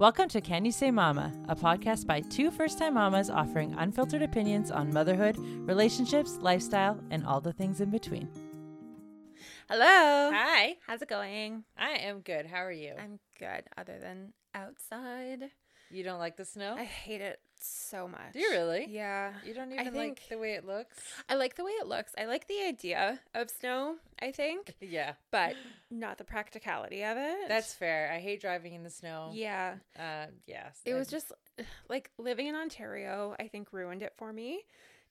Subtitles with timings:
[0.00, 4.22] Welcome to Can You Say Mama, a podcast by two first time mamas offering unfiltered
[4.22, 8.26] opinions on motherhood, relationships, lifestyle, and all the things in between.
[9.68, 10.30] Hello.
[10.32, 11.64] Hi, How's it going?
[11.76, 12.46] I am good.
[12.46, 12.94] How are you?
[12.98, 15.50] I'm good, other than outside.
[15.90, 16.76] you don't like the snow?
[16.78, 18.32] I hate it so much.
[18.32, 18.86] Do you really?
[18.88, 19.32] Yeah.
[19.44, 20.96] You don't I even think- like the way it looks?
[21.28, 22.12] I like the way it looks.
[22.18, 25.54] I like the idea of snow, I think, Yeah, but
[25.90, 27.48] not the practicality of it.
[27.48, 28.10] that's fair.
[28.12, 29.30] I hate driving in the snow.
[29.32, 29.74] Yeah.
[29.98, 30.80] Uh, yes.
[30.84, 31.32] It was just
[31.88, 34.62] like living in Ontario, I think ruined it for me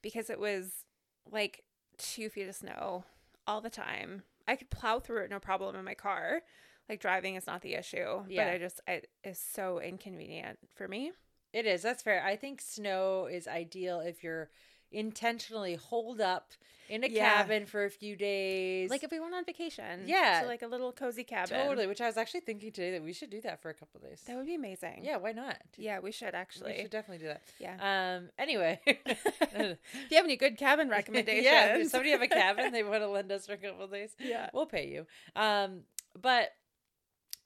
[0.02, 0.86] because it was
[1.32, 1.64] like
[1.98, 3.04] two feet of snow
[3.48, 4.24] all the time.
[4.48, 6.42] I could plow through it no problem in my car.
[6.88, 8.46] Like driving is not the issue, Yeah.
[8.46, 11.12] but I just it is so inconvenient for me.
[11.54, 11.82] It is.
[11.82, 12.24] That's fair.
[12.24, 14.50] I think snow is ideal if you're
[14.92, 16.52] intentionally holed up
[16.90, 17.38] in a Yeah.
[17.44, 18.90] cabin for a few days.
[18.90, 20.42] Like if we went on vacation, Yeah.
[20.42, 23.14] to like a little cozy cabin, totally, which I was actually thinking today that we
[23.14, 24.24] should do that for a couple days.
[24.26, 25.02] That would be amazing.
[25.04, 25.58] yeah, why not?
[25.78, 26.72] yeah, we should actually.
[26.74, 27.44] We should definitely do that.
[27.60, 28.18] yeah.
[28.18, 28.30] Um.
[28.40, 29.78] Anyway, if
[30.10, 31.78] you have any good cabin recommendations, yeah.
[31.78, 34.16] If somebody have a cabin they want to lend us for a couple of days,
[34.20, 35.06] yeah, we'll pay you.
[35.36, 35.82] Um.
[36.20, 36.50] But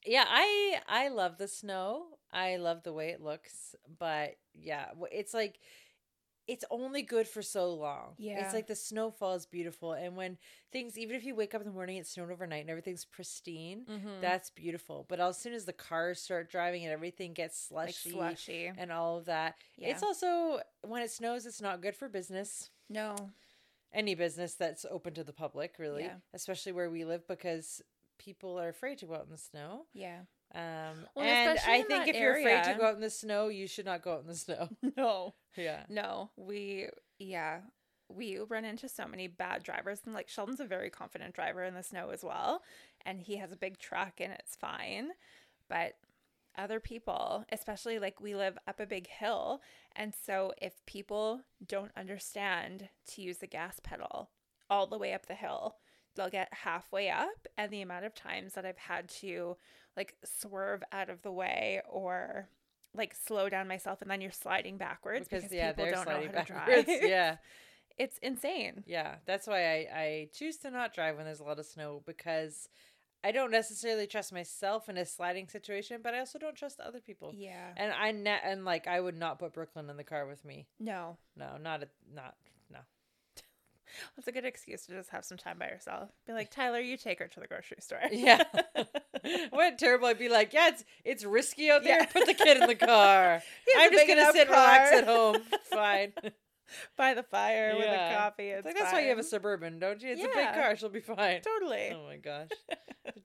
[0.04, 2.06] yeah, I I love the snow.
[2.32, 3.74] I love the way it looks.
[3.98, 5.58] But yeah, it's like
[6.46, 8.12] it's only good for so long.
[8.18, 8.44] Yeah.
[8.44, 9.94] It's like the snowfall is beautiful.
[9.94, 10.36] And when
[10.72, 13.86] things, even if you wake up in the morning, it's snowed overnight and everything's pristine,
[13.88, 14.20] Mhm.
[14.20, 15.06] that's beautiful.
[15.08, 18.66] But as soon as the cars start driving and everything gets like slushy, slushy.
[18.76, 19.88] and all of that, Yeah.
[19.88, 22.68] it's also, when it snows, it's not good for business.
[22.90, 23.16] no,
[23.94, 26.18] Any business that's open to the public, really, Yeah.
[26.34, 27.80] especially where we live, because
[28.24, 29.86] people are afraid to go out in the snow.
[29.92, 30.20] yeah,
[30.54, 33.66] Um, Well, and I think if you're afraid to go out in the snow, you
[33.66, 34.68] should not go out in the snow.
[34.96, 35.84] no, yeah.
[35.88, 36.30] no.
[36.36, 37.60] We yeah,
[38.08, 41.74] we run into so many bad drivers, and like Sheldon's a very confident driver in
[41.74, 42.62] the snow as well,
[43.04, 45.10] and he has a big truck and it's fine,
[45.68, 45.94] but
[46.56, 49.60] other people, especially like we live up a big hill,
[49.96, 54.30] and so if people don't understand to use the gas pedal
[54.70, 55.76] all the way up the hill,
[56.14, 59.56] they'll get halfway up, and the amount of times that I've had to
[59.96, 62.48] like swerve out of the way or
[62.94, 66.12] like slow down myself and then you're sliding backwards because, Because, yeah, people don't know
[66.12, 66.84] sliding how to drive.
[67.02, 67.36] yeah.
[67.96, 68.82] It's insane.
[68.88, 72.02] Yeah, that's why I, I choose to not drive when there's a lot of snow
[72.04, 72.68] because
[73.22, 76.98] I don't necessarily trust myself in a sliding situation, but I also don't trust other
[76.98, 77.32] people.
[77.36, 77.68] Yeah.
[77.76, 80.66] And I ne- and like I would not put Brooklyn in the car with me.
[80.80, 81.18] No.
[81.36, 82.53] No, not a, not no.
[84.16, 86.10] That's a good excuse to just have some time by yourself.
[86.26, 88.00] Be like, Tyler, you take her to the grocery store.
[88.10, 88.42] Yeah.
[89.50, 90.06] what terrible!
[90.06, 91.98] I'd be like, yeah, it's it's risky out there.
[92.00, 92.06] Yeah.
[92.06, 93.42] Put the kid in the car.
[93.76, 95.38] I'm just gonna sit and relax at home.
[95.70, 96.12] Fine.
[96.96, 98.48] By the fire with a coffee.
[98.48, 100.10] It's It's like that's why you have a suburban, don't you?
[100.10, 100.74] It's a big car.
[100.76, 101.42] She'll be fine.
[101.42, 101.90] Totally.
[101.92, 102.48] Oh my gosh,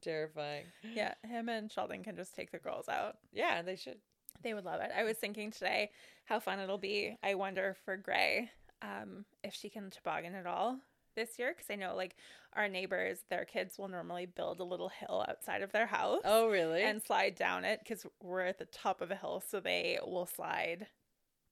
[0.01, 0.65] terrifying.
[0.93, 1.13] Yeah.
[1.25, 3.15] Him and Sheldon can just take the girls out.
[3.31, 3.97] Yeah, they should.
[4.43, 4.91] They would love it.
[4.95, 5.91] I was thinking today
[6.25, 7.17] how fun it'll be.
[7.23, 8.51] I wonder for Gray
[8.81, 10.79] um, if she can toboggan at all
[11.15, 12.15] this year because I know like
[12.53, 16.47] our neighbors, their kids will normally build a little hill outside of their house Oh
[16.49, 16.83] really?
[16.83, 20.25] and slide down it because we're at the top of a hill, so they will
[20.25, 20.87] slide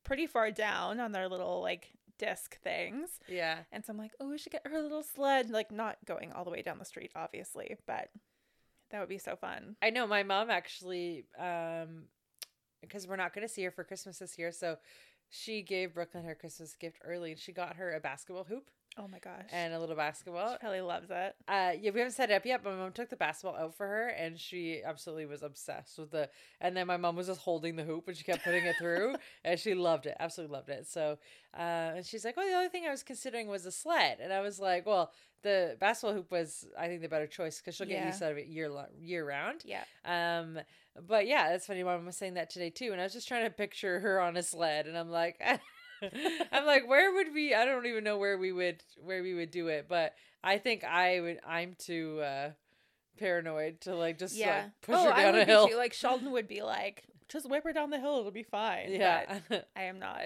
[0.03, 3.09] pretty far down on their little like disc things.
[3.27, 3.59] yeah.
[3.71, 6.31] And so I'm like, oh, we should get her a little sled, like not going
[6.31, 8.09] all the way down the street, obviously, but
[8.89, 9.75] that would be so fun.
[9.81, 12.05] I know my mom actually, um,
[12.81, 14.77] because we're not going to see her for Christmas this year, so
[15.29, 19.07] she gave Brooklyn her Christmas gift early, and she got her a basketball hoop Oh
[19.07, 19.45] my gosh.
[19.51, 20.53] and a little basketball.
[20.53, 21.35] she probably loves it.
[21.47, 23.75] Uh, yeah, we haven't set it up yet, but my mom took the basketball out
[23.75, 26.29] for her, and she absolutely was obsessed with the.
[26.59, 29.15] And then my mom was just holding the hoop, and she kept putting it through,
[29.45, 30.87] and she loved it, absolutely loved it.
[30.87, 31.19] So,
[31.55, 31.61] uh,
[31.97, 34.41] and she's like, "Well, the other thing I was considering was a sled," and I
[34.41, 35.11] was like, "Well,
[35.43, 38.07] the basketball hoop was, I think, the better choice because she'll get Yeah.
[38.07, 39.83] used out of it year year round." Yeah.
[40.05, 40.59] Um,
[41.07, 41.83] but yeah, that's funny.
[41.83, 44.19] My mom was saying that today too, and I was just trying to picture her
[44.19, 45.39] on a sled, and I'm like,
[46.51, 47.53] I'm like, where would we?
[47.53, 50.13] I don't even know where we would where we would do it, but
[50.43, 51.39] I think I would.
[51.47, 52.51] I'm too uh,
[53.17, 54.63] paranoid to like just Yeah.
[54.63, 55.77] like, push oh, her I would a be too.
[55.77, 58.91] Like Sheldon would be like, just whip her down the hill, it'll be fine.
[58.91, 60.21] yeah, But I am not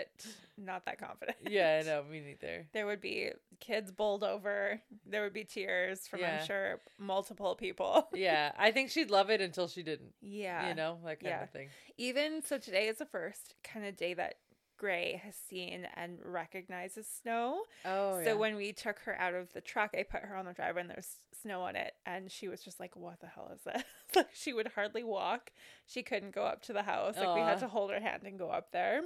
[0.57, 1.37] not that confident.
[1.49, 2.67] yeah, no, me neither.
[2.73, 4.79] There would be kids bowled over.
[5.07, 6.39] There would be tears from Yeah.
[6.41, 8.07] I'm sure multiple people.
[8.13, 10.13] Yeah, I think she'd love it until she didn't.
[10.21, 10.67] Yeah.
[10.69, 11.43] You know, that kind Yeah.
[11.43, 11.69] of thing.
[11.97, 14.35] Even so today is the first kind of day that
[14.81, 17.61] Gray has seen and recognizes snow.
[17.85, 20.53] Oh, so when we took her out of the truck, I put her on the
[20.53, 21.93] driveway and there's snow on it.
[22.05, 23.83] And she was just like, What the hell is this?
[24.15, 25.51] like she would hardly walk.
[25.85, 27.15] She couldn't go up to the house.
[27.15, 29.01] Like we had to hold her hand and go up there.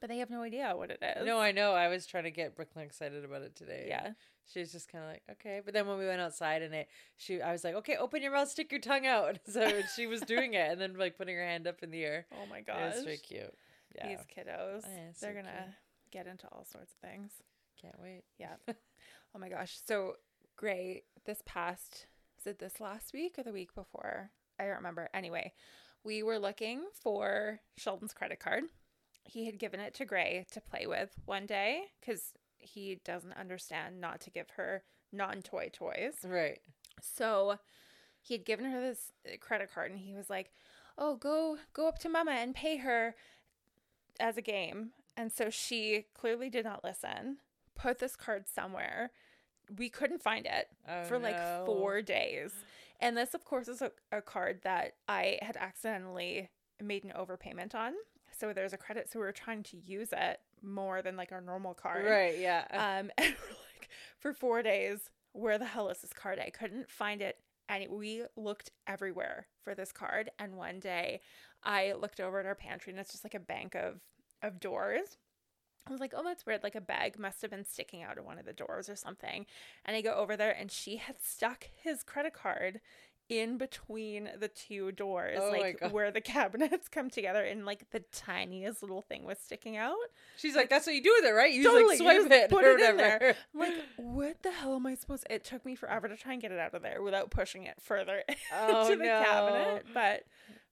[0.00, 1.26] but they have no idea what it is.
[1.26, 1.72] No, I know.
[1.72, 3.86] I was trying to get Brooklyn excited about it today.
[3.88, 4.12] yeah.
[4.52, 5.60] She was just kind of like, okay.
[5.64, 8.32] But then when we went outside and it, she, I was like, okay, open your
[8.32, 9.38] mouth, stick your tongue out.
[9.48, 12.26] So she was doing it and then like putting her hand up in the air.
[12.32, 12.94] Oh my It gosh.
[12.96, 13.54] was very cute.
[13.94, 14.08] Yeah.
[14.08, 14.82] These kiddos.
[14.84, 16.12] Yeah, They're gonna cute.
[16.12, 17.32] get into all sorts of things.
[17.80, 18.22] Can't wait.
[18.38, 18.54] Yeah.
[18.68, 19.78] oh my gosh.
[19.86, 20.14] So
[20.56, 22.06] Gray, this past
[22.38, 24.30] is it this last week or the week before?
[24.58, 25.08] I don't remember.
[25.14, 25.52] Anyway,
[26.04, 28.64] we were looking for Sheldon's credit card.
[29.24, 34.00] He had given it to Gray to play with one day because he doesn't understand
[34.00, 36.14] not to give her non-toy toys.
[36.24, 36.58] Right.
[37.00, 37.58] So
[38.20, 40.50] he had given her this uh, credit card and he was like,
[40.98, 43.14] "Oh, go go up to mama and pay her
[44.20, 47.38] as a game." And so she clearly did not listen.
[47.74, 49.10] Put this card somewhere.
[49.76, 51.64] We couldn't find it Oh, for like no.
[51.66, 52.52] 4 days.
[53.00, 56.50] And this of course is a, a card that I had accidentally
[56.82, 57.92] made an overpayment on.
[58.38, 61.40] So there's a credit so we were trying to use it more than like our
[61.40, 62.04] normal card.
[62.06, 62.38] Right.
[62.38, 62.64] Yeah.
[62.70, 63.88] Um, and we're like,
[64.18, 66.38] for four days, where the hell is this card?
[66.38, 67.38] I couldn't find it.
[67.72, 70.30] And we looked everywhere for this card.
[70.38, 71.20] And one day
[71.64, 74.00] I looked over at our pantry and it's just like a bank of,
[74.42, 75.16] of doors.
[75.86, 76.62] I was like, oh, that's weird.
[76.62, 79.46] Like a bag must have been sticking out of one of the doors or something.
[79.84, 82.80] And I go over there and she had stuck his credit card
[83.28, 88.00] in between the two doors, Oh like where the cabinets come together, and like the
[88.12, 89.96] tiniest little thing was sticking out.
[90.36, 91.52] She's like, that's what you do with it, right?
[91.52, 93.18] You just, Totally, like you swipe just it put or it in whatever.
[93.20, 93.36] there.
[93.54, 95.34] I'm like, what the hell am I supposed To?
[95.34, 97.76] It took me forever to try and get it out of there without pushing it
[97.80, 98.22] further
[98.54, 99.22] Oh, into the no.
[99.24, 99.86] cabinet.
[99.94, 100.24] But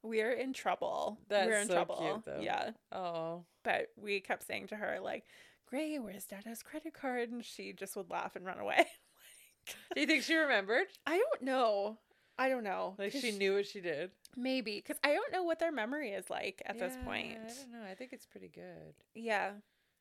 [0.02, 1.18] we're in trouble.
[1.30, 1.96] we're in so trouble.
[1.96, 2.40] cute, though.
[2.42, 2.70] Yeah.
[2.92, 3.44] Oh.
[3.64, 5.24] But we kept saying to her, like,
[5.66, 7.30] Gray, where's Dada's credit card?
[7.30, 8.86] And she just would laugh and run away.
[9.94, 10.86] Do you think she remembered?
[11.06, 11.98] I don't know.
[12.40, 12.94] I don't know.
[12.98, 14.10] Like she knew what she did?
[14.34, 14.76] Maybe.
[14.76, 17.36] Because I don't know what their memory is like at this point.
[17.38, 17.88] I don't know.
[17.88, 18.94] I think it's pretty good.
[19.14, 19.50] Yeah.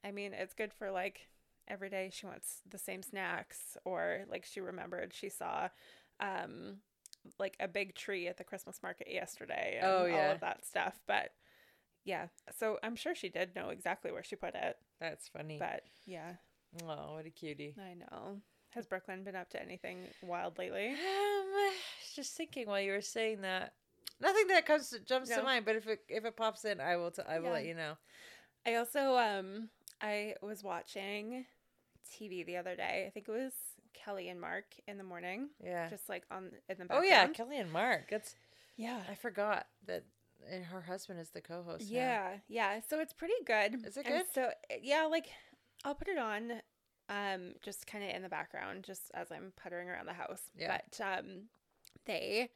[0.05, 1.27] I mean, it's good for like
[1.67, 5.67] every day she wants the same snacks or like she remembered she saw
[6.21, 6.77] um
[7.37, 10.97] like a big tree at the Christmas market yesterday and Oh, all of that stuff.
[11.07, 11.31] But
[12.05, 12.27] yeah.
[12.57, 14.77] So I'm sure she did know exactly where she put it.
[15.01, 15.57] That's funny.
[15.59, 16.35] But yeah,
[16.83, 17.75] oh, what a cutie.
[17.77, 18.37] I know.
[18.71, 20.89] Has Brooklyn been up to anything wild lately?
[20.89, 21.73] Um,
[22.19, 23.73] just thinking while you were saying that,
[24.21, 25.65] nothing that comes to, jumps to mind.
[25.65, 27.53] But if it if it pops in, I will t- I will Yeah.
[27.53, 27.93] let you know.
[28.65, 29.69] I also um
[30.01, 31.45] I was watching
[32.11, 33.05] TV the other day.
[33.07, 33.53] I think it was
[33.93, 35.89] Kelly and Mark in the morning, Yeah.
[35.89, 37.03] just like on in the background.
[37.05, 38.09] oh yeah, Kelly and Mark.
[38.09, 38.35] That's
[38.75, 39.01] yeah.
[39.09, 40.03] I forgot that
[40.49, 41.91] and her husband is the co-host.
[41.91, 41.97] now.
[41.97, 42.79] Yeah, yeah.
[42.87, 43.85] So it's pretty good.
[43.85, 44.25] Is it And good?
[44.33, 44.51] so
[44.81, 45.27] yeah, like
[45.83, 46.61] I'll put it on
[47.09, 50.43] um just kind of in the background just as I'm puttering around the house.
[50.55, 50.77] Yeah.
[50.89, 51.49] But um
[52.05, 52.49] they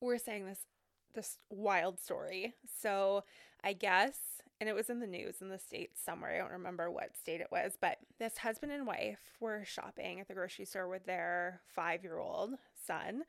[0.00, 0.66] were saying this
[1.14, 2.54] this wild story.
[2.80, 3.24] So
[3.62, 4.18] I guess
[4.60, 6.34] and it was in the news in the states somewhere.
[6.34, 10.28] I don't remember what state it was, but this husband and wife were shopping at
[10.28, 12.54] the grocery store with their 5-year-old
[12.86, 13.22] son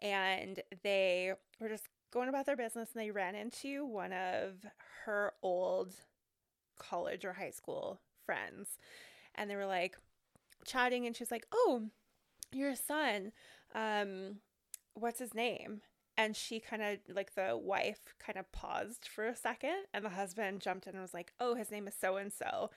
[0.00, 4.54] and they were just going about their business and they ran into one of
[5.04, 5.92] her old
[6.78, 8.78] college or high school friends
[9.34, 9.96] and they were like
[10.64, 11.82] chatting and she's like oh
[12.52, 13.32] your son
[13.74, 14.36] um
[14.94, 15.80] what's his name
[16.16, 20.10] and she kind of like the wife kind of paused for a second and the
[20.10, 22.70] husband jumped in and was like oh his name is so and so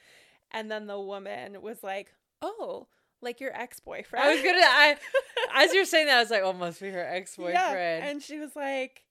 [0.52, 2.88] and then the woman was like oh
[3.24, 4.60] like your ex-boyfriend I was gonna.
[4.60, 4.98] I
[5.56, 7.56] as you're saying that, I was like, oh, must be her ex-boyfriend.
[7.56, 9.04] yeah, and she was like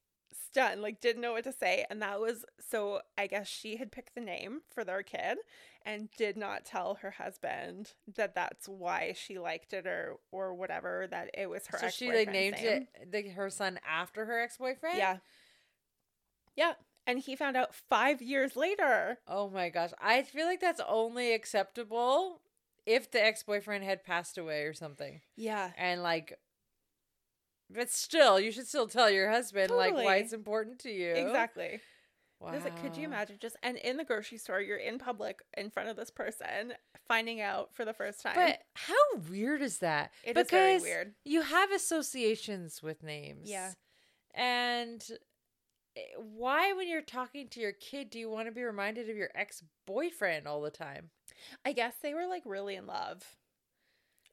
[0.47, 1.85] stunned, like didn't know what to say.
[1.89, 5.39] And that was so I guess she had picked the name for their kid
[5.85, 11.07] and did not tell her husband that that's why she liked it or or whatever
[11.09, 12.87] that it was her so she like named name.
[13.01, 14.97] it the, her son after her ex-boyfriend.
[14.97, 15.17] Yeah.
[16.55, 16.73] Yeah.
[17.05, 19.17] And he found out five years later.
[19.27, 22.39] Oh my gosh, I feel like that's only acceptable
[22.85, 25.71] if the ex-boyfriend had passed away or something, Yeah.
[25.77, 26.37] and like.
[27.69, 31.11] But still, you should still tell your husband like why it's important to you.
[31.13, 31.81] Exactly.
[32.43, 32.51] Wow.
[32.63, 35.89] Like, could you imagine just and in the grocery store, you're in public in front
[35.89, 36.73] of this person,
[37.07, 38.35] finding out for the first time.
[38.35, 38.93] But how
[39.29, 40.11] weird is that?
[40.23, 41.13] It is very weird.
[41.23, 43.49] You have associations with names.
[43.49, 43.71] Yeah.
[44.35, 45.01] And
[45.95, 49.15] eh, why, when you're talking to your kid, do you want to be reminded of
[49.15, 51.11] your ex boyfriend all the time?
[51.65, 53.23] I guess they were like really in love.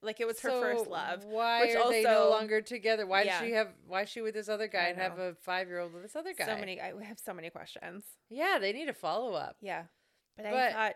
[0.02, 1.24] Like it was her first love.
[1.24, 3.06] Why which are they no longer together?
[3.06, 3.38] Why Yeah.
[3.38, 3.68] does she have?
[3.86, 6.16] Why is she with this other guy and have a five year old with this
[6.16, 6.46] other guy?
[6.46, 8.04] So many I have so many questions.
[8.28, 9.56] Yeah, they need a follow up.
[9.60, 9.84] Yeah.
[10.36, 10.94] But, I thought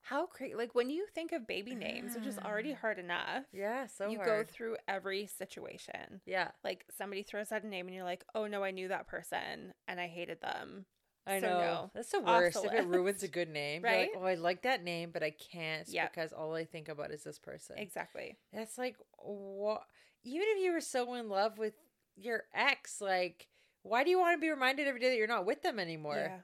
[0.00, 3.86] how crazy like when you think of baby names, which is already hard enough, Yeah,
[3.86, 6.22] so you go through every situation.
[6.24, 9.06] yeah, Like somebody throws out a name and you're like, "Oh no, I knew that
[9.06, 10.86] person and I hated them."
[11.28, 11.58] I So know.
[11.60, 11.90] no.
[11.94, 12.62] That's the worst.
[12.62, 14.10] the If it ruins a good name, You're like, Right?
[14.16, 16.08] oh, I like that name, but I can't Yeah.
[16.08, 17.76] because all I think about is this person.
[17.78, 18.36] Exactly.
[18.52, 19.82] That's like what
[20.24, 21.74] even if you were so in love with
[22.16, 23.48] your ex, like
[23.82, 26.16] why do you want to be reminded every day that you're not with them anymore?
[26.16, 26.38] Yeah.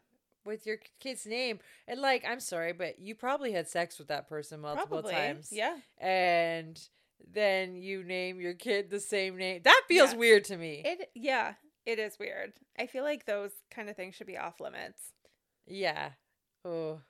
[0.47, 1.59] With your kid's name.
[1.88, 5.12] And like, I'm sorry, but you probably had sex with that person multiple Probably.
[5.14, 5.49] times.
[5.50, 5.76] Yeah.
[5.99, 6.79] And
[7.33, 9.62] then you name your kid the same name.
[9.64, 10.19] That feels Yeah.
[10.19, 10.83] weird to me.
[10.85, 11.55] It yeah,
[11.87, 12.53] it is weird.
[12.79, 15.12] I feel like those kind of things should be off limits.
[15.67, 16.11] yeah.
[16.64, 17.00] Oh.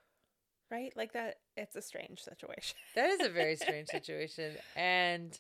[0.71, 0.93] Right?
[0.97, 2.77] Like that it's a strange situation.
[2.97, 4.55] That is a very strange situation.
[4.75, 5.39] And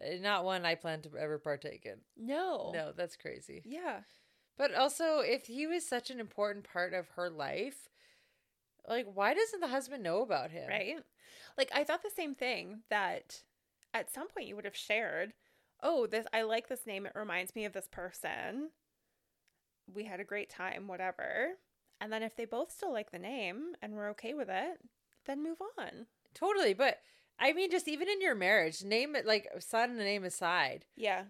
[0.00, 1.96] uh, not one I plan to ever partake in.
[2.16, 2.70] No.
[2.72, 3.62] No, that's crazy.
[3.64, 4.00] Yeah.
[4.56, 7.88] But also, if he was such an important part of her life,
[8.88, 10.68] like, why doesn't the husband know about him?
[10.68, 10.96] Right?
[11.58, 13.42] Like I thought the same thing that
[13.92, 15.32] at some point you would have shared,
[15.82, 17.06] "Oh, this I like this name.
[17.06, 18.70] It reminds me of this person.
[19.92, 21.58] We had a great time, whatever."
[22.00, 24.78] And then if they both still like the name and we're okay with it,
[25.24, 26.06] then move on.
[26.34, 26.74] Totally.
[26.74, 26.98] But
[27.38, 30.84] I mean, just even in your marriage, name it like son and name aside.
[30.96, 31.24] Yeah.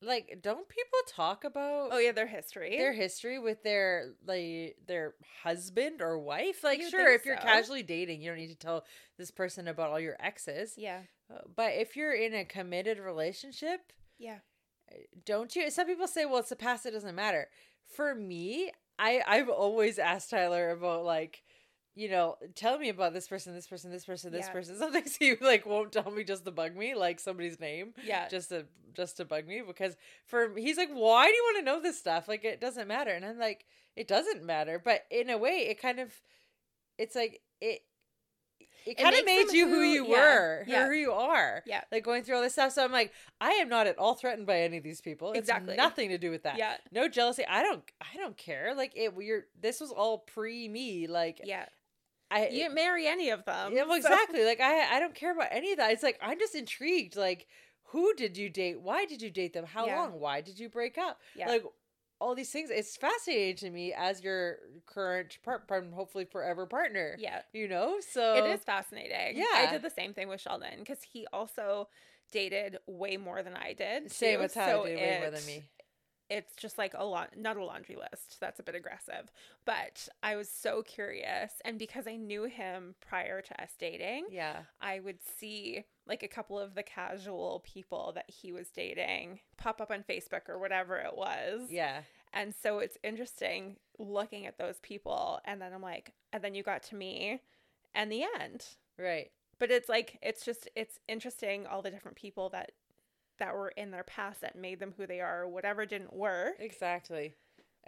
[0.00, 2.76] Like, don't people talk about Oh yeah, their history.
[2.76, 6.62] their history with their like their husband or wife?
[6.62, 8.84] Like, You sure, if you're casually dating, you don't need to tell
[9.18, 10.74] this person about all your exes.
[10.76, 11.00] yeah.
[11.54, 14.38] But if you're in a committed relationship, Yeah.
[15.24, 17.48] don't you some people say well it's the past it doesn't matter
[17.86, 21.42] for me i i've always asked tyler about like
[21.94, 24.52] you know tell me about this person this person this person this Yeah.
[24.52, 28.28] person sometimes he like won't tell me just to bug me like somebody's name Yeah.
[28.28, 29.94] just to just to bug me because
[30.24, 33.10] for he's like why do you want to know this stuff like it doesn't matter
[33.10, 36.12] and i'm like it doesn't matter but in a way it kind of
[36.96, 37.80] it's like it
[38.86, 40.86] it kind of made you who who- you yeah, were yeah.
[40.86, 41.82] who you are Yeah.
[41.92, 44.46] like going through all this stuff so i'm like i am not at all threatened
[44.46, 45.76] by any of these people it's Exactly.
[45.76, 46.76] nothing to do with that Yeah.
[46.92, 51.06] no jealousy i don't i don't care like it we're this was all pre me
[51.06, 51.66] like Yeah.
[52.30, 53.72] i You didn't marry any of them.
[53.74, 56.18] yeah, well, so- exactly like i i don't care about any of that it's like
[56.22, 57.46] i'm just intrigued like
[57.92, 60.00] who did you date why did you date them how Yeah.
[60.00, 61.48] long why did you break up Yeah.
[61.48, 61.64] like
[62.20, 65.62] all these things it's fascinating to me as your current part,
[65.94, 67.42] hopefully forever partner Yeah.
[67.52, 69.36] you know so It is fascinating.
[69.36, 71.88] Yeah, I did the same thing with Sheldon because he also
[72.32, 74.10] dated way more than I did.
[74.10, 75.64] same with Tyler so did way more than me
[76.30, 78.36] It's just like a lot, not a laundry list.
[78.38, 79.32] That's a bit aggressive.
[79.64, 81.52] But I was so curious.
[81.64, 86.28] And because I knew him prior to us dating, yeah I would see like a
[86.28, 90.96] couple of the casual people that he was dating pop up on Facebook or whatever
[90.96, 91.68] it was.
[91.70, 95.40] yeah And so it's interesting looking at those people.
[95.44, 97.40] And then I'm like, and then you got to me
[97.94, 98.64] and the end.
[98.98, 102.72] right But it's like, it's just, it's interesting all the different people that
[103.38, 106.54] that were in their past that made them who they are or whatever didn't work.
[106.58, 107.34] exactly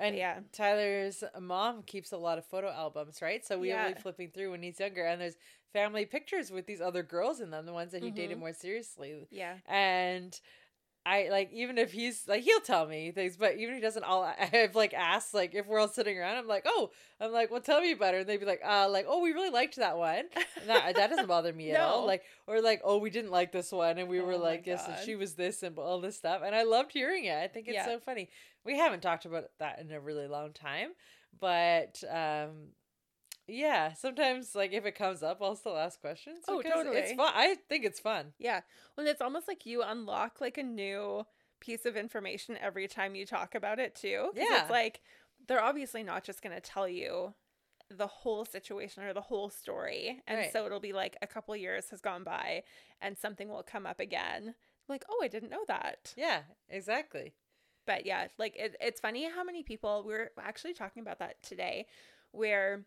[0.00, 0.40] and yeah.
[0.52, 3.44] Tyler's mom keeps a lot of photo albums, right?
[3.46, 3.94] So we were Yeah.
[3.94, 5.36] flipping through when he's younger, and there's
[5.72, 8.40] family pictures with these other girls in them, the ones that he dated Mhm.
[8.40, 9.26] more seriously.
[9.30, 9.58] Yeah.
[9.66, 10.38] And
[11.06, 14.04] I like even if he's like he'll tell me things, but even if he doesn't,
[14.04, 16.90] I'll I've like asked like if we're all sitting around, I'm like, oh,
[17.20, 19.32] I'm like, well, tell me about her, and they'd be like, uh, like, oh, we
[19.32, 20.24] really liked that one.
[20.60, 22.06] And that that doesn't bother me at all.
[22.06, 24.66] Like or like, oh, we didn't like this one, and we were Oh my like
[24.66, 27.36] yes, and she was this, and all this stuff, and I loved hearing it.
[27.36, 27.86] I think it's Yeah.
[27.86, 28.28] so funny.
[28.64, 30.90] We haven't talked about that in a really long time,
[31.40, 32.72] but um.
[33.50, 36.44] Yeah, sometimes like if it comes up, I'll still ask questions.
[36.48, 37.32] Oh, because It's fun.
[37.34, 38.32] I think it's fun.
[38.38, 38.60] Yeah.
[38.94, 41.26] When it's almost like you unlock like a new
[41.60, 44.30] piece of information every time you talk about it too.
[44.34, 44.62] Yeah.
[44.62, 45.00] It's like
[45.46, 47.34] they're obviously not just going to tell you
[47.90, 50.22] the whole situation or the whole story.
[50.26, 50.52] And Right.
[50.52, 52.62] so it'll be like a couple years has gone by
[53.00, 54.54] and something will come up again.
[54.88, 56.14] Like, oh, I didn't know that.
[56.16, 57.34] Yeah, exactly.
[57.86, 61.42] But yeah, like it, it's funny how many people we were actually talking about that
[61.42, 61.86] today,
[62.30, 62.84] where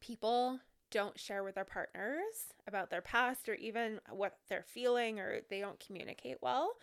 [0.00, 5.40] people don't share with their partners about their past or even what they're feeling or
[5.50, 6.76] they don't communicate well.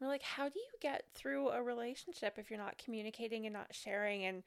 [0.00, 3.74] We're like, how do you get through a relationship if you're not communicating and not
[3.74, 4.24] sharing?
[4.26, 4.42] And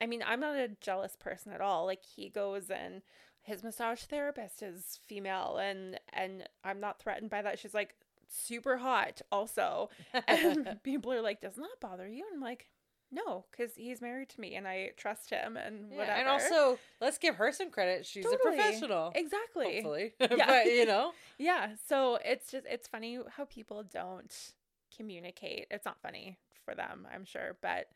[0.00, 1.86] I mean, I'm not a jealous person at all.
[1.86, 3.02] Like he goes and
[3.42, 7.58] his massage therapist is female and and I'm not threatened by that.
[7.58, 7.94] She's like
[8.28, 9.88] super hot also
[10.26, 12.66] and people are like, "Doesn't that bother you?" And I'm like,
[13.10, 16.78] "No, because he's married to me and I trust him and Yeah, whatever." and also,
[17.00, 18.04] let's give her some credit.
[18.06, 19.12] She's a professional.
[19.14, 20.14] exactly, Hopefully.
[20.20, 20.46] Yeah.
[20.46, 21.74] but, you know, yeah.
[21.88, 24.52] So it's just it's funny how people don't
[24.96, 25.66] communicate.
[25.70, 27.88] It's not funny for them, I'm sure, but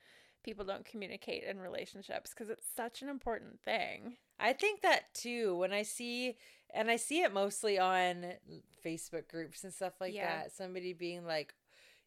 [0.43, 4.17] people don't communicate in relationships because it's such an important thing.
[4.41, 5.57] I think that too.
[5.57, 6.37] When I see,
[6.75, 8.27] and I see it mostly on
[8.85, 10.43] Facebook groups and stuff like Yeah.
[10.43, 11.55] that, somebody being like,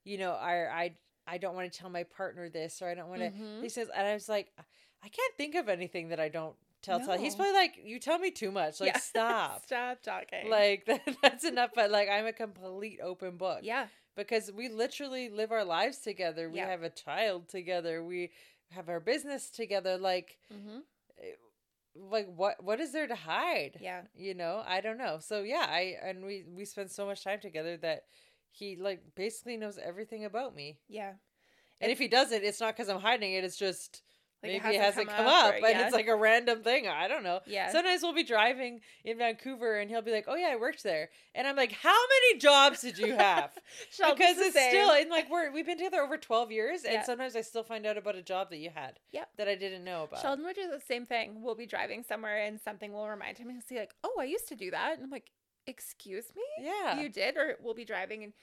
[0.03, 0.95] you know, I, I,
[1.27, 3.29] I don't want to tell my partner this, or I don't want to.
[3.31, 3.61] Mhm.
[3.63, 4.51] He says, and I was like,
[5.03, 6.99] I can't think of anything that I don't tell.
[6.99, 8.79] Tell he's probably like, you tell me too much.
[8.79, 8.99] Like Yeah.
[9.11, 9.63] stop.
[9.65, 10.49] Stop talking.
[10.49, 10.87] Like
[11.21, 11.71] that's enough.
[11.75, 13.59] But like I'm a complete open book.
[13.63, 16.49] yeah, because we literally live our lives together.
[16.49, 16.67] We Yeah.
[16.69, 18.03] have a child together.
[18.03, 18.31] We
[18.71, 19.97] have our business together.
[19.97, 20.79] Like, hmm
[21.97, 23.77] like what what is there to hide?
[23.79, 25.19] yeah, You know, I don't know.
[25.21, 28.03] So yeah, I and we we spend so much time together that
[28.57, 30.77] he like basically knows everything about me.
[30.87, 31.13] yeah.
[31.81, 33.43] And if he doesn't, it's not because I'm hiding it.
[33.43, 34.01] It's just
[34.41, 35.83] Like, it maybe it hasn't come, or- up, but yeah.
[35.85, 36.87] it's like a random thing.
[36.87, 37.41] I don't know.
[37.45, 37.69] Yeah.
[37.69, 41.09] Sometimes we'll be driving in Vancouver, and he'll be like, "Oh yeah, I worked there,"
[41.35, 43.51] and I'm like, "How many jobs did you have?"
[43.97, 44.69] Because it's same.
[44.71, 47.03] still and like we're we've been together over 12 years and Yeah.
[47.03, 49.29] sometimes i still find out about a job that you had Yep.
[49.37, 51.41] that i didn't know about Sheldon would do the same thing.
[51.43, 54.25] We'll be driving somewhere and something will remind him and he'll say like, "Oh, I
[54.25, 55.29] used to do that." And I'm like,
[55.67, 56.43] "Excuse me?
[56.59, 58.33] yeah You did?" Or we'll be driving and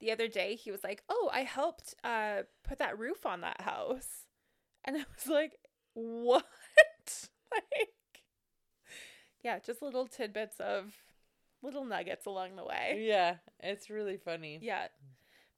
[0.00, 3.60] the other day he was like, "Oh, I helped uh put that roof on that
[3.60, 4.24] house."
[4.84, 5.56] And I was like,
[5.94, 6.44] "What?"
[7.52, 8.22] like
[9.42, 10.94] Yeah, just little tidbits of
[11.62, 13.04] little nuggets along the way.
[13.06, 14.88] yeah it's really funny Yeah.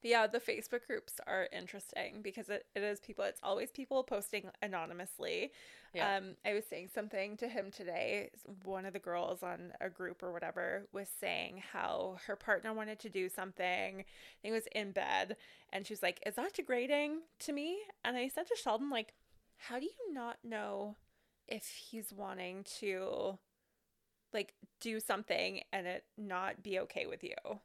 [0.03, 4.03] But yeah, the Facebook groups are interesting because it, it is people, it's always people
[4.03, 5.53] posting anonymously.
[5.93, 6.17] Yeah.
[6.17, 8.29] Um, I was saying something to him today.
[8.65, 12.99] One of the girls on a group or whatever was saying how her partner wanted
[12.99, 14.01] to do something.
[14.01, 15.37] I think it was in bed.
[15.71, 17.77] And she was like, Is that degrading to me?
[18.03, 19.13] And I said to Sheldon, like,
[19.55, 20.97] how do you not know
[21.47, 23.37] if he's wanting to
[24.33, 27.61] like do something and it not be okay with you?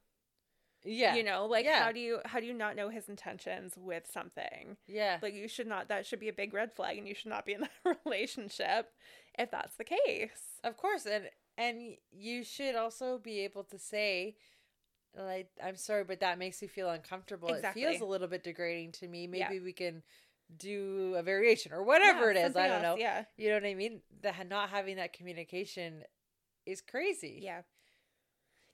[0.85, 1.15] Yeah.
[1.15, 1.83] you know like Yeah.
[1.85, 4.77] how do you how do you not know his intentions with something?
[4.87, 5.19] Yeah.
[5.23, 7.45] Like you should not that should be a big red flag and you should not
[7.47, 8.91] be in that relationship
[9.39, 10.31] if that's the case.
[10.65, 14.37] Of course and and you should also be able to say
[15.17, 17.49] like i'm sorry but that makes me feel uncomfortable.
[17.49, 19.29] It feels a little bit degrading to me.
[19.33, 19.49] Yeah.
[19.49, 20.03] maybe we can
[20.57, 22.97] do a variation or whatever Yeah, it is i don't know.
[22.97, 23.25] yeah.
[23.37, 24.01] You know what i mean?
[24.23, 26.05] The not having that communication
[26.65, 27.41] is crazy.
[27.43, 27.63] Yeah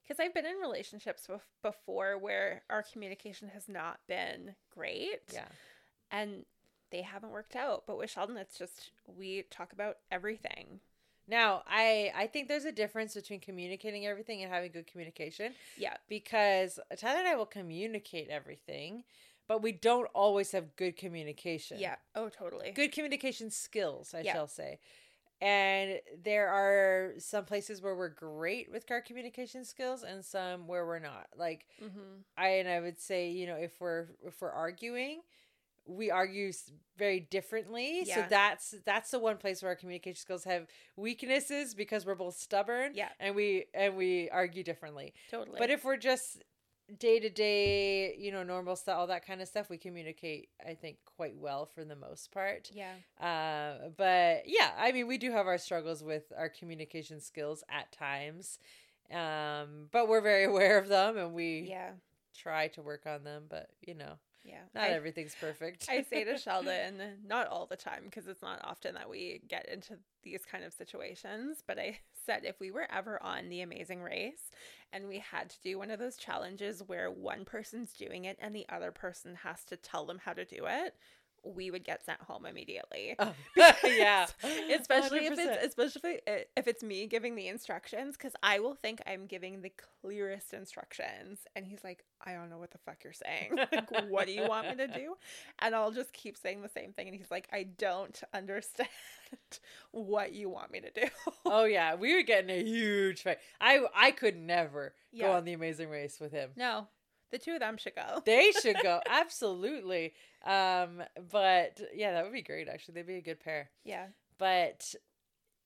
[0.07, 5.47] because i've been in relationships bef- before where our communication has not been great yeah
[6.11, 6.45] and
[6.91, 10.81] they haven't worked out but with sheldon it's just we talk about everything
[11.27, 15.97] Now, I I think there's a difference between communicating everything and having good communication yeah
[16.09, 19.05] because Tyler and I will communicate everything,
[19.49, 21.79] but we don't always have good communication.
[21.79, 24.35] yeah oh totally Good communication skills, I Yeah.
[24.35, 24.79] shall say.
[25.41, 30.87] And there are some places where we're great with our communication skills and some where
[30.87, 31.27] we're not.
[31.37, 32.23] Like mm-hmm.
[32.37, 35.21] I and I would say, you know, if we're if we're arguing,
[35.87, 36.53] we argue
[36.97, 38.05] very differently.
[38.07, 40.67] So that's that's the one place where our communication skills have
[40.97, 42.93] weaknesses because we're both stubborn.
[42.95, 43.09] Yeah.
[43.21, 45.15] and we and we argue differently.
[45.31, 46.43] totally But if we're just
[46.99, 50.75] day to day, you know, normal stuff, all that kind of stuff, we communicate, I
[50.75, 52.71] think, quite well for the most part.
[52.73, 57.65] yeah Uh, but yeah, I mean, we do have our struggles with our communication skills
[57.69, 58.59] at times.
[59.11, 61.91] Um, but we're very aware of them and we yeah
[62.37, 64.15] try to work on them, but you know,
[64.45, 65.87] yeah not I- everything's perfect.
[65.89, 69.69] I say to Sheldon, not all the time because it's not often that we get
[69.69, 74.03] into these kind of situations, but I said if we were ever on the amazing
[74.03, 74.51] race
[74.93, 78.55] and we had to do one of those challenges where one person's doing it and
[78.55, 80.95] the other person has to tell them how to do it,
[81.45, 83.15] we would get sent home immediately.
[83.19, 83.35] Oh,
[83.85, 84.27] yeah.
[84.79, 85.39] especially if 100%.
[85.39, 86.21] it's especially
[86.57, 91.41] if it's me giving the instructions because i will think i'm giving the clearest instructions
[91.55, 94.47] and he's like i don't know what the fuck you're saying like what do you
[94.47, 95.15] want me to do
[95.61, 98.89] and i'll just keep saying the same thing and he's like i don't understand
[99.93, 101.07] what you want me to do
[101.47, 103.39] Oh yeah, we would get in a huge fight.
[103.61, 106.51] I I could never go on the Amazing Race with him.
[106.57, 106.89] no
[107.31, 110.15] the two of them should go They should go absolutely.
[110.45, 112.69] Um, but yeah, that would be great.
[112.69, 113.71] Actually, they'd be a good pair.
[113.85, 114.07] yeah
[114.39, 114.95] But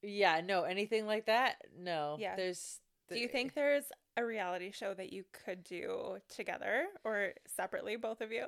[0.02, 2.16] yeah, no, anything like that, no.
[2.20, 2.36] Yeah.
[2.36, 2.80] There's.
[3.08, 3.84] do you think there's
[4.16, 8.46] a reality show that you could do together or separately both of you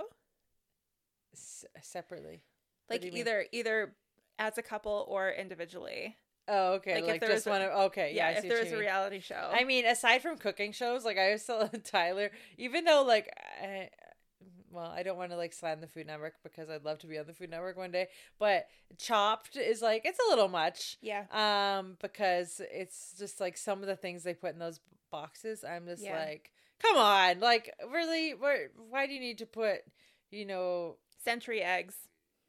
[1.35, 2.43] S- separately?
[2.89, 3.21] Like you mean?
[3.21, 3.95] either either
[4.39, 6.17] as a couple or individually
[6.49, 6.97] Oh, okay.
[6.97, 8.13] like, Like, if there just one of okay.
[8.15, 11.17] Yeah, yeah, if there was a reality show I mean, aside from cooking shows, like
[11.17, 13.91] I was telling Tyler, even though like, I,
[14.71, 17.19] well, I don't want to like slam the Food Network because I'd love to be
[17.19, 18.67] on the Food Network one day, but
[18.99, 20.97] Chopped is like it's a little much.
[21.03, 25.65] yeah Um, because it's just like some of the things they put in those boxes.
[25.65, 26.19] I'm just Yeah.
[26.19, 28.71] like, come on, like really, where?
[28.89, 29.81] Why do you need to put,
[30.31, 31.97] you know, century eggs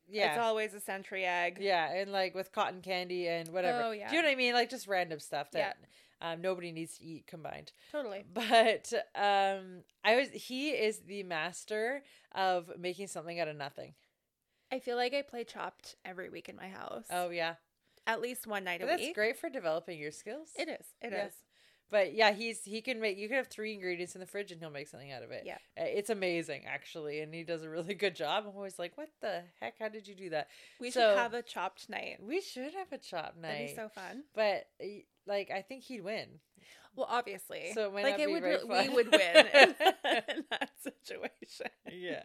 [0.10, 1.60] yeah, It's always a century egg.
[1.62, 3.84] yeah, and like with cotton candy and whatever.
[3.84, 4.10] Oh, yeah.
[4.10, 4.54] Do you know what I mean?
[4.54, 5.78] Like just random stuff that
[6.22, 7.72] um, nobody needs to eat combined.
[7.92, 8.24] Totally.
[8.34, 12.04] But um, I was he is the master
[12.34, 13.94] of making something out of nothing.
[14.72, 17.06] I feel like I play Chopped every week in my house.
[17.12, 17.56] Oh yeah,
[18.08, 19.10] at least one night but a that's week.
[19.10, 20.50] That's great for developing your skills.
[20.58, 20.86] It is.
[21.02, 21.34] It is.
[21.92, 24.62] But yeah, he's he can make you can have three ingredients in the fridge and
[24.62, 25.44] he'll make something out of it.
[25.46, 25.58] Yeah.
[25.78, 28.46] Uh, it's amazing actually, and he does a really good job.
[28.48, 29.76] I'm always like, what the heck?
[29.78, 30.48] How did you do that?
[30.80, 32.18] We So- should have a Chopped night.
[32.26, 33.52] We should have a chop night.
[33.52, 34.24] That'd be so fun.
[34.34, 34.86] but uh,
[35.28, 36.40] like, I think he'd win.
[36.96, 37.72] Well, obviously.
[37.74, 39.70] So it like it would we would win in,
[40.30, 41.68] in that situation.
[41.92, 42.24] yeah.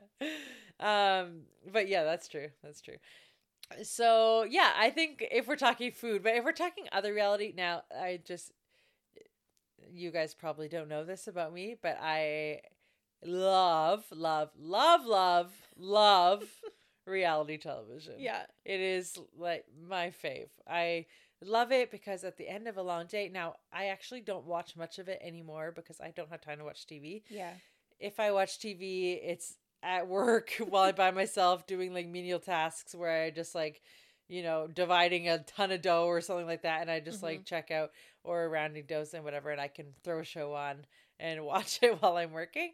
[0.81, 2.49] Um, but yeah, that's true.
[2.63, 2.97] That's true.
[3.83, 7.83] So yeah, I think if we're talking food, but if we're talking other reality, now
[7.97, 8.53] I just
[9.93, 12.61] you guys probably don't know this about me, but I
[13.25, 16.45] love, love, love, love, love
[17.07, 18.15] reality television.
[18.19, 18.43] Yeah.
[18.65, 20.49] It is like my fave.
[20.69, 21.07] I
[21.45, 24.77] love it because at the end of a long day, now I actually don't watch
[24.77, 27.53] much of it anymore because I don't have time to watch TV Yeah.
[27.99, 32.95] if I watch TV, it's at work while I'm by myself doing like menial tasks
[32.95, 33.81] where I just like,
[34.29, 37.39] you know, dividing a ton of dough or something like that, and I just like
[37.39, 37.45] mm-hmm.
[37.45, 37.91] check out
[38.27, 40.87] or a rounding dose and whatever, and I can throw a show on
[41.21, 42.73] and watch it while I'm working.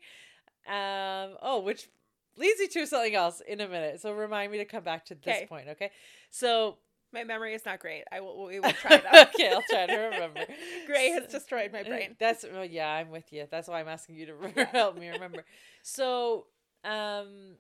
[0.67, 1.89] Um, oh, which
[2.37, 4.01] leads me to something else in a minute.
[4.01, 5.49] So remind me to come back to this Okay.
[5.49, 5.91] point, okay?
[6.31, 6.79] So
[7.13, 8.05] My memory is not great.
[8.13, 8.47] I will.
[8.47, 9.23] We will try that.
[9.29, 10.47] okay, I'll try to remember.
[10.87, 12.17] Gray has destroyed my brain.
[12.19, 13.47] That's well, yeah, I'm with you.
[13.51, 15.45] That's why I'm asking you to help me remember.
[15.83, 16.47] So,
[16.85, 17.57] um,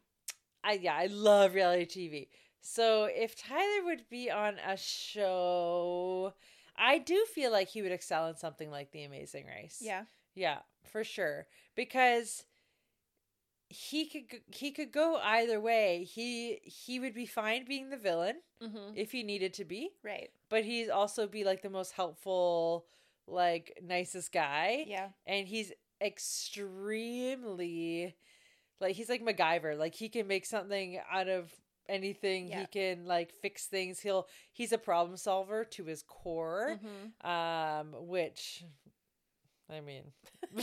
[0.64, 2.28] I yeah, I love reality TV.
[2.60, 6.34] So if Tyler would be on a show,
[6.76, 9.78] I do feel like he would excel in something like The Amazing Race.
[9.80, 10.04] Yeah.
[10.34, 10.58] yeah,
[10.90, 12.44] for sure, because
[13.68, 16.04] he could he could go either way.
[16.04, 18.92] He he would be fine being the villain Mm-hmm.
[18.94, 20.30] if he needed to be Right.
[20.48, 22.86] but he'd also be like the most helpful
[23.26, 25.08] like nicest guy Yeah.
[25.26, 28.14] and he's extremely
[28.80, 31.50] like he's like MacGyver like he can make something out of
[31.88, 32.60] anything Yeah.
[32.60, 36.78] he can like fix things he'll he's a problem solver to his core
[37.24, 37.28] Mhm.
[37.28, 38.64] um which
[39.70, 40.04] i mean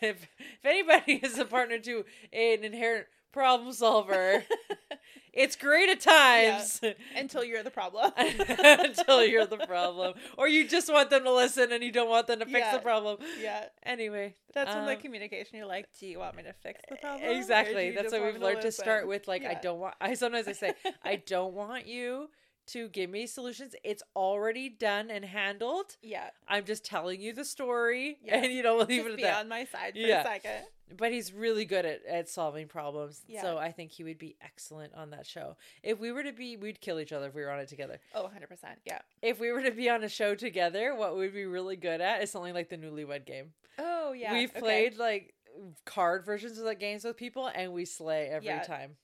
[0.00, 0.28] if if
[0.64, 4.44] anybody is a partner to an inherent problem solver
[5.36, 6.80] it's great at times
[7.16, 8.12] Until you're the problem.
[8.18, 12.26] until you're the problem or you just want them to listen and you don't want
[12.26, 12.72] them to fix Yeah.
[12.76, 13.64] the problem yeah.
[13.82, 15.58] anyway That's when the um, communication.
[15.58, 17.30] You're like, do you want me to fix the problem?
[17.30, 20.52] exactly that's what we've learned to start with like i don't want i sometimes i
[20.52, 20.72] say
[21.04, 22.28] i don't want you
[22.66, 26.30] to give me solutions it's already done and handled Yeah.
[26.48, 28.36] i'm just telling you the story Yeah.
[28.38, 30.20] and you we'll leave Just it at be that on my side for Yeah.
[30.20, 30.64] a second.
[30.96, 33.42] But he's really good at, at solving problems Yeah.
[33.42, 36.56] so i think he would be excellent on that show if we were to be
[36.56, 38.56] we'd kill each other if we were on it together Oh, 100%.
[38.84, 38.98] Yeah.
[39.22, 42.22] if we were to be on a show together what we'd be really good at
[42.22, 44.32] is something like the newlywed game Oh, yeah.
[44.34, 44.60] we've okay.
[44.60, 45.34] played like
[45.84, 48.62] card versions of the games with people and we slay every Yeah.
[48.62, 48.96] time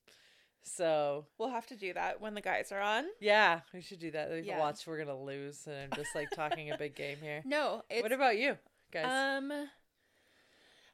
[0.63, 3.05] so We'll have to do that when the guys are on.
[3.21, 4.59] yeah we should do that we Yeah.
[4.59, 8.03] watch we're gonna lose and i'm just like talking a big game here No, it's
[8.03, 8.59] what about you
[8.93, 9.69] guys Um,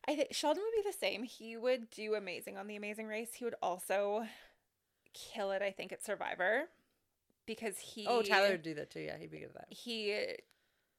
[0.09, 1.25] I think Sheldon would be the same.
[1.25, 3.35] He would do amazing on The Amazing Race.
[3.35, 4.27] He would also
[5.12, 5.62] kill it.
[5.62, 6.69] I think at Survivor
[7.47, 10.12] because he oh tyler would do that too yeah he'd be good at that he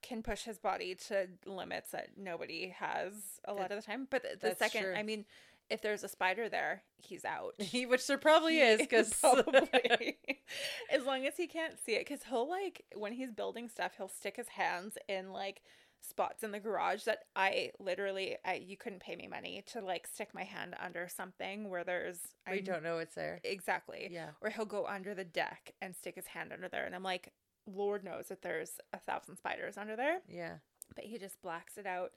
[0.01, 3.13] can push his body to limits that nobody has
[3.45, 4.07] a lot of the time.
[4.09, 4.93] But the, the second, true.
[4.95, 5.25] I mean,
[5.69, 7.55] if there's a spider there, he's out.
[7.59, 10.17] he which there probably is because Probably.
[10.91, 14.07] as long as he can't see it because he'll like when he's building stuff he'll
[14.07, 15.61] stick his hands in like
[16.01, 20.07] spots in the garage that i literally I, you couldn't pay me money to like
[20.07, 23.39] stick my hand under something where there's we I'm- don't know it's there.
[23.43, 24.07] Exactly.
[24.11, 24.29] Yeah.
[24.41, 27.33] Or he'll go under the deck and stick his hand under there and i'm like
[27.65, 30.19] lord knows that there's a thousand spiders under there.
[30.29, 30.55] Yeah.
[30.95, 32.11] But he just blacks it out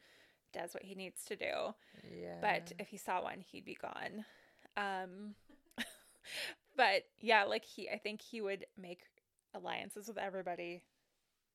[0.53, 1.75] does what he needs to do.
[2.17, 2.37] Yeah.
[2.41, 4.25] but if he saw one he'd be gone.
[4.77, 5.35] Um
[6.77, 9.01] but yeah like he i think he would make
[9.55, 10.83] alliances with everybody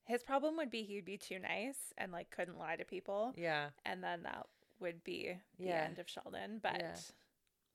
[0.06, 3.32] his problem would be he'd be too nice and like couldn't lie to people.
[3.36, 3.68] Yeah.
[3.84, 4.46] And then that
[4.80, 5.84] would be the Yeah.
[5.84, 6.60] end of sheldon.
[6.62, 6.94] But Yeah.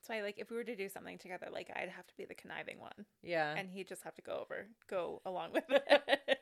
[0.01, 2.25] so i like if we were to do something together like i'd have to be
[2.25, 3.05] the conniving one.
[3.21, 3.53] Yeah.
[3.55, 6.39] And he'd just have to go over go along with it.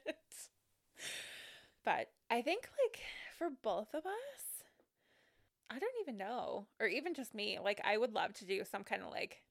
[1.83, 3.01] But i think like
[3.37, 4.63] for both of us
[5.71, 6.67] i don't even know.
[6.79, 9.41] Or even just me like i would love to do some kind of like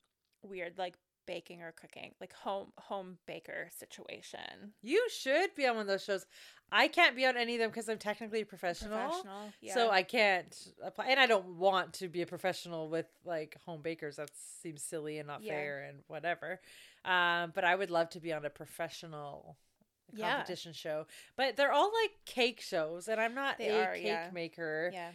[0.42, 0.94] weird like
[1.28, 6.02] baking or cooking like home home baker situation You should be on one of those
[6.02, 6.24] shows.
[6.72, 8.98] I can't be on any of them because I'm technically a professional.
[8.98, 13.06] professional yeah So I can't apply, and I don't want to be a professional with
[13.24, 14.16] like home bakers.
[14.16, 14.30] That
[14.62, 15.52] seems silly and not Yeah.
[15.52, 16.60] fair and whatever.
[17.04, 19.56] Um, but I would love to be on a professional
[20.12, 20.30] Yeah.
[20.32, 21.06] competition show.
[21.36, 24.30] But they're all like cake shows, and I'm not They a are, cake yeah.
[24.32, 24.90] maker.
[25.00, 25.12] yeah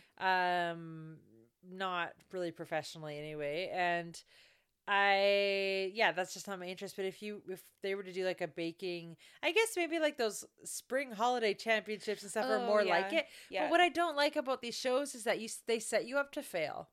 [0.71, 1.17] Um,
[1.63, 4.13] not really professionally anyway, and.
[4.87, 6.95] I yeah, that's just not my interest.
[6.95, 10.17] But if you if they were to do like a baking, I guess maybe like
[10.17, 13.25] those spring holiday championships and stuff are Oh, more like it.
[13.49, 13.63] Yeah.
[13.65, 16.31] But what I don't like about these shows is that you they set you up
[16.33, 16.89] to fail.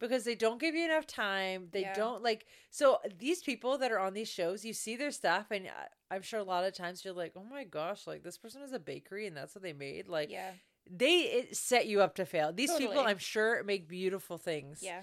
[0.00, 1.68] Because they don't give you enough time.
[1.72, 1.94] They Yeah.
[1.94, 5.68] don't like so these people that are on these shows, you see their stuff and
[5.68, 8.60] I- I'm sure a lot of times you're like, "Oh my gosh, like this person
[8.60, 10.52] has a bakery and that's what they made." Like yeah.
[10.90, 12.52] they it set you up to fail.
[12.52, 15.02] These people I'm sure make beautiful things Yeah.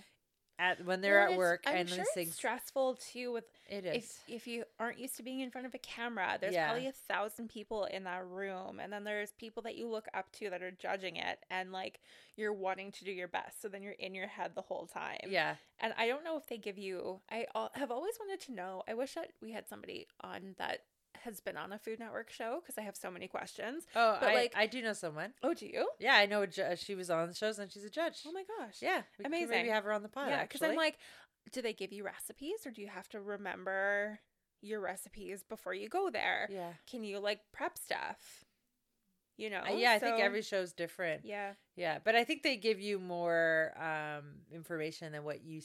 [0.62, 3.46] At when they're Well, at work I'm and sure these it's things stressful too with
[3.68, 4.20] it is.
[4.28, 6.38] if if you aren't used to being in front of a camera.
[6.40, 6.68] There's Yeah.
[6.68, 10.32] probably a thousand people in that room, and then there's people that you look up
[10.34, 12.00] to that are judging it, and like
[12.38, 13.62] you're wanting to do your best.
[13.62, 15.18] So then you're in your head the whole time.
[15.28, 15.56] yeah.
[15.80, 17.22] And I don't know if they give you.
[17.30, 18.84] I have always wanted to know.
[18.88, 20.82] I wish that we had somebody on that
[21.24, 23.86] has been on a Food Network show because I have so many questions.
[23.96, 25.34] Oh, But, I, like- I do know someone.
[25.44, 25.90] Oh, do you?
[26.00, 28.22] Yeah, I know a ju- she was on the shows and she's a judge.
[28.28, 28.78] Oh my gosh.
[28.82, 30.30] yeah, we could maybe have her on the pod.
[30.30, 30.98] Yeah, because I'm like,
[31.52, 34.20] do they give you recipes or do you have to remember
[34.62, 36.48] your recipes before you go there?
[36.52, 38.46] yeah, Can you like prep stuff?
[39.38, 39.62] You know?
[39.68, 39.92] Uh, yeah.
[39.94, 41.26] I think So, every show's different.
[41.26, 41.54] Yeah.
[41.76, 41.98] Yeah.
[42.04, 45.62] but I think they give you more um information than what you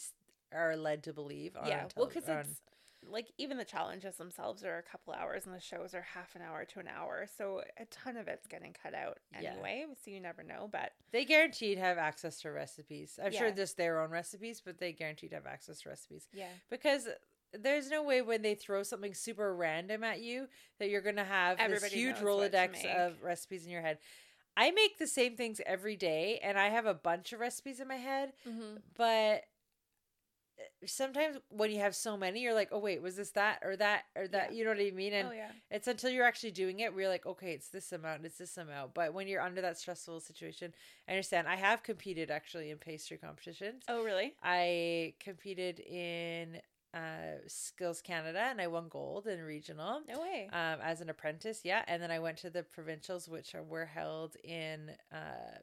[0.53, 1.57] are led to believe.
[1.57, 1.85] On yeah.
[1.97, 2.61] Well, because it's
[3.11, 6.43] like even the challenges themselves are a couple hours and the shows are half an
[6.43, 7.27] hour to an hour.
[7.39, 9.53] So a ton of it's getting cut out Yeah.
[9.53, 9.85] anyway.
[10.05, 10.69] So you never know.
[10.71, 13.19] But they guaranteed have access to recipes.
[13.23, 13.55] I'm sure Yeah.
[13.55, 16.27] just their own recipes, but they guaranteed have access to recipes.
[16.33, 16.49] yeah.
[16.71, 17.09] because
[17.53, 21.59] there's no way when they throw something super random at you that you're gonna have
[21.59, 23.99] Everybody this huge knows what to rolodex of recipes in your head.
[24.59, 27.87] I make the same things every day, and I have a bunch of recipes in
[27.89, 28.33] my head.
[28.49, 28.77] Mm-hmm.
[28.95, 29.45] But
[30.85, 34.05] sometimes when you have so many, you're like, "Oh wait, was this that or that
[34.15, 34.59] or that?" Yeah.
[34.59, 35.13] You know what I mean?
[35.13, 35.51] And oh yeah.
[35.71, 38.57] it's until you're actually doing it where you're like, "Okay, it's this amount, it's this
[38.57, 40.73] amount." But when you're under that stressful situation,
[41.09, 41.49] I understand.
[41.49, 43.85] I have competed actually in pastry competitions.
[43.89, 44.35] Oh really?
[44.43, 46.61] I competed in
[46.95, 50.49] uh, Skills Canada and I won gold in regional No way.
[50.53, 51.61] um, as an apprentice.
[51.65, 55.59] Yeah, and then I went to the provincials, which are, were held in uh,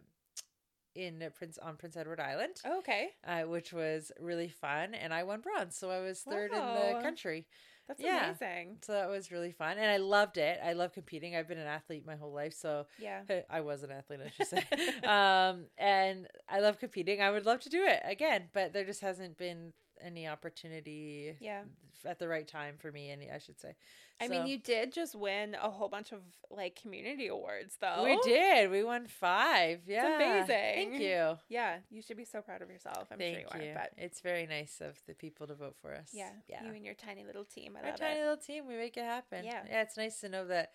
[0.95, 3.09] in Prince on Prince Edward Island, oh, okay.
[3.25, 6.99] uh, which was really fun, and I won bronze, so I was third in the
[7.01, 7.47] country.
[7.87, 8.29] That's Yeah.
[8.29, 8.77] amazing.
[8.81, 10.59] So that was really fun, and I loved it.
[10.63, 11.35] I love competing.
[11.35, 13.21] I've been an athlete my whole life, so Yeah.
[13.49, 14.63] I was an athlete, I should say.
[15.03, 17.21] um, and I love competing.
[17.21, 21.63] I would love to do it again, but there just hasn't been any opportunity Yeah.
[22.05, 23.09] at the right time for me.
[23.11, 23.75] Any, I should say.
[24.21, 28.03] I mean, you did just win a whole bunch of like community awards, though.
[28.03, 28.69] We did.
[28.71, 29.81] We won five.
[29.87, 30.47] Yeah, amazing.
[30.47, 31.37] Thank you.
[31.49, 33.07] Yeah, you should be so proud of yourself.
[33.11, 33.71] I'm Thank sure you, you.
[33.71, 33.75] are.
[33.75, 36.09] But It's very nice of the people to vote for us.
[36.13, 36.63] yeah, yeah.
[36.63, 37.75] you and your tiny little team.
[37.75, 38.23] I Our love tiny it.
[38.23, 39.43] little team, we make it happen.
[39.45, 39.63] Yeah.
[39.69, 39.81] yeah.
[39.81, 40.71] It's nice to know that.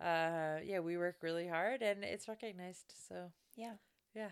[0.00, 2.92] Uh, yeah, we work really hard, and it's recognized.
[3.08, 3.74] So Yeah.
[4.14, 4.30] Yeah.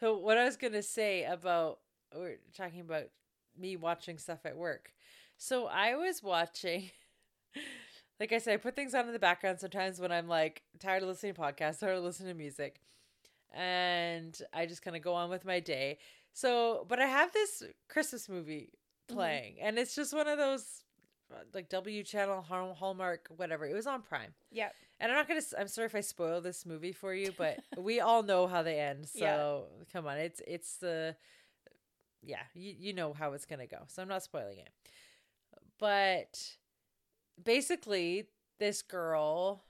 [0.00, 1.78] So what I was gonna say about
[2.14, 3.04] we're talking about
[3.58, 4.92] me watching stuff at work.
[5.36, 6.90] So I was watching
[8.20, 11.02] like I said, I put things on in the background sometimes when I'm like tired
[11.02, 12.80] of listening to podcasts or listening to music.
[13.52, 15.98] And I just kind of go on with my day.
[16.32, 18.70] So, but I have this Christmas movie
[19.08, 19.14] Mhm.
[19.14, 20.82] playing, and it's just one of those
[21.52, 23.66] like W channel Hallmark whatever.
[23.66, 24.34] It was on Prime.
[24.50, 24.70] Yeah.
[25.00, 25.40] And I'm not gonna.
[25.58, 28.78] I'm sorry if I spoil this movie for you, but we all know how they
[28.80, 29.06] end.
[29.18, 31.16] So come on, it's it's the,
[32.24, 33.78] yeah, you you know how it's gonna go.
[33.88, 34.70] So I'm not spoiling it.
[35.78, 36.56] But
[37.42, 39.64] basically, this girl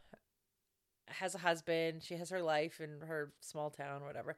[1.09, 2.03] has a husband.
[2.03, 4.37] She has her life in her small town, whatever.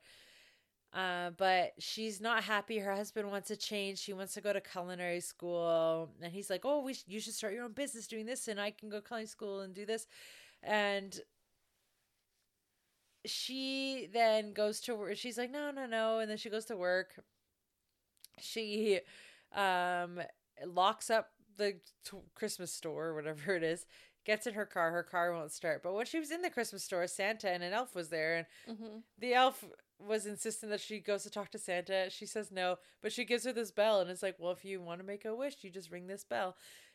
[0.93, 2.79] Uh, but she's not happy.
[2.79, 3.99] Her husband wants to change.
[3.99, 7.35] She wants to go to culinary school, and he's like, "Oh, we sh- you should
[7.35, 10.07] start your own business doing this, and I can go culinary school and do this."
[10.63, 11.21] And
[13.25, 15.17] she then goes to work.
[15.17, 17.19] She's like, "No, no, no," and then she goes to work.
[18.41, 19.01] She
[19.55, 20.21] um
[20.67, 23.87] locks up the t- Christmas store, or whatever it is.
[24.25, 24.91] Gets in her car.
[24.91, 25.83] Her car won't start.
[25.83, 28.47] But when she was in the Christmas store, Santa and an elf was there, and
[28.69, 28.99] Mm-hmm.
[29.19, 29.65] the elf
[29.99, 32.09] was insisting that she goes to talk to Santa.
[32.11, 34.83] She says no, but she gives her this bell and it's like, well, if you
[34.83, 36.55] want to make a wish, you just ring this bell.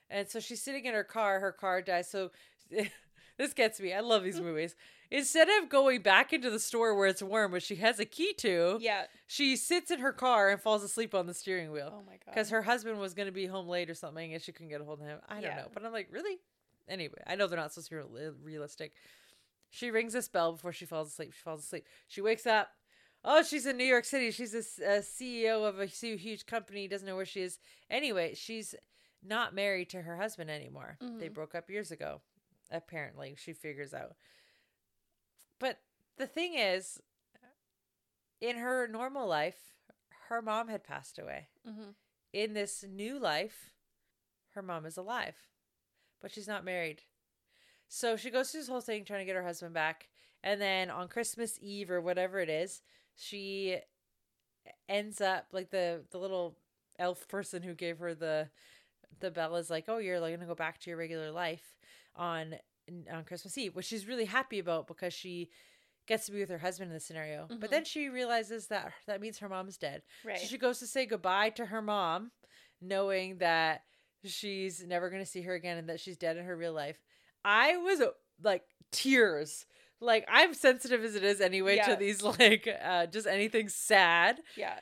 [0.10, 1.40] And so she's sitting in her car.
[1.40, 2.12] Her car dies.
[2.12, 2.30] So
[3.38, 3.94] this gets me.
[3.94, 4.76] I love these movies.
[5.10, 8.34] Instead of going back into the store where it's warm, which she has a key
[8.36, 9.08] to, Yeah.
[9.28, 12.22] she sits in her car and falls asleep on the steering wheel Oh my god.
[12.28, 14.80] because her husband was going to be home late or something and she couldn't get
[14.80, 15.20] a hold of him.
[15.28, 15.56] I don't Yeah.
[15.58, 15.68] know.
[15.74, 16.40] But I'm like, really?
[16.88, 18.94] Anyway, I know they're not supposed to be realistic.
[19.70, 21.34] She rings this bell before she falls asleep.
[21.34, 21.86] She falls asleep.
[22.08, 22.70] She wakes up.
[23.24, 24.32] Oh, she's in New York City.
[24.32, 26.88] She's a CEO of a huge company.
[26.88, 27.60] Doesn't know where she is.
[27.90, 28.76] Anyway, she's
[29.24, 30.98] not married to her husband anymore.
[31.00, 31.34] They Mhm.
[31.34, 32.22] broke up years ago.
[32.72, 34.16] Apparently, she figures out.
[35.60, 35.80] But
[36.18, 37.02] the thing is,
[38.40, 39.76] in her normal life,
[40.30, 41.92] her mom had passed away mm-hmm.
[42.34, 43.72] in this new life,
[44.56, 45.36] her mom is alive,
[46.22, 47.02] but she's not married.
[47.88, 50.08] So she goes through this whole thing trying to get her husband back.
[50.44, 52.82] And then on Christmas Eve or whatever it is,
[53.16, 53.78] she
[54.88, 56.58] ends up like the the little
[56.98, 58.50] elf person who gave her the
[59.20, 61.78] the bell is like, "Oh, you're like going to go back to your regular life
[62.16, 62.56] on
[63.12, 65.50] on Christmas Eve," which she's really happy about because she
[66.08, 67.48] gets to be with her husband in the scenario.
[67.48, 67.60] Mhm.
[67.60, 70.02] But then she realizes that that means her mom's dead.
[70.26, 70.40] Right.
[70.40, 72.32] So she goes to say goodbye to her mom,
[72.82, 73.84] knowing that
[74.24, 76.98] she's never going to see her again and that she's dead in her real life.
[77.46, 78.02] I was
[78.44, 79.66] like tears.
[80.00, 81.90] Like I'm sensitive as it is anyway Yeah.
[81.90, 84.42] to these like uh just anything sad.
[84.58, 84.80] yeah.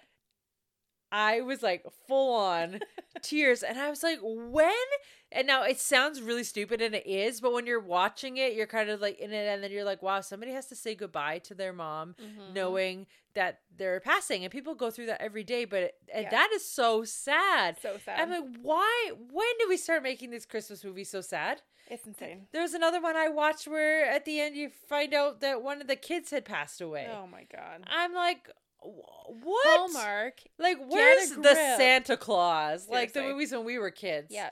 [1.11, 2.79] I was like full on
[3.21, 4.71] tears and I was like when
[5.31, 8.65] and now it sounds really stupid and it is but when you're watching it you're
[8.67, 11.37] kind of like in it and then you're like wow somebody has to say goodbye
[11.39, 12.53] to their mom Mhm.
[12.53, 16.29] knowing that they're passing and people go through that every day but and Yeah.
[16.31, 18.19] that is so sad So sad.
[18.19, 21.61] i'm like why when do we start making these christmas movies so sad
[21.91, 22.47] it's insane.
[22.51, 25.79] there was another one i watched where at the end you find out that one
[25.81, 27.83] of the kids had passed away Oh my god.
[27.87, 28.49] i'm like
[28.81, 30.41] wh- what Hallmark.
[30.57, 33.33] like where's the santa claus like the Seriously.
[33.33, 34.49] movies when we were kids Yeah.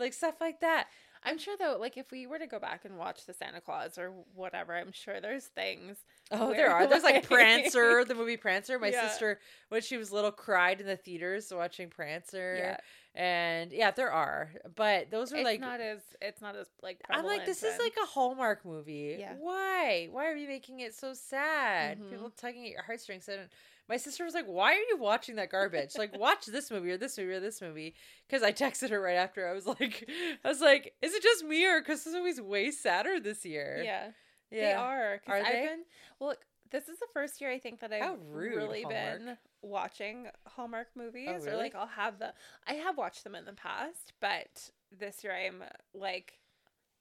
[0.00, 0.88] Like stuff like that
[1.22, 3.98] I'm sure though, like if we were to go back and watch the Santa Claus
[3.98, 5.98] or whatever, I'm sure there's things.
[6.30, 6.86] Oh, where, there are.
[6.86, 8.78] There's like like- Prancer, the movie Prancer.
[8.78, 9.06] My Yeah.
[9.06, 12.56] sister, when she was little, cried in the theaters watching Prancer.
[12.56, 12.76] Yeah.
[13.14, 14.50] And yeah, there are.
[14.76, 17.02] But those are It's like not as it's not as like.
[17.10, 19.16] I'm like, this is like a Hallmark movie.
[19.18, 19.34] Yeah.
[19.38, 20.08] Why?
[20.10, 22.00] Why are you making it so sad?
[22.00, 22.08] Mhm.
[22.12, 23.28] People tugging at your heartstrings.
[23.28, 23.46] And
[23.90, 25.98] my sister was like, "Why are you watching that garbage?
[25.98, 27.94] like, watch this movie or this movie or this movie."
[28.26, 29.48] Because I texted her right after.
[29.48, 30.08] I was like,
[30.44, 33.82] "I was like, is it just me or because this movie's way sadder this year?"
[33.84, 34.10] yeah,
[34.50, 34.60] yeah.
[34.60, 35.20] they are.
[35.26, 35.66] Are I've they?
[35.66, 35.82] been
[36.20, 36.34] well.
[36.70, 39.18] This is the first year I think that I've rude, really Hallmark.
[39.18, 41.56] been watching Hallmark oh, movies, or Oh, really?
[41.64, 42.32] like I'll have the.
[42.68, 46.38] I have watched them in the past, but this year I'm like,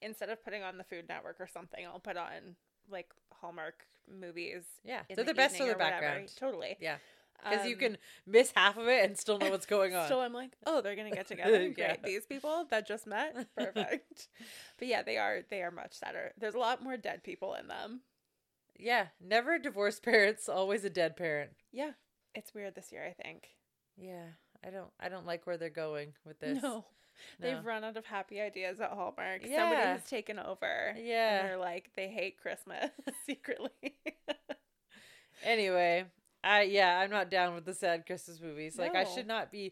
[0.01, 2.55] instead of putting on the Food Network or something, I'll put on
[2.89, 4.63] like Hallmark movies.
[4.83, 5.91] Yeah, they're the, best for the or whatever.
[6.01, 6.31] background.
[6.37, 6.77] Totally.
[6.79, 6.97] Yeah.
[7.43, 10.09] Because you Um, can miss half of it and still know what's going on.
[10.09, 11.57] so I'm like, oh, they're gonna get together.
[11.69, 11.75] Great.
[11.77, 11.95] Yeah.
[12.03, 14.27] These people that just met, perfect.
[14.77, 15.41] but yeah, they are.
[15.49, 16.33] They are much sadder.
[16.37, 18.01] There's a lot more dead people in them.
[18.77, 21.51] yeah, never divorced parents, always a dead parent.
[21.71, 21.91] Yeah,
[22.35, 23.05] it's weird this year.
[23.05, 23.47] I think.
[23.97, 24.25] Yeah,
[24.65, 26.61] I don't, I don't like where they're going with this.
[26.61, 26.83] No,
[27.39, 27.47] No.
[27.55, 29.41] they've run out of happy ideas at Hallmark.
[29.43, 30.93] Somebody has taken over.
[30.97, 31.39] Yeah.
[31.39, 32.89] and they're like they hate Christmas
[33.25, 33.69] secretly.
[35.43, 36.05] Anyway,
[36.43, 38.77] I yeah, I'm not down with the sad Christmas movies.
[38.77, 39.71] Like I should not be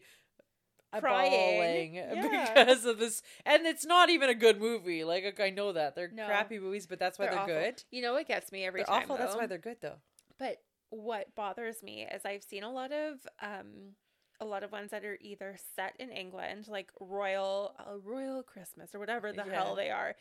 [0.98, 1.30] Crying.
[1.30, 1.94] bawling
[2.32, 2.48] Yeah.
[2.54, 5.04] because of this, and it's not even a good movie.
[5.04, 6.26] Like I know that they're No.
[6.26, 7.54] crappy movies, but that's why they're, awful.
[7.54, 7.82] good.
[7.90, 9.02] You know what gets me every They're time?
[9.02, 9.16] awful.
[9.18, 9.96] That's why they're good, though.
[10.38, 13.94] But what bothers me is I've seen a lot of um
[14.40, 18.94] a lot of ones that are either set in England, like Royal uh, Royal Christmas
[18.94, 19.52] or whatever the Yeah.
[19.54, 20.14] hell they are.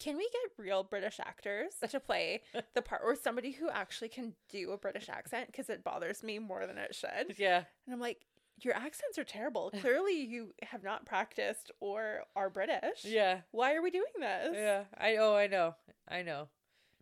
[0.00, 2.42] Can we get real British actors to play
[2.74, 6.38] the part or somebody who actually can do a British accent because it bothers me
[6.38, 7.36] more than it should.
[7.38, 8.22] Yeah, And I'm like,
[8.60, 9.70] your accents are terrible.
[9.80, 13.04] Clearly you have not practiced or are British.
[13.04, 14.50] yeah, Why are we doing this?
[14.54, 14.84] yeah.
[14.98, 15.74] I oh, I know,
[16.08, 16.48] I know.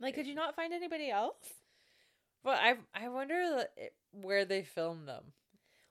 [0.01, 1.37] Like could you not find anybody else?
[2.43, 3.65] Well, I I wonder
[4.13, 5.25] where they filmed them.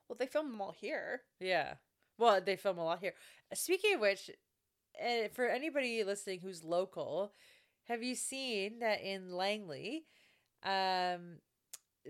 [0.10, 1.22] Well, they film them all here.
[1.39, 1.76] Yeah.
[2.17, 3.13] Well, they film a lot here.
[3.54, 4.30] Speaking of which,
[5.02, 7.32] uh, for anybody listening who's local,
[7.88, 10.06] have you seen that in Langley,
[10.63, 11.38] um,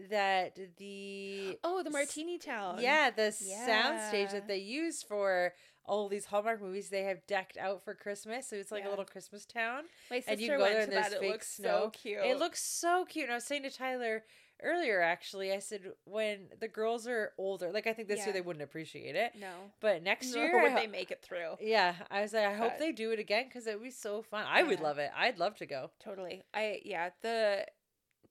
[0.09, 2.77] that the Oh, the Martini Town.
[2.79, 4.33] yeah the soundstage Yeah.
[4.33, 5.53] that they use for
[5.89, 9.05] all these Hallmark movies they have decked out for Christmas, so it's like a little
[9.05, 9.83] Christmas town.
[10.09, 11.13] My sister and you go went there to that.
[11.13, 11.81] It looks snow.
[11.85, 12.19] so cute.
[12.23, 13.25] It looks so cute.
[13.25, 14.23] And I was saying to Tyler
[14.61, 18.25] earlier, actually, I said when the girls are older, like I think this Yeah.
[18.25, 19.71] year they wouldn't appreciate it, no.
[19.79, 21.55] but next Nor year, would ho- they make it through.
[21.61, 24.21] yeah, I was like, I hope they do it again because it would be so
[24.21, 24.45] fun.
[24.47, 25.11] I would love it.
[25.17, 25.91] I'd love to go.
[25.99, 26.43] Totally.
[26.53, 27.65] I yeah, the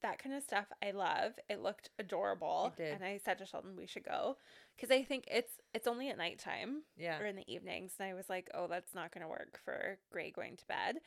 [0.02, 1.32] that kind of stuff I love.
[1.48, 2.72] It looked adorable.
[2.78, 2.92] It.
[2.94, 4.36] And I said to Sheldon we should go
[4.78, 7.18] cuz I think it's it's only at nighttime Yeah.
[7.20, 9.98] or in the evenings and I was like, "Oh, that's not going to work for
[10.10, 11.00] Gray going to bed."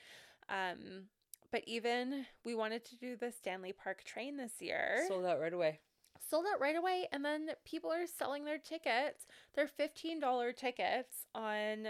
[0.49, 1.09] Um
[1.51, 5.03] but even we wanted to do the Stanley Park train this year.
[5.07, 5.79] Sold out right away.
[6.19, 11.87] sold out right away and then people are selling their tickets their $15 tickets on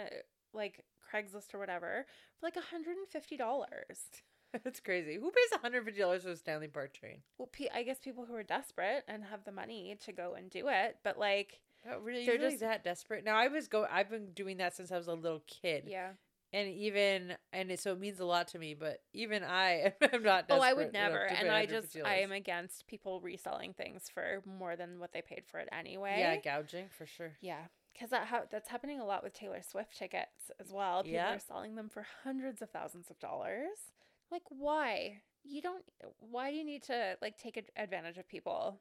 [0.53, 2.05] like craigslist or whatever
[2.39, 4.21] for like $150
[4.63, 5.15] That's crazy.
[5.19, 7.19] Who pays $150 for a Stanley Park train?
[7.37, 10.67] well i guess people who are desperate and have the money to go and do
[10.67, 13.23] it but like Not really, They're just- that desperate.
[13.25, 13.87] Now I was go.
[13.89, 16.11] I've been doing that since I was a little kid, yeah
[16.53, 18.73] and even and it, so it means a lot to me.
[18.73, 20.47] But even I am not.
[20.47, 24.41] Desperate oh i would never and i just i am against people reselling things for
[24.45, 27.31] more than what they paid for it anyway yeah gouging for sure.
[27.41, 27.61] yeah
[27.93, 31.03] because that ha- that's happening a lot with Taylor Swift tickets as well.
[31.03, 31.35] People Yeah.
[31.35, 33.91] are selling them for hundreds of thousands of dollars.
[34.31, 35.21] Like, why?
[35.43, 35.83] You don't.
[36.19, 38.79] Why do you need to like take advantage of people?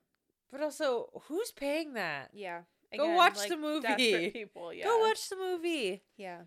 [0.53, 2.31] But also, who's paying that?
[2.33, 2.61] Yeah.
[2.97, 4.31] Go watch like, the movie.
[4.31, 4.73] People.
[4.73, 4.85] Yeah.
[4.85, 6.03] Go watch the movie.
[6.17, 6.43] Yeah.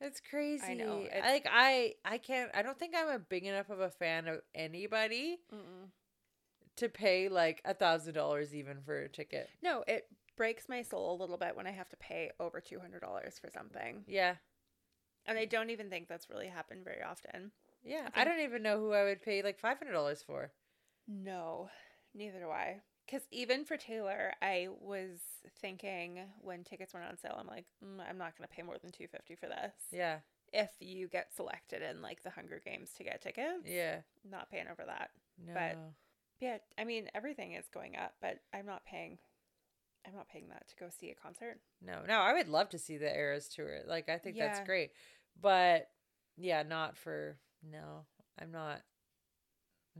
[0.00, 0.64] It's crazy.
[0.66, 2.50] I know, it's- Like I, I can't.
[2.54, 5.88] I don't think I'm a big enough of a fan of anybody Mm-mm.
[6.76, 9.48] to pay like a thousand dollars even for a ticket.
[9.62, 12.80] No, it breaks my soul a little bit when I have to pay over two
[12.80, 14.34] hundred dollars for something, Yeah,
[15.26, 17.52] and I don't even think that's really happened very often.
[17.84, 18.08] Yeah.
[18.14, 20.50] I I, don't even know who I would pay like five hundred dollars for.
[21.06, 21.68] No,
[22.14, 22.80] neither do I.
[23.06, 25.18] Because even for Taylor, I was
[25.60, 28.78] thinking when tickets went on sale, I'm like, mm, I'm not going to pay more
[28.80, 29.74] than two fifty for this.
[29.92, 30.20] Yeah,
[30.52, 33.96] If you get selected in like the Hunger Games to get tickets, yeah.
[34.28, 35.10] not paying over that.
[35.46, 35.52] No.
[35.52, 35.78] But-
[36.40, 39.18] Yeah, I mean everything is going up, but I'm not paying.
[40.06, 41.60] I'm not paying that to go see a concert.
[41.82, 42.18] no, no.
[42.20, 43.80] I would love to see the Eras tour.
[43.86, 44.46] Like I think Yeah.
[44.46, 44.92] that's great,
[45.40, 45.88] but
[46.38, 47.36] yeah, not for.
[47.70, 48.06] No,
[48.40, 48.82] I'm not.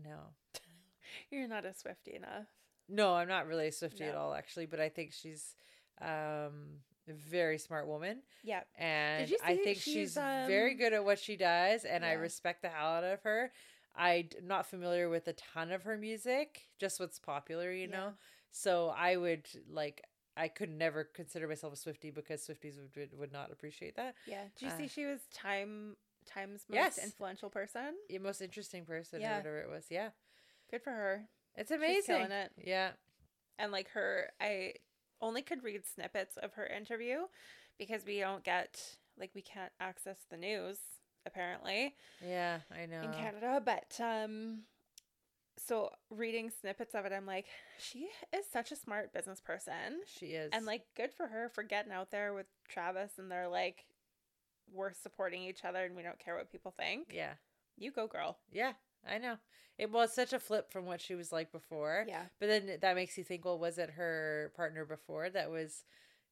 [0.02, 0.18] No.
[1.30, 2.46] You're not a Swifty enough.
[2.88, 4.66] No, I'm not really a Swifty at all, actually.
[4.66, 5.54] But I think she's
[6.00, 10.92] um, a very smart woman, Yeah, and you I think she's, she's, very um, good
[10.92, 13.52] at what she does, and I respect the hell out of her.
[13.96, 17.96] I'm not familiar with a ton of her music, just what's popular, you Yeah.
[17.96, 18.12] know.
[18.50, 20.02] So I would like.
[20.36, 24.16] I could never consider myself a Swifty because Swifties would would, would not appreciate that.
[24.26, 24.42] yeah.
[24.58, 25.96] Do you Uh, see she was Time
[26.26, 26.98] Time's most Yes.
[26.98, 27.94] influential person?
[28.08, 29.34] The most interesting person, Yeah.
[29.34, 29.86] or whatever it was.
[29.90, 30.10] Yeah,
[30.70, 31.28] Good for her.
[31.54, 32.16] it's amazing.
[32.16, 32.52] killing it.
[32.56, 32.92] Yeah,
[33.58, 34.74] and like her i
[35.20, 37.26] only could read snippets of her interview
[37.78, 40.78] because we don't get like we can't access the news
[41.24, 43.00] apparently yeah, I know.
[43.02, 44.64] in canada but um
[45.56, 47.46] so reading snippets of it i'm like
[47.78, 51.62] she is such a smart business person She is, and like good for her for
[51.62, 53.84] getting out there with travis and they're like
[54.72, 57.34] we're supporting each other and we don't care what people think yeah.
[57.76, 58.72] you go girl Yeah,
[59.08, 59.36] I know.
[59.76, 62.04] It was such a flip from what she was like before.
[62.08, 65.84] yeah But then that makes you think, well, was it her partner before that was,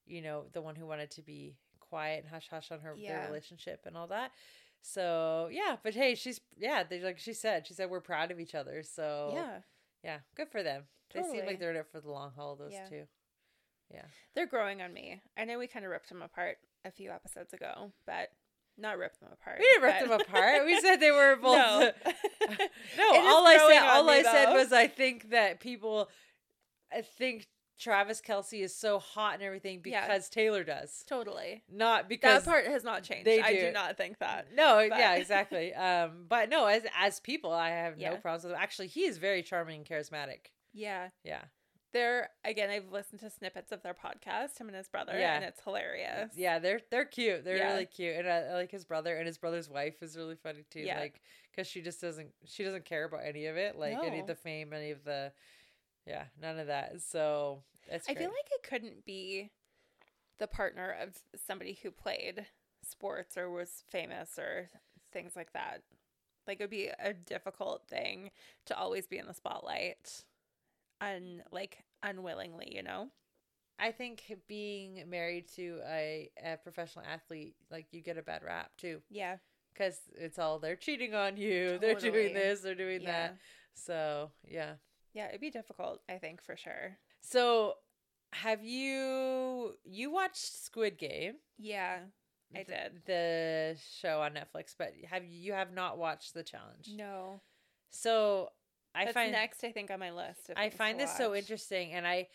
[0.07, 3.19] you know, the one who wanted to be quiet and hush hush on her Yeah.
[3.19, 4.31] their relationship and all that?
[4.81, 8.41] So yeah, but hey, she's yeah, they like she said, she said we're proud of
[8.41, 8.83] each other.
[8.83, 9.59] So yeah
[10.03, 10.85] yeah, good for them.
[11.15, 12.57] They seem like they're in it for the long haul.
[12.57, 12.89] Those Yeah.
[12.89, 13.03] two.
[14.35, 15.21] They're growing on me.
[15.37, 18.29] I know we kind of ripped them apart a few episodes ago, but
[18.79, 19.59] not ripped them apart.
[19.59, 20.65] We didn't rip them apart.
[20.65, 21.55] We said they were both.
[21.59, 21.91] No.
[22.99, 26.09] No, all I said, all I said was I think that people,
[26.93, 27.47] I think
[27.79, 30.07] Travis Kelce is so hot and everything Yeah.
[30.07, 31.63] because Taylor does, totally.
[31.71, 33.27] not because That part has not changed.
[33.27, 33.61] they I do.
[33.61, 34.49] do not think that.
[34.55, 35.73] No, but- yeah, exactly.
[35.75, 38.11] Um, but no, as as people, I have Yeah.
[38.11, 38.53] no problems with.
[38.53, 38.61] Them.
[38.63, 40.47] Actually, he is very charming and charismatic.
[40.73, 41.09] Yeah.
[41.25, 41.43] Yeah,
[41.93, 45.35] They're again, I've listened to snippets of their podcast, him and his brother, Yeah.
[45.37, 46.31] and it's hilarious.
[46.37, 47.45] yeah, they're they're cute.
[47.45, 47.73] They're Yeah.
[47.73, 50.65] really cute, and I, I like his brother and his brother's wife is really funny
[50.71, 50.81] too.
[50.81, 51.01] Yeah.
[51.01, 51.21] Like,
[51.51, 54.35] because she just doesn't she doesn't care about any of it, like any of the
[54.35, 55.33] fame, any of the,
[56.07, 57.01] yeah, none of that.
[57.03, 58.09] So it's.
[58.09, 59.51] I feel like it couldn't be
[60.39, 62.47] the partner of somebody who played
[62.83, 64.71] sports or was famous or
[65.13, 65.83] things like that.
[66.47, 68.31] Like it would be a difficult thing
[68.67, 70.25] to always be in the spotlight
[71.03, 73.09] un like unwillingly, you know?
[73.79, 78.71] I think being married to a, a professional athlete, like you get a bad rap
[78.79, 79.37] too, Yeah.
[79.73, 83.11] because it's all they're cheating on you, they're doing this, they're doing Yeah.
[83.29, 83.37] that.
[83.75, 84.75] So yeah.
[85.15, 86.97] Yeah, it'd be difficult, I think, for sure.
[87.21, 87.75] So
[88.33, 91.35] have you you watched Squid Game?
[91.59, 91.99] Yeah,
[92.55, 93.03] I did.
[93.07, 96.89] the show on Netflix, but have you you have not watched the challenge?
[96.95, 97.41] No.
[97.91, 98.51] So
[98.95, 100.51] I That's find next, I think, on my list.
[100.57, 102.29] I find this so interesting, and I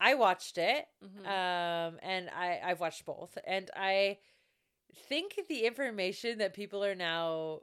[0.00, 0.84] I watched it.
[1.04, 1.26] Mhm.
[1.26, 4.18] um and i i've watched both and i
[5.08, 7.60] think the information that people are now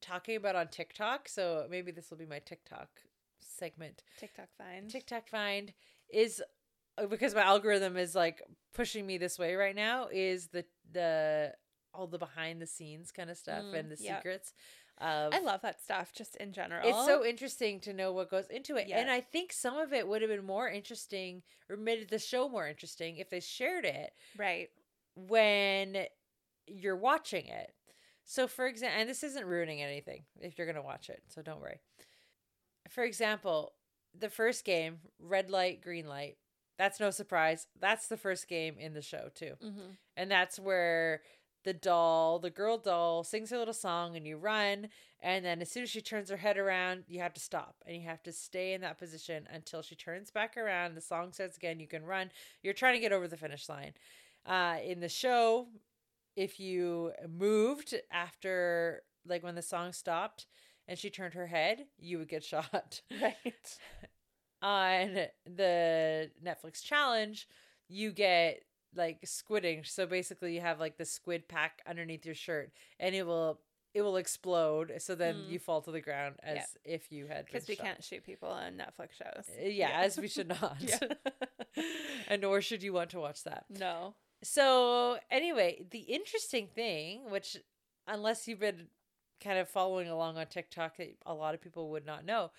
[0.00, 2.88] talking about on tiktok so maybe this will be my tiktok
[3.40, 4.90] segment TikTok find.
[4.90, 5.72] tiktok find
[6.12, 6.42] is
[6.98, 8.42] uh, because my algorithm is like
[8.74, 11.54] pushing me this way right now is the the
[11.94, 14.16] all the behind the scenes kind of stuff Mm, and the yeah.
[14.16, 14.52] secrets
[15.02, 16.88] of I love that stuff just in general.
[16.88, 18.88] it's so interesting to know what goes into it.
[18.88, 19.00] Yeah.
[19.00, 22.48] And I think some of it would have been more interesting or made the show
[22.48, 24.68] more interesting if they shared it right.
[25.14, 26.06] when
[26.66, 27.72] you're watching it.
[28.24, 31.42] So, for example, and this isn't ruining anything if you're going to watch it, so
[31.42, 31.80] don't worry.
[32.88, 33.72] For example,
[34.18, 36.36] the first game, red light, green light,
[36.78, 37.66] that's no surprise.
[37.80, 39.54] That's the first game in the show, too.
[39.62, 39.90] Mm-hmm.
[40.16, 41.22] And that's where
[41.64, 44.88] the doll, the girl doll, sings her little song and you run.
[45.20, 47.96] And then as soon as she turns her head around, you have to stop and
[47.96, 50.94] you have to stay in that position until she turns back around.
[50.94, 51.78] The song starts again.
[51.80, 52.30] You can run.
[52.62, 53.92] You're trying to get over the finish line.
[54.44, 55.68] Uh, in the show,
[56.36, 60.46] if you moved after, like when the song stopped
[60.88, 63.02] and she turned her head, you would get shot.
[63.20, 63.78] Right.
[64.60, 67.48] On the Netflix challenge,
[67.88, 68.62] you get
[68.94, 69.86] like squidding.
[69.86, 73.60] So basically, you have like the squid pack underneath your shirt, and it will
[73.94, 74.94] it will explode.
[75.00, 75.50] So then Mm.
[75.50, 76.94] you fall to the ground as Yeah.
[76.94, 77.84] if you had Because we shot.
[77.84, 79.50] can't shoot people on Netflix shows.
[79.50, 80.78] Uh, Yeah, as we should not.
[82.28, 83.66] And nor should you want to watch that.
[83.68, 84.14] No.
[84.42, 87.56] So anyway, the interesting thing, which
[88.06, 88.88] unless you've been
[89.42, 92.50] kind of following along on TikTok, that a lot of people would not know,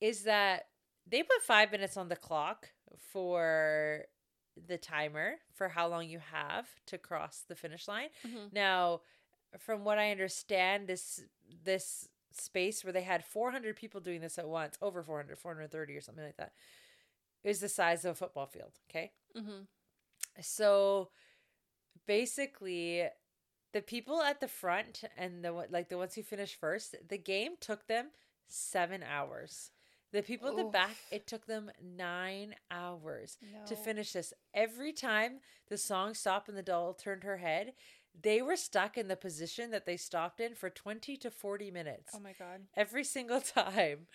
[0.00, 0.66] is that
[1.06, 2.70] they put five minutes on the clock
[3.12, 4.06] for
[4.66, 8.10] the timer for how long you have to cross the finish line.
[8.24, 8.52] Mhm.
[8.52, 9.02] Now,
[9.58, 11.22] from what I understand, this
[11.64, 16.00] this space where they had 400 people doing this at once, over 400, 430 or
[16.00, 16.54] something like that,
[17.44, 18.72] is the size of a football field.
[18.88, 19.12] Okay.
[19.36, 19.62] Mm-hmm.
[20.40, 21.10] So
[22.06, 23.08] basically,
[23.72, 27.56] the people at the front and the like the ones who finished first, the game
[27.60, 28.10] took them
[28.48, 29.70] seven hours.
[30.12, 34.32] The people at the back, it took them nine hours to finish this.
[34.54, 37.72] Every time the song stopped and the doll turned her head,
[38.20, 42.12] they were stuck in the position that they stopped in for 20 to 40 minutes
[42.14, 42.60] Oh my god.
[42.76, 44.06] every single time.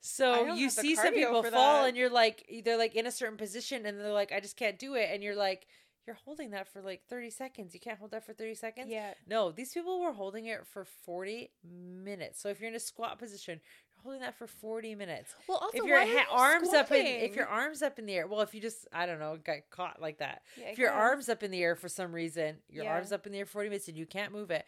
[0.00, 1.88] So you see some people fall that.
[1.88, 4.78] and you're like they're like in a certain position and they're like I just can't
[4.78, 5.66] do it and you're like
[6.06, 7.72] you're holding that for like 30 seconds.
[7.72, 8.88] You can't hold that for 30 seconds?
[8.90, 9.14] Yeah.
[9.26, 12.42] No, these people were holding it for 40 minutes.
[12.42, 13.60] So if you're in a squat position,
[14.04, 15.34] holding that for 40 minutes.
[15.48, 18.26] Well, also, if your ha- arms up in if your arms up in the air,
[18.28, 20.42] well if you just I don't know, got caught like that.
[20.56, 22.92] Yeah, if your arms up in the air for some reason, your Yeah.
[22.92, 24.64] arms up in the air 40 minutes and you can't move it.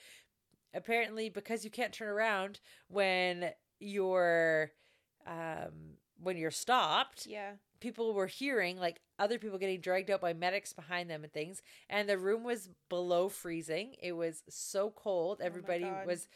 [0.74, 4.72] Apparently because you can't turn around when you're
[5.26, 7.52] um when you're stopped, Yeah.
[7.80, 11.62] people were hearing like other people getting dragged out by medics behind them and things
[11.90, 16.28] and the room was below freezing it was so cold everybody Oh was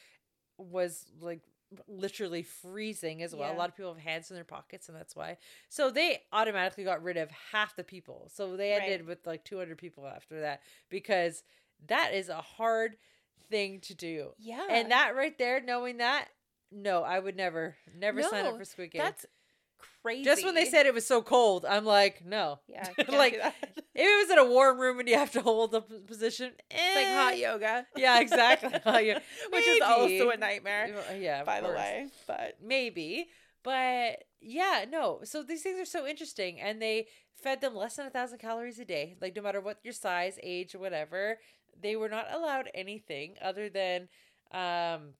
[0.59, 1.41] was like
[1.87, 3.53] literally freezing as well.
[3.53, 5.37] A lot of people have hands in their pockets and that's why.
[5.69, 8.29] So they automatically got rid of half the people.
[8.35, 8.83] So they Right.
[8.83, 11.43] ended with like 200 people after that because
[11.87, 12.97] that is a hard
[13.51, 14.33] thing to do.
[14.39, 14.67] Yeah.
[14.69, 16.29] and that right there knowing that
[16.73, 19.03] no i would never never sign up for squid game.
[19.03, 19.27] That's
[20.03, 20.25] crazy.
[20.25, 22.61] just when they said it was so cold, I'm like, no.
[22.69, 22.89] Yeah.
[23.09, 23.53] Like if
[23.95, 27.07] it was in a warm room and you have to hold the position, It's like
[27.07, 27.37] hot eh.
[27.37, 27.87] yoga.
[27.97, 28.71] Yeah, exactly.
[29.51, 32.07] Which is also a nightmare, Uh, Yeah, by the way.
[32.27, 33.29] But maybe,
[33.63, 35.21] but yeah, no.
[35.25, 37.07] So these things are so interesting, and they
[37.43, 39.17] fed them less than a thousand calories a day.
[39.21, 41.39] Like no matter what your size, age, whatever,
[41.81, 44.09] they were not allowed anything other than
[44.53, 45.15] um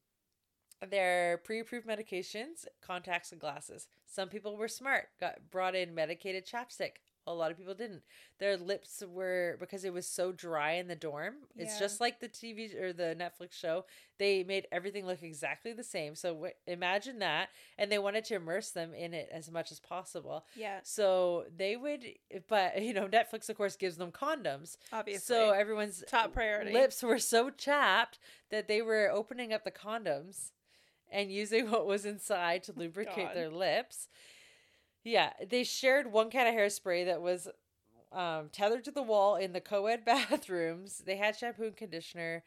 [0.89, 3.87] their pre-approved medications, contacts, and glasses.
[4.07, 6.93] Some people were smart, got brought in medicated chapstick.
[7.27, 8.03] A lot of people didn't.
[8.39, 11.35] Their lips were because it was so dry in the dorm.
[11.55, 13.85] It's just like the TV or the Netflix show.
[14.19, 16.15] They made everything look exactly the same.
[16.15, 19.79] So w- imagine that, and they wanted to immerse them in it as much as
[19.79, 20.47] possible.
[20.57, 22.05] yeah, So they would,
[22.49, 24.79] but you know, Netflix of course gives them condoms.
[24.91, 25.37] obviously.
[25.37, 26.73] So everyone's Top priority.
[26.73, 28.19] lips were so chapped
[28.51, 30.53] that they were opening up the condoms
[31.11, 33.37] and using what was inside to lubricate God.
[33.37, 34.09] their lips.
[35.05, 37.49] Yeah, they shared one kind of hairspray that was
[38.13, 41.03] um, tethered to the wall in the co-ed bathrooms.
[41.05, 42.43] They had shampoo and conditioner,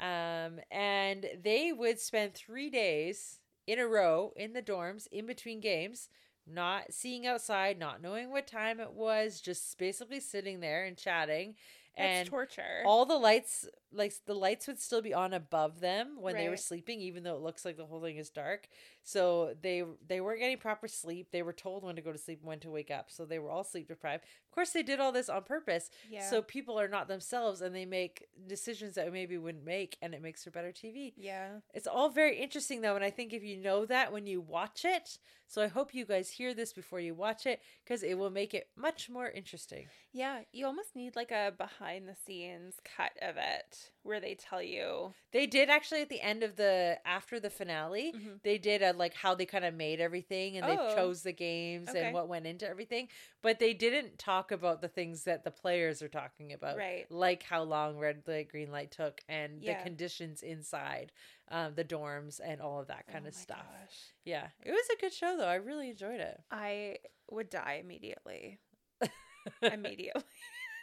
[0.00, 5.60] um, and they would spend three days in a row in the dorms in between
[5.60, 6.08] games,
[6.46, 11.54] not seeing outside, not knowing what time it was, just basically sitting there and chatting.
[11.98, 12.82] That's and torture.
[12.86, 16.56] all the lights like the lights would still be on above them when they were
[16.56, 18.68] sleeping even though it looks like the whole thing is dark
[19.08, 21.28] so they they weren't getting proper sleep.
[21.32, 23.06] They were told when to go to sleep and when to wake up.
[23.08, 24.24] So they were all sleep deprived.
[24.24, 25.88] Of course they did all this on purpose.
[26.10, 26.28] Yeah.
[26.28, 30.20] so people are not themselves and they make decisions that maybe wouldn't make and it
[30.20, 31.60] makes for better tv yeah.
[31.74, 34.84] it's all very interesting though and i think if you know that when you watch
[34.84, 38.30] it so i hope you guys hear this before you watch it because it will
[38.30, 39.86] make it much more interesting.
[40.12, 44.62] Yeah, you almost need like a behind the scenes cut of it where they tell
[44.62, 45.12] you.
[45.32, 48.12] They did actually at the end of the after the finale.
[48.16, 48.42] Mhm.
[48.42, 50.94] They did a like how they kind of made everything and they Oh.
[50.96, 52.06] chose the games Okay.
[52.06, 53.08] and what went into everything,
[53.42, 57.06] but they didn't talk about the things that the players are talking about, Right.
[57.10, 59.76] like how long red light green light took and Yeah.
[59.78, 61.12] the conditions inside
[61.50, 63.66] um, the dorms and all of that kind Oh of my stuff.
[63.80, 64.12] gosh.
[64.24, 65.46] Yeah, it was a good show though.
[65.46, 66.40] I really enjoyed it.
[66.50, 66.98] I
[67.30, 68.58] would die immediately.
[69.62, 70.22] immediately.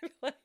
[0.21, 0.35] like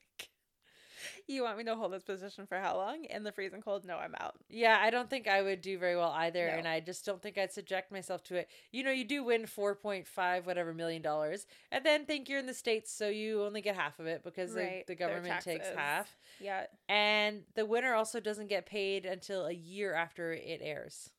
[1.31, 3.05] You want me to hold this position for how long?
[3.05, 3.85] In the freezing cold?
[3.85, 4.35] No, I'm out.
[4.49, 6.55] Yeah, I don't think I would do very well either, No.
[6.55, 8.49] and I just don't think I'd subject myself to it.
[8.73, 12.41] You know, you do win four point five whatever million dollars, and then think you're
[12.41, 15.41] in the states, so you only get half of it because Right, the, the government
[15.43, 16.09] takes half,
[16.41, 16.67] Yeah.
[16.89, 21.11] and the winner also doesn't get paid until a year after it airs.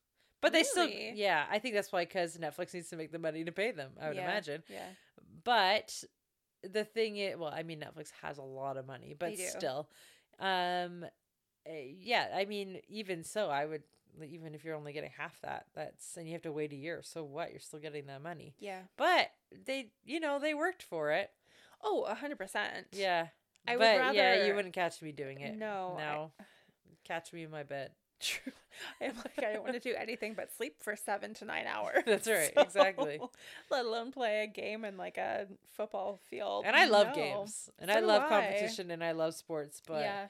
[0.42, 3.44] But they still, yeah, I think that's why because Netflix needs to make the money
[3.44, 3.92] to pay them.
[3.98, 4.88] I would Yeah, imagine, Yeah.
[5.44, 6.04] but
[6.70, 9.88] the thing is, well, I mean, Netflix has a lot of money, but still,
[10.38, 11.04] um,
[11.66, 13.82] eh, yeah, I mean, even so, I would
[14.22, 17.00] even if you're only getting half that, that's and you have to wait a year.
[17.02, 17.50] So what?
[17.50, 18.80] You're still getting that money, Yeah.
[18.96, 19.30] but
[19.64, 21.30] they, you know, they worked for it.
[21.82, 22.86] Oh, a hundred percent.
[22.92, 23.28] Yeah,
[23.66, 25.56] I would but yeah, you wouldn't catch me doing it.
[25.56, 26.32] No, I- no,
[27.04, 27.92] catch me in my bed.
[28.22, 28.52] True.
[29.02, 32.02] I'm like, I don't want to do anything but sleep for seven to nine hours.
[32.06, 33.20] That's right, exactly.
[33.70, 35.46] Let alone play a game in like a
[35.76, 36.64] football field.
[36.66, 37.14] And I love No.
[37.14, 38.28] games, and So I love I.
[38.28, 40.26] competition, and I love sports, but yeah.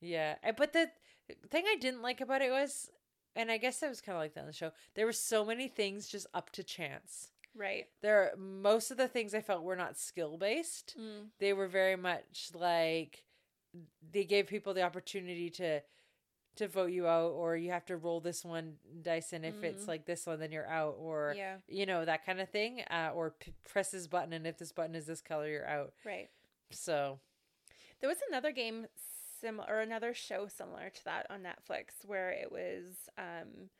[0.00, 0.88] Yeah, but the
[1.50, 2.90] thing I didn't like about it was,
[3.36, 4.72] and I guess I was kind of like that on the show.
[4.94, 7.28] There were so many things just up to chance.
[7.54, 7.86] Right.
[8.00, 10.96] There, most of the things I felt were not skill based.
[10.98, 11.26] Mm.
[11.38, 13.22] They were very much like
[14.10, 15.80] they gave people the opportunity to
[16.56, 19.84] to vote you out, or you have to roll this one dice, and if it's
[19.84, 19.88] Mhm.
[19.88, 21.58] like this one, then you're out, or Yeah.
[21.66, 22.82] you know that kind of thing.
[22.90, 25.94] Uh, or p- press this button, and if this button is this color, you're out.
[26.04, 26.30] Right.
[26.70, 27.20] So
[28.00, 28.88] There was another game
[29.40, 33.70] similar or another show similar to that on Netflix where it was um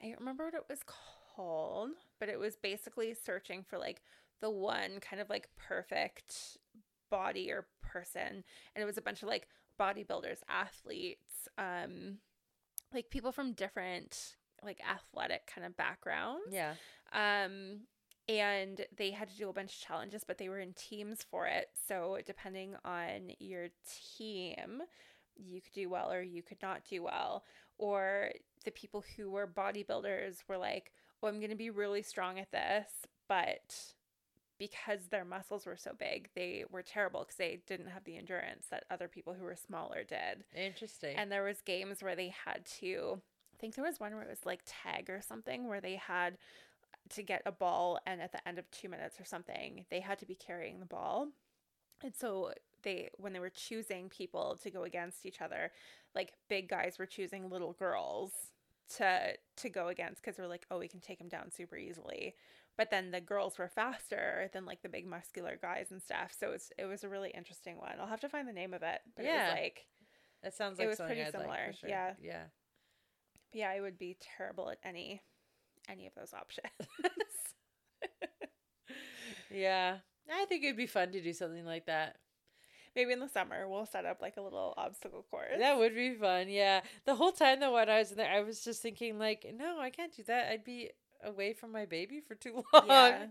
[0.00, 4.00] I don't remember what it was called, but it was basically searching for like
[4.40, 6.58] the one kind of like perfect
[7.10, 8.44] body or person
[8.74, 9.48] and it was a bunch of like
[9.78, 12.18] bodybuilders, athletes, um
[12.92, 16.46] like people from different like athletic kind of backgrounds.
[16.50, 16.74] yeah,
[17.12, 17.80] Um,
[18.28, 21.46] and they had to do a bunch of challenges, but they were in teams for
[21.46, 21.66] it.
[21.86, 23.68] So depending on your
[24.16, 24.82] team,
[25.36, 27.44] you could do well or you could not do well.
[27.76, 28.30] Or
[28.64, 32.52] the people who were bodybuilders were like, "Oh, I'm going to be really strong at
[32.52, 32.88] this,"
[33.28, 33.74] but
[34.58, 38.66] because their muscles were so big, they were terrible because they didn't have the endurance
[38.70, 40.44] that other people who were smaller did.
[40.54, 41.16] interesting.
[41.16, 43.20] And there was games where they had to
[43.54, 46.36] I think there was one where it was like tag or something where they had
[47.10, 50.18] to get a ball and at the end of 2 minutes or something, they had
[50.18, 51.28] to be carrying the ball.
[52.02, 52.52] And so
[52.82, 55.72] they when they were choosing people to go against each other,
[56.14, 58.32] like big guys were choosing little girls
[58.96, 62.34] to to go against because they're like, "Oh, we can take him down super easily."
[62.76, 66.34] But then the girls were faster than like the big muscular guys and stuff.
[66.38, 67.92] So it's it was a really interesting one.
[68.00, 69.00] I'll have to find the name of it.
[69.16, 69.46] But Yeah.
[69.48, 69.86] it was like
[70.42, 71.88] that sounds like it was pretty I'd like, similar, sure.
[71.88, 72.12] yeah.
[72.20, 72.42] yeah.
[73.52, 75.22] yeah, I would be terrible at any
[75.88, 76.66] any of those options.
[79.50, 79.98] Yeah.
[80.32, 82.16] I think it'd be fun to do something like that.
[82.96, 85.50] Maybe in the summer we'll set up like a little obstacle course.
[85.58, 86.48] That would be fun.
[86.48, 86.80] Yeah.
[87.04, 89.78] The whole time though when I was in there, I was just thinking like, no,
[89.78, 90.50] I can't do that.
[90.50, 90.90] I'd be
[91.22, 92.86] away from my baby for too long.
[92.86, 93.26] Yeah.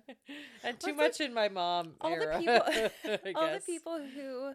[0.64, 4.54] and too Well, much in my mom all the people- All the people who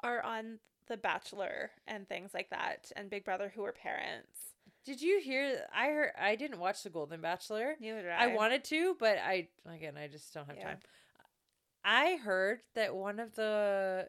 [0.00, 0.58] are on
[0.88, 4.38] The Bachelor and things like that, and Big Brother who are parents.
[4.84, 7.74] Did you hear I heard I didn't watch The Golden Bachelor.
[7.80, 8.34] Neither did I I.
[8.34, 10.64] wanted to, but I again I just don't have Yeah.
[10.64, 10.78] time.
[11.84, 14.08] I heard that one of the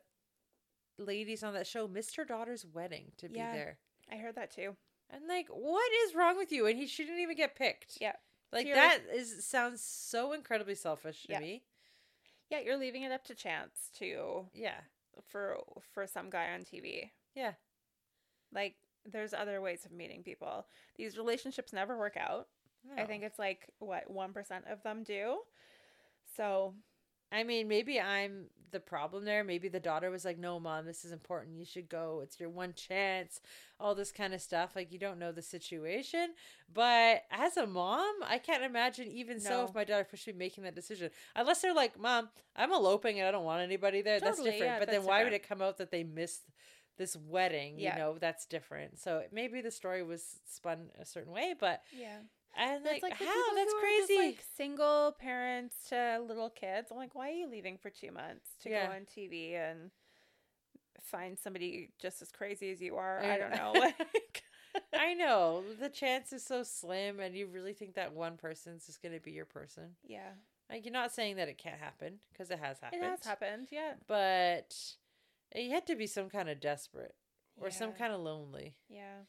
[0.99, 3.51] ladies on that show missed her daughter's wedding to Yeah.
[3.51, 3.77] be there.
[4.11, 4.75] I heard that too.
[5.09, 6.65] And like, what is wrong with you?
[6.67, 7.97] And he shouldn't even get picked.
[8.01, 8.13] Yeah.
[8.51, 11.39] Like you're that is sounds so incredibly selfish to Yeah.
[11.39, 11.63] me.
[12.49, 14.79] Yeah, you're leaving it up to chance to Yeah.
[15.25, 15.57] for
[15.93, 17.11] for some guy on TV.
[17.35, 17.53] Yeah.
[18.53, 18.75] Like
[19.05, 20.65] there's other ways of meeting people.
[20.95, 22.47] These relationships never work out.
[22.95, 25.43] I think it's like what 1% of them do.
[26.37, 26.73] So,
[27.31, 29.43] I mean, maybe I'm the problem there.
[29.43, 31.57] Maybe the daughter was like, "No, mom, this is important.
[31.57, 32.19] You should go.
[32.23, 33.39] It's your one chance."
[33.79, 34.75] All this kind of stuff.
[34.75, 36.33] Like you don't know the situation,
[36.73, 40.63] but as a mom, I can't imagine even so if my daughter pushed me making
[40.63, 41.11] that decision.
[41.35, 44.59] Unless they're like, "Mom, I'm eloping and I don't want anybody there." that's different.
[44.59, 46.43] yeah, but then that's why would it come out that they missed
[46.97, 47.75] this wedding?
[47.77, 47.93] Yeah.
[47.93, 48.99] You know, that's different.
[48.99, 52.17] So maybe the story was spun a certain way, but yeah.
[52.57, 54.07] And like, the how that's crazy.
[54.15, 56.89] just, like single parents to little kids.
[56.91, 58.87] I'm like, why are you leaving for two months to Yeah.
[58.87, 59.91] go on TV and
[61.01, 63.19] find somebody just as crazy as you are?
[63.23, 63.73] I I don't know.
[63.97, 64.43] Like,
[64.93, 69.01] I know the chance is so slim, and you really think that one person's just
[69.01, 69.95] going to be your person.
[70.03, 70.29] yeah,
[70.69, 73.01] Like you're not saying that it can't happen because it has happened.
[73.03, 73.67] it has happened.
[73.71, 74.75] Yeah, but
[75.55, 77.15] you had to be some kind of desperate
[77.59, 78.75] or some kind of lonely.
[78.87, 79.21] yeah,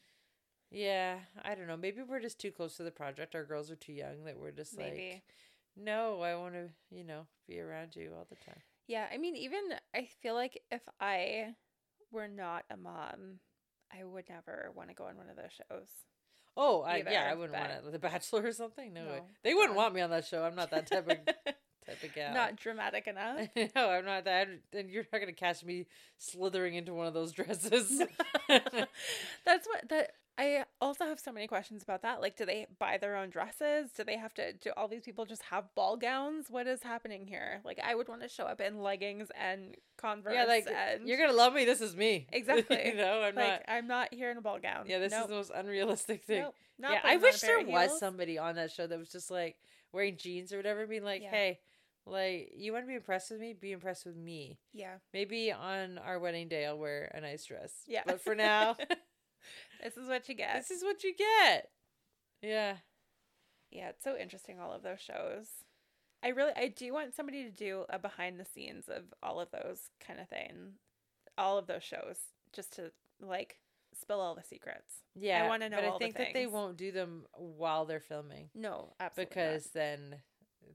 [0.71, 1.77] Yeah, I don't know.
[1.77, 3.33] Maybe we're just too close to the project.
[3.35, 5.11] Our girls are too young that we're just maybe.
[5.13, 5.23] like,
[5.75, 8.61] no, I want to, you know, be around you all the time.
[8.87, 9.59] Yeah, I mean, even
[9.95, 11.55] I feel like if I
[12.11, 13.39] were not a mom,
[13.91, 15.87] I would never want to go on one of those shows.
[16.57, 17.91] Oh, I, yeah, I wouldn't but- want it.
[17.91, 18.93] The Bachelor or something?
[18.93, 19.17] No, way.
[19.17, 20.43] No, They wouldn't want me on that show.
[20.43, 21.17] I'm not that type of
[21.85, 22.33] type of gal.
[22.33, 23.47] Not dramatic enough.
[23.75, 24.47] no, I'm not that.
[24.73, 25.85] And you're not gonna catch me
[26.17, 28.01] slithering into one of those dresses.
[28.49, 32.21] That's what that I also have so many questions about that.
[32.21, 33.91] Like, do they buy their own dresses?
[33.91, 34.53] Do they have to?
[34.53, 36.45] Do all these people just have ball gowns?
[36.49, 37.59] What is happening here?
[37.65, 40.33] Like, I would want to show up in leggings and Converse.
[40.33, 41.65] yeah, like and you're gonna love me.
[41.65, 42.25] This is me.
[42.31, 42.81] Exactly.
[42.85, 43.61] you know, I'm like not.
[43.67, 44.85] I'm not here in a ball gown.
[44.87, 45.23] Yeah, this nope.
[45.23, 46.43] is the most unrealistic thing.
[46.43, 46.55] Nope.
[46.77, 49.09] Not yeah, I putting on a wish there was somebody on that show that was
[49.11, 49.57] just like
[49.91, 51.31] wearing jeans or whatever, being like, Yeah.
[51.31, 51.59] "Hey,
[52.05, 53.53] like you want to be impressed with me?
[53.53, 54.59] Be impressed with me.
[54.71, 54.95] Yeah.
[55.13, 57.73] Maybe on our wedding day, I'll wear a nice dress.
[57.85, 58.03] Yeah.
[58.05, 58.77] but for now,
[59.83, 60.55] This is what you get.
[60.55, 61.69] this is what you get.
[62.41, 62.77] Yeah,
[63.71, 65.47] Yeah, it's so interesting all of those shows.
[66.23, 69.49] I really I do want somebody to do a behind the scenes of all of
[69.51, 70.73] those kind of thing.
[71.37, 72.17] All of those shows
[72.53, 73.57] just to like
[73.99, 74.95] spill all the secrets.
[75.15, 75.43] yeah.
[75.43, 78.93] I wanna know But I think that they won't do them while they're filming No,
[78.99, 79.29] absolutely.
[79.33, 79.73] because not.
[79.73, 80.15] then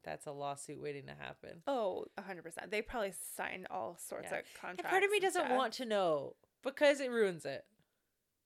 [0.03, 1.63] that's a lawsuit waiting to happen.
[1.67, 2.71] Oh, 100%.
[2.71, 4.39] They probably signed all sorts Yeah.
[4.41, 4.91] of And contracts.
[4.91, 7.65] part of me doesn't want to know because it ruins it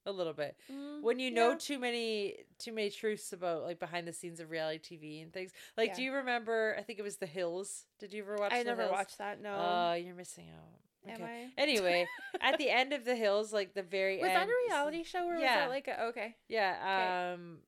[0.08, 0.56] a little bit.
[0.72, 1.56] Mm, when you know yeah.
[1.58, 5.52] too many too many truths about like behind the scenes of reality TV and things.
[5.76, 5.96] Like, Yeah.
[5.96, 6.74] do you remember?
[6.78, 7.84] I think it was The Hills.
[7.98, 8.52] Did you ever watch?
[8.52, 8.92] I The never Hills?
[8.92, 9.40] watched that.
[9.40, 9.54] No.
[9.54, 11.10] Oh, you're missing out.
[11.10, 11.46] Am Okay.
[11.56, 11.60] I?
[11.62, 12.06] Anyway,
[12.40, 15.26] at the end of The Hills, like the very was end, that a reality show
[15.28, 16.34] or was that like a okay?
[16.48, 17.34] Yeah.
[17.36, 17.58] Um.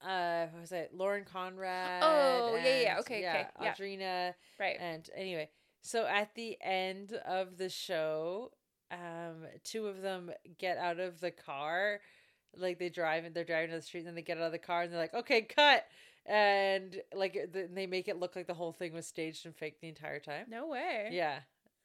[0.00, 0.90] Uh, what was it?
[0.94, 2.02] Lauren Conrad.
[2.04, 3.74] Oh, yeah, yeah, okay, yeah, okay, yeah.
[3.74, 4.34] Audrina.
[4.60, 4.76] Right.
[4.78, 5.50] And anyway,
[5.82, 8.52] so at the end of the show,
[8.90, 12.00] um, two of them get out of the car,
[12.56, 14.52] like they drive and they're driving down the street, and then they get out of
[14.52, 15.86] the car and they're like, "Okay, cut,"
[16.26, 19.80] and like th- they make it look like the whole thing was staged and fake
[19.80, 20.46] the entire time.
[20.48, 21.08] No way.
[21.12, 21.40] Yeah,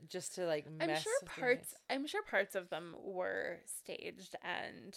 [0.08, 1.74] just to like I'm sure parts.
[1.90, 4.96] I'm sure parts of them were staged and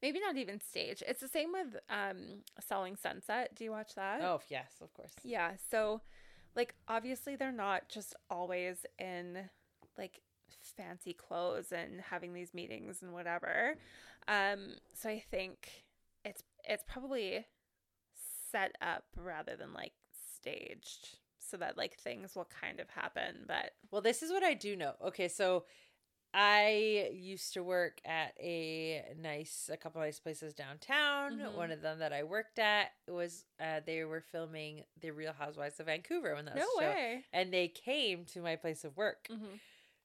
[0.00, 1.02] maybe not even staged.
[1.06, 3.54] It's the same with um Selling Sunset.
[3.54, 4.20] Do you watch that?
[4.22, 5.12] Oh yes, of course.
[5.22, 6.00] Yeah, so
[6.54, 9.48] like obviously they're not just always in
[9.96, 10.20] like
[10.60, 13.76] fancy clothes and having these meetings and whatever.
[14.28, 15.84] Um so I think
[16.24, 17.44] it's it's probably
[18.50, 19.92] set up rather than like
[20.36, 24.54] staged so that like things will kind of happen, but Well, this is what I
[24.54, 24.92] do know.
[25.04, 25.64] Okay, so
[26.34, 31.38] I used to work at a nice, a couple nice places downtown.
[31.38, 31.54] Mhm.
[31.54, 35.78] One of them that I worked at was uh, they were filming The Real Housewives
[35.78, 37.24] of Vancouver when that was no show, way.
[37.34, 39.28] and they came to my place of work.
[39.30, 39.60] Mhm.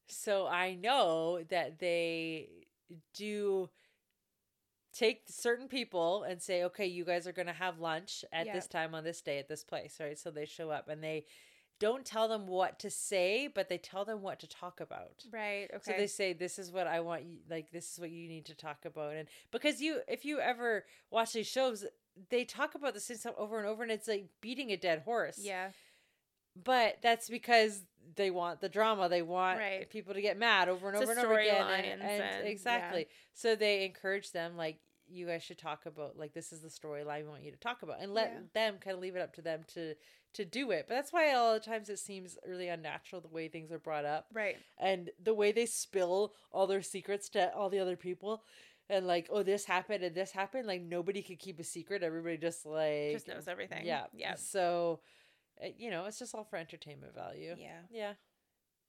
[0.10, 2.50] So I know that they
[3.14, 3.70] do
[4.94, 8.54] take certain people and say, okay, you guys are going to have lunch at Yeah.
[8.54, 10.18] this time on this day at this place, right?
[10.18, 11.26] So they show up and they
[11.80, 15.24] don't tell them what to say, but they tell them what to talk about.
[15.32, 15.70] Right.
[15.72, 15.92] Okay.
[15.92, 17.70] So they say, "This is what I want you like.
[17.70, 21.34] This is what you need to talk about." And because you, if you ever watch
[21.34, 21.86] these shows,
[22.30, 25.02] they talk about the same stuff over and over, and it's like beating a dead
[25.02, 25.38] horse.
[25.40, 25.70] yeah.
[26.64, 27.84] But that's because
[28.16, 29.10] they want the drama.
[29.10, 29.90] They want Right.
[29.90, 31.62] people to get mad over and It's over and over again.
[31.68, 32.50] And, and- and yeah.
[32.52, 33.08] exactly.
[33.34, 34.80] So they encourage them like
[35.10, 37.82] you guys should talk about like this is the storyline we want you to talk
[37.82, 38.40] about and let Yeah.
[38.54, 39.96] them kind of leave it up to them to
[40.34, 40.86] to do it.
[40.88, 43.80] But that's why a lot of times it seems really unnatural the way things are
[43.80, 44.58] brought up Right.
[44.78, 48.44] and the way they spill all their secrets to all the other people
[48.90, 52.38] and like oh this happened and this happened like nobody could keep a secret everybody
[52.38, 53.86] just like Just knows everything.
[53.86, 54.36] yeah Yeah.
[54.36, 55.00] so
[55.78, 57.80] you know it's just all for entertainment value Yeah.
[57.92, 58.14] yeah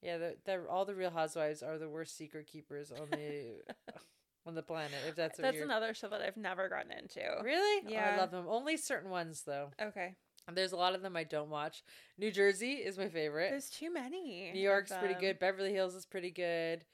[0.02, 3.62] yeah the, the all the real housewives are the worst secret keepers on the
[4.46, 7.20] on the planet if that's That's another show that I've never gotten into.
[7.42, 8.12] really Oh, Yeah.
[8.14, 10.14] i love them only certain ones though Okay.
[10.52, 11.82] there's a lot of them i don't watch
[12.16, 14.50] new jersey is my favorite There's too many.
[14.52, 15.38] New York's pretty good.
[15.38, 16.84] Beverly Hills is pretty good.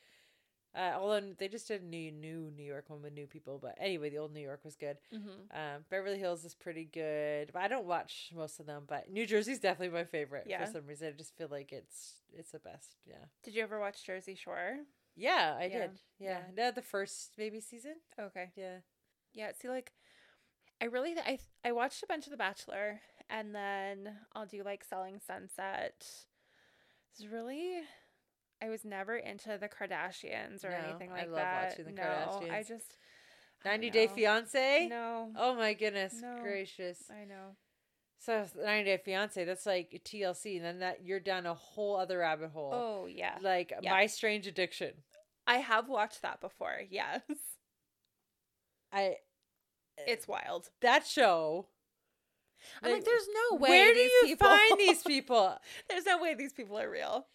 [0.76, 3.76] Uh, although they just did a new new New York one with new people, but
[3.78, 4.98] anyway, the old New York was good.
[5.12, 5.54] Mhm.
[5.54, 8.84] Um, Beverly Hills is pretty good, but I don't watch most of them.
[8.88, 10.64] But New Jersey's definitely my favorite Yeah.
[10.64, 11.08] for some reason.
[11.08, 12.96] I just feel like it's it's the best.
[13.06, 14.80] Yeah, Did you ever watch Jersey Shore?
[15.14, 15.78] yeah, I Yeah.
[15.86, 16.00] did.
[16.18, 18.00] Yeah, no, the first maybe season.
[18.18, 18.50] Okay.
[18.56, 18.80] Yeah,
[19.32, 19.52] Yeah.
[19.52, 19.92] See, like,
[20.80, 23.00] I really I I watched a bunch of The Bachelor,
[23.30, 26.26] and then I'll do like Selling Sunset.
[27.12, 27.82] It's really.
[28.62, 31.70] I was never into the Kardashians or No, anything I like love that.
[31.70, 32.68] watching the no, I Kardashians.
[32.68, 32.96] just
[33.64, 34.06] I don't ninety Day.
[34.06, 34.86] Fiance.
[34.88, 36.38] No, Oh my goodness No.
[36.42, 37.02] gracious!
[37.10, 37.56] I know.
[38.20, 42.18] So 90 Day Fiance, that's like TLC, and then that you're down a whole other
[42.18, 42.70] rabbit hole.
[42.72, 43.90] Oh yeah, like Yeah.
[43.92, 44.94] my strange addiction
[45.46, 46.80] I have watched that before.
[46.90, 47.20] Yes,
[48.92, 49.02] i
[49.98, 50.70] eh, it's wild.
[50.80, 51.66] that show
[52.82, 53.68] I'm like, like, there's no way.
[53.68, 54.48] where do you people...
[54.48, 55.54] find these people
[55.90, 57.26] there's no way these people are real.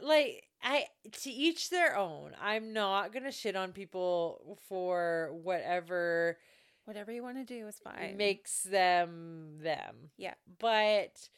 [0.00, 0.86] like I
[1.22, 2.32] to each their own.
[2.40, 6.38] I'm not gonna shit on people for whatever
[6.84, 8.16] Whatever you want to do is fine.
[8.16, 10.10] makes them them.
[10.16, 10.34] Yeah.
[10.58, 11.28] But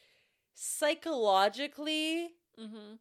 [0.55, 2.95] psychologically, mm-hmm.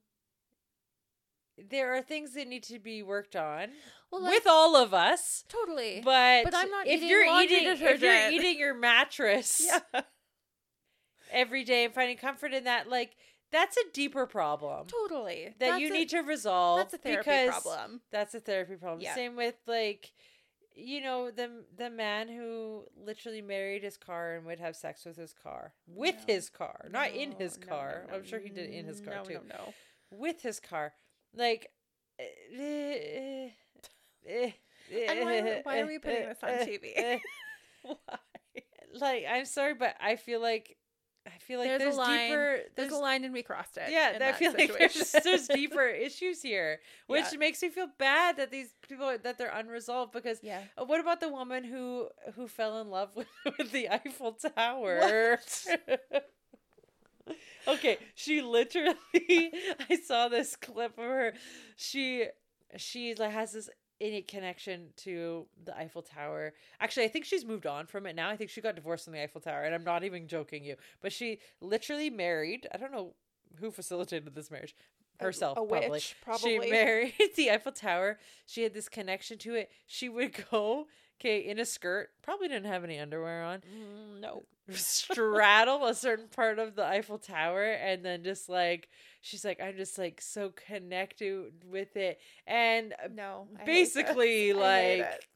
[1.70, 3.68] there are things that need to be worked on
[4.10, 5.44] Well, with all of us.
[5.48, 6.02] totally.
[6.04, 10.02] But, But I'm not if you're eating if you're eating your mattress yeah,
[11.32, 13.16] every day and finding comfort in that, like
[13.54, 15.54] that's a deeper problem totally.
[15.58, 16.78] that That's you a- need to resolve.
[16.78, 18.00] That's a therapy because problem.
[18.10, 19.00] That's a therapy problem.
[19.00, 19.14] Yeah.
[19.14, 20.12] Same with like
[20.76, 25.16] you know the the man who literally married his car and would have sex with
[25.16, 26.34] his car with No.
[26.34, 28.06] his car, not in his car.
[28.08, 29.34] no, I'm sure he did it in his car no, too.
[29.48, 29.74] No, no,
[30.10, 30.92] With his car,
[31.34, 31.70] like.
[32.18, 33.48] eh,
[34.26, 34.50] eh,
[34.90, 36.92] And why- why are we putting this on eh, TV?
[36.96, 37.18] eh.
[37.82, 37.96] Why?
[38.94, 40.76] like I'm sorry, but I feel like
[41.26, 42.58] I feel like There's a line- deeper.
[42.76, 43.90] There's a line and we crossed it.
[43.90, 47.38] yeah, I that feel like there's, there's deeper issues here, which Yeah.
[47.38, 50.12] makes me feel bad that these people that they're unresolved.
[50.12, 50.60] Because yeah.
[50.76, 53.26] uh, what about the woman who who fell in love with,
[53.58, 55.38] with the Eiffel Tower?
[57.68, 58.96] okay, she literally.
[59.90, 61.32] I saw this clip of her.
[61.76, 62.26] She
[62.76, 63.70] she like has this
[64.06, 66.52] innate connection to the Eiffel Tower.
[66.80, 68.28] Actually, I think she's moved on from it now.
[68.28, 70.76] I think she got divorced from the Eiffel Tower, and I'm not even joking you.
[71.00, 72.66] But she literally married.
[72.72, 73.14] I don't know
[73.60, 74.74] who facilitated this marriage,
[75.20, 75.88] herself a probably.
[75.90, 76.70] witch, She probably.
[76.70, 78.18] married the Eiffel Tower.
[78.46, 79.70] She had this connection to it.
[79.86, 80.86] She would go,
[81.20, 82.10] okay, in a skirt.
[82.22, 84.42] Probably didn't have any underwear on Mm, no.
[84.70, 88.88] straddle a certain part of the Eiffel Tower and then just like
[89.20, 93.48] she's like I'm just like so connected with it and No.
[93.66, 94.62] Basically this.
[94.62, 95.28] I hate like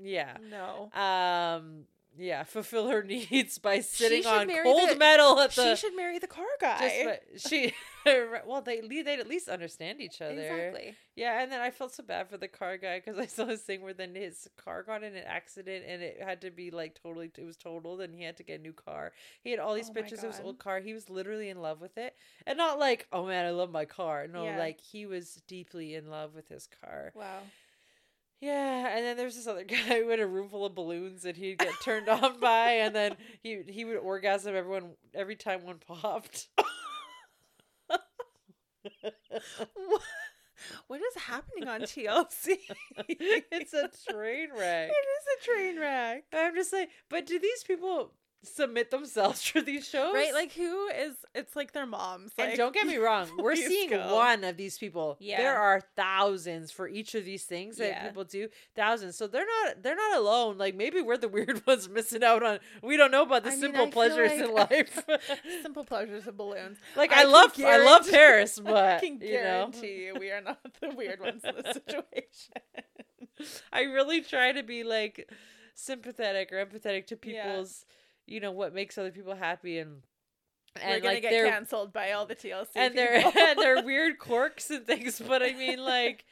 [0.00, 0.36] yeah.
[0.50, 0.90] No.
[0.92, 1.84] um
[2.18, 6.18] yeah fulfill her needs by sitting on cold the- metal at the she should marry
[6.18, 7.18] the car guy.
[7.34, 7.72] just she
[8.46, 10.94] well they they'd at least understand each other Exactly.
[11.14, 13.60] yeah, and then I felt so bad for the car guy because I saw this
[13.62, 16.98] thing where then his car got in an accident and it had to be like
[17.02, 19.12] totally, it was totaled and he had to get a new car.
[19.42, 20.80] He had all these Oh pictures of his old car.
[20.80, 22.14] He was literally in love with it.
[22.46, 24.26] And not like, oh man, I love my car.
[24.26, 24.58] No, Yeah.
[24.58, 27.12] like he was deeply in love with his car.
[27.14, 27.40] Wow.
[28.40, 31.36] Yeah, and then there's this other guy who had a room full of balloons that
[31.36, 35.78] he'd get turned on by, and then he he would orgasm everyone every time one
[35.86, 36.48] popped.
[39.74, 40.02] What-
[40.88, 42.56] what is happening on TLC?
[43.08, 44.90] it's a train wreck.
[44.90, 46.24] It is a train wreck.
[46.32, 48.12] I'm just like, but do these people
[48.44, 50.14] submit themselves for these shows?
[50.14, 50.32] Right?
[50.32, 52.32] Like who is it's like their moms.
[52.38, 54.14] and don't get me wrong, we're seeing go.
[54.14, 55.16] one of these people.
[55.20, 55.38] Yeah.
[55.38, 58.06] There are thousands for each of these things that Yeah.
[58.06, 58.48] people do.
[58.76, 59.16] Thousands.
[59.16, 60.56] So they're not they're not alone.
[60.58, 63.56] Like maybe we're the weird ones missing out on we don't know about the I
[63.56, 65.02] simple feel pleasures in life.
[65.62, 66.78] Simple pleasures of balloons.
[66.96, 70.14] like I I, love I love Paris, Paris, I but can you know guarantee you
[70.18, 72.54] we are not the weird ones in this situation.
[73.72, 75.30] I really try to be like
[75.74, 77.62] sympathetic or empathetic to Yeah.
[78.28, 80.02] You know, what makes other people happy and
[80.76, 83.32] We're gonna like get their canceled by all the TLC and their people.
[83.40, 85.20] and their weird quirks and things.
[85.26, 86.24] But I mean, like,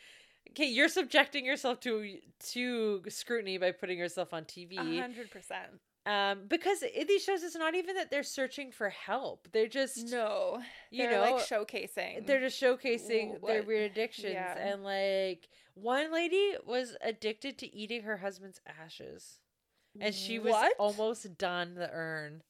[0.51, 2.18] okay, you're subjecting yourself to
[2.53, 4.76] to scrutiny by putting yourself on TV.
[5.01, 5.80] hundred percent.
[6.07, 9.49] Um, because in these shows, it's not even that they're searching for help.
[9.53, 12.26] They're just No, you know like showcasing.
[12.26, 14.57] they're just showcasing their weird addictions yeah.
[14.57, 19.40] and like one lady was addicted to eating her husband's ashes
[20.01, 20.72] and she was What?
[20.78, 22.42] almost done the urn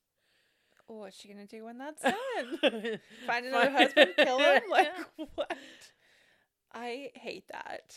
[0.88, 2.00] Oh, what's she gonna do when that's
[2.62, 3.00] done?
[3.26, 4.62] Find another husband, kill him?
[4.70, 4.88] Like
[5.34, 5.56] what?
[6.72, 7.96] I hate that.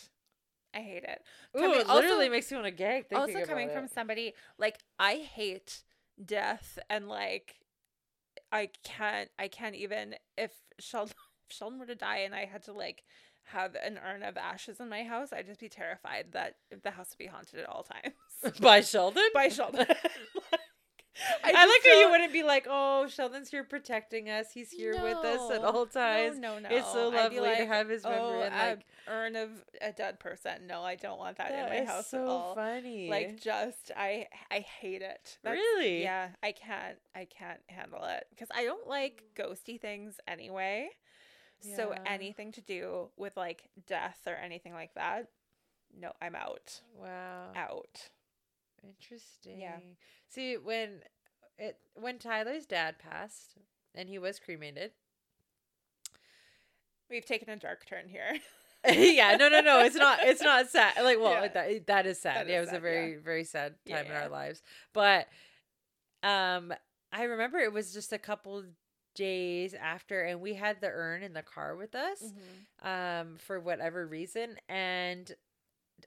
[0.74, 1.22] I hate it.
[1.56, 3.92] Ooh, Coming- it literally also- makes me want to gag thinking also coming from it.
[3.92, 5.84] somebody like I hate
[6.24, 7.56] death and like
[8.52, 11.14] I can't I can't even if Sheldon
[11.50, 13.04] if Sheldon were to die and I had to like
[13.46, 17.10] have an urn of ashes in my house, I'd just be terrified that the house
[17.12, 18.14] would be haunted at all times.
[18.62, 19.86] by Sheldon By Sheldon.
[21.44, 24.52] I, just like how you wouldn't be like, "Oh, Sheldon's here protecting us.
[24.54, 27.18] He's here with us at all times." No, no, It's so no.
[27.18, 29.50] Lovely to have his memory Oh, and, like- urn of
[29.82, 30.66] a dead person.
[30.68, 32.56] No, I don't want that, That in my house so at all.
[32.56, 33.10] funny.
[33.10, 35.38] Like, just I I hate it.
[35.44, 36.04] That's- really?
[36.04, 40.88] Yeah, I can't I can't handle it because I don't like ghosty things anyway.
[41.76, 45.28] So anything to do with like death or anything like that,
[46.00, 46.80] no, I'm out.
[46.98, 47.52] Wow.
[47.54, 48.08] Out.
[48.84, 49.60] Interesting.
[49.60, 49.78] Yeah.
[50.30, 51.02] See, when
[51.58, 53.56] it when Tyler's dad passed
[53.96, 54.92] and he was cremated.
[57.10, 58.38] We've taken a dark turn here.
[58.88, 59.80] yeah, no, no, no.
[59.80, 60.20] It's not.
[60.22, 60.94] It's not sad.
[61.04, 61.48] Like, well, Yeah.
[61.48, 62.48] that that is sad.
[62.48, 64.22] That yeah, it was a sad, very very sad time in Yeah.
[64.24, 64.62] our lives.
[64.94, 65.28] But
[66.24, 66.74] um,
[67.12, 68.64] I remember it was just a couple
[69.16, 72.88] days after and we had the urn in the car with us Mm-hmm.
[72.88, 75.34] um for whatever reason and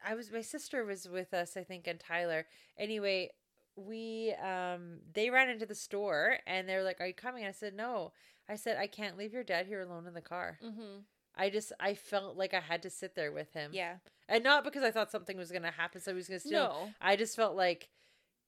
[0.06, 2.46] I was my sister was with us I think and Tyler
[2.78, 3.30] anyway
[3.76, 7.52] we um they ran into the store and they were like are you coming I
[7.52, 8.12] said no
[8.48, 11.00] I said I can't leave your dad here alone in the car Mm-hmm.
[11.36, 13.96] I just I felt like I had to sit there with him Yeah.
[14.28, 16.88] and not because I thought something was gonna happen so he was gonna steal No.
[17.00, 17.88] I just felt like,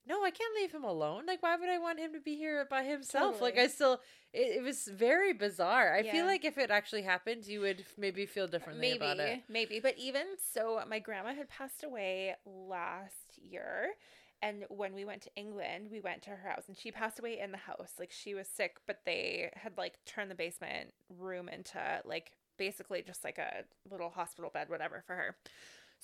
[0.07, 1.25] no, I can't leave him alone.
[1.27, 3.41] Like, why would I want him to be here by himself?
[3.41, 4.01] Like, I still,
[4.33, 5.95] it, it was very bizarre.
[5.95, 6.13] I Yeah.
[6.13, 9.43] feel like if it actually happened, you would maybe feel differently maybe, about it.
[9.49, 9.81] maybe.
[9.81, 13.95] But even so, my grandma had passed away last year.
[14.43, 17.39] And when we went to England, we went to her house and she passed away
[17.41, 17.93] in the house.
[17.99, 23.01] Like she was sick, but they had like turned the basement room into like basically
[23.03, 25.37] just like a little hospital bed, whatever, for her.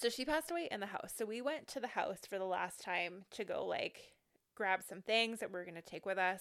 [0.01, 1.13] So she passed away in the house.
[1.15, 4.15] So we went to the house for the last time to go like
[4.55, 6.41] grab some things that we are going to take with us,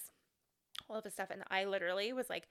[0.89, 1.28] all of the stuff.
[1.30, 2.47] And I literally was like,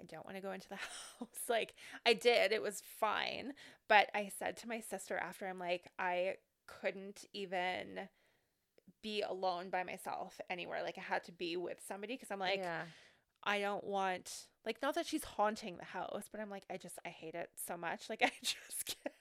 [0.00, 0.74] I don't want to go into the
[1.20, 1.28] house.
[1.48, 3.52] Like I did, it was fine.
[3.88, 6.34] But I said to my sister after, I'm like, I
[6.66, 8.08] couldn't even
[9.00, 10.82] be alone by myself anywhere.
[10.82, 12.82] Like I had to be with somebody because I'm like, yeah.
[13.44, 14.32] I don't want
[14.66, 17.50] like not that she's haunting the house, but I'm like, I just I hate it
[17.66, 18.10] so much.
[18.10, 19.14] Like I just can't.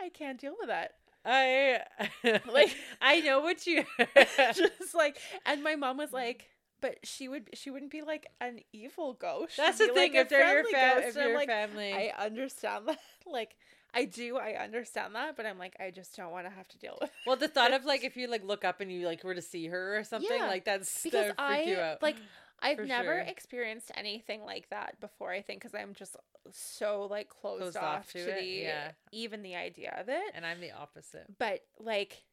[0.00, 0.92] I can't deal with that.
[1.24, 1.80] I,
[2.50, 3.84] Like- I know what you,
[4.36, 6.48] just like and my mom was like
[6.80, 9.54] but she would she wouldn't be like an evil ghost.
[9.54, 10.12] She'd that's the be, thing.
[10.14, 11.08] like, if they're your friendly ghost.
[11.10, 12.98] if And I'm you're like, family, I understand that.
[13.24, 13.54] Like
[13.94, 16.78] I do, I understand that, but I'm like, I just don't want to have to
[16.78, 17.10] deal with.
[17.26, 19.42] well, the thought of like if you like look up and you like were to
[19.42, 22.02] see her or something, Yeah, like that's because that would freak you I out.
[22.02, 22.16] like
[22.62, 23.18] I've For never sure.
[23.20, 25.30] experienced anything like that before.
[25.30, 26.16] I think because I'm just
[26.50, 28.90] so like closed, Closed off, off to, to the yeah.
[29.12, 30.22] even the idea of it.
[30.34, 31.26] and I'm the opposite.
[31.38, 32.24] But like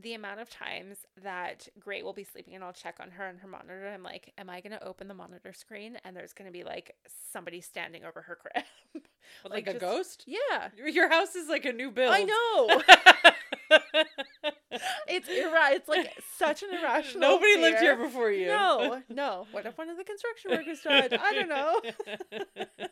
[0.00, 3.40] the amount of times that Great will be sleeping and I'll check on her and
[3.40, 6.62] her monitor, I'm like, am I gonna open the monitor screen and there's gonna be
[6.64, 6.94] like
[7.32, 8.64] somebody standing over her crib?
[9.44, 10.24] Like, like, a just- ghost?
[10.26, 12.12] yeah, Your- Your house is like a new build.
[12.12, 12.82] I know.
[13.70, 17.20] it's irra- It's like such an irrational.
[17.30, 18.48] Nobody lived here before you.
[18.48, 19.46] No, no.
[19.52, 21.12] What if one of the construction workers died?
[21.14, 21.80] I don't know.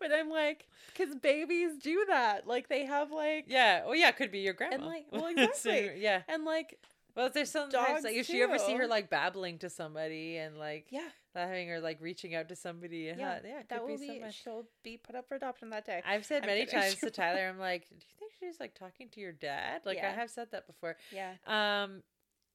[0.00, 2.46] But I'm like, because babies do that.
[2.46, 3.84] Like they have like, yeah.
[3.84, 4.10] Well, yeah.
[4.10, 4.74] Could be your grandma.
[4.76, 5.92] And like, well, exactly.
[5.98, 6.22] yeah.
[6.28, 6.78] and like,
[7.16, 10.86] Well, there's sometimes like if you ever see her like babbling to somebody and like
[10.90, 14.20] yeah, having her like reaching out to somebody yeah, yeah, yeah, that will be, be.
[14.20, 14.30] so.
[14.30, 16.02] She'll be put up for adoption that day.
[16.06, 16.80] I've said I'm many kidding.
[16.80, 19.82] times to Tyler, I'm like, do you think she's like talking to your dad?
[19.84, 20.96] Like I have said that before.
[21.12, 22.02] yeah, Um,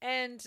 [0.02, 0.42] and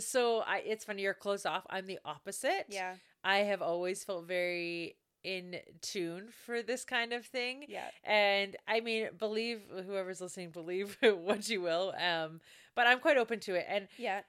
[0.00, 1.02] so I, it's funny.
[1.02, 1.64] You're closed off.
[1.70, 2.66] I'm the opposite.
[2.68, 4.96] yeah, I have always felt very
[5.26, 7.64] in tune for this kind of thing.
[7.68, 11.92] yeah, And I mean, believe whoever's listening, believe what you will.
[12.00, 12.40] Um,
[12.76, 14.20] but I'm quite open to it, and yeah.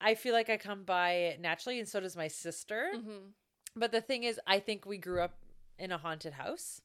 [0.00, 2.90] I feel like I come by it naturally, and so does my sister.
[2.94, 3.18] Mm-hmm.
[3.76, 5.34] But the thing is, I think we grew up
[5.78, 6.80] in a haunted house.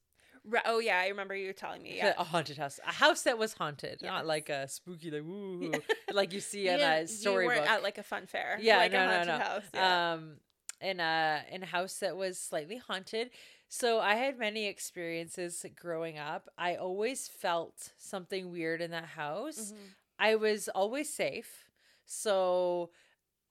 [0.65, 1.97] Oh yeah, I remember you telling me.
[1.97, 5.71] Yeah, A haunted house, a house that was haunted, not like a spooky like woo,
[6.13, 7.57] like you see in a you storybook.
[7.57, 8.57] weren't at like a fun fair.
[8.61, 9.37] Yeah, like no, a no, haunted no.
[9.39, 9.63] house.
[9.73, 10.13] Yeah.
[10.13, 10.37] um
[10.81, 13.29] in a in a house that was slightly haunted.
[13.67, 16.49] So i had many experiences growing up.
[16.57, 19.71] I always felt something weird in that house.
[19.73, 19.77] Mhm.
[20.19, 21.65] i was always safe.
[22.05, 22.89] So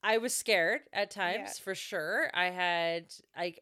[0.03, 1.65] i was scared at times Yeah.
[1.65, 2.31] for sure.
[2.35, 3.05] I had
[3.37, 3.55] i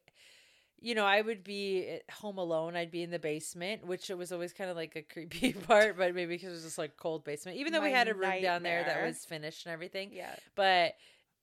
[0.81, 2.77] you know i would be at home alone.
[2.77, 5.97] I'd be in the basement which it was always kind of like a creepy part
[5.97, 8.41] but maybe because it was just like cold basement even though we had a room
[8.43, 10.11] down there that was finished and everything.
[10.13, 10.35] Yeah.
[10.55, 10.95] but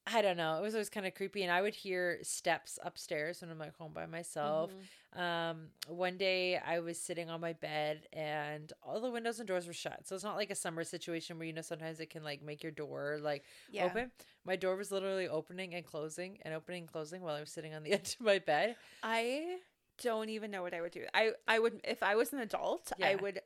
[0.06, 0.58] I don't know.
[0.58, 3.76] It was always kind of creepy, and I would hear steps upstairs when I'm like
[3.78, 4.72] home by myself.
[5.16, 5.20] Mhm.
[5.20, 9.66] Um, one day I was sitting on my bed, and all the windows and doors
[9.66, 10.06] were shut.
[10.06, 12.64] So it's not like a summer situation where you know sometimes it can like make
[12.64, 13.86] your door like Yeah.
[13.86, 14.12] open.
[14.44, 17.74] My door was literally opening and closing and opening and closing while I was sitting
[17.74, 18.76] on the edge of my bed.
[19.04, 19.60] I
[20.02, 21.06] don't even know what I would do.
[21.14, 23.40] I I would if I was an adult, I would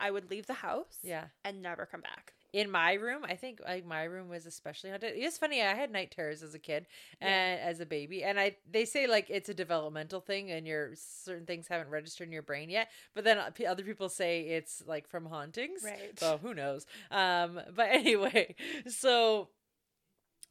[0.00, 1.26] I would leave the house Yeah.
[1.44, 2.32] and never come back.
[2.52, 5.90] In my room i think like my room was especially haunted it's funny i had
[5.90, 6.86] night terrors as a kid
[7.20, 7.28] Yeah.
[7.28, 10.90] and as a baby and i they say like it's a developmental thing and your
[10.94, 14.82] certain things haven't registered in your brain yet but then uh, other people say it's
[14.86, 16.18] like from hauntings Right.
[16.18, 18.54] so who knows um but anyway
[18.86, 19.48] so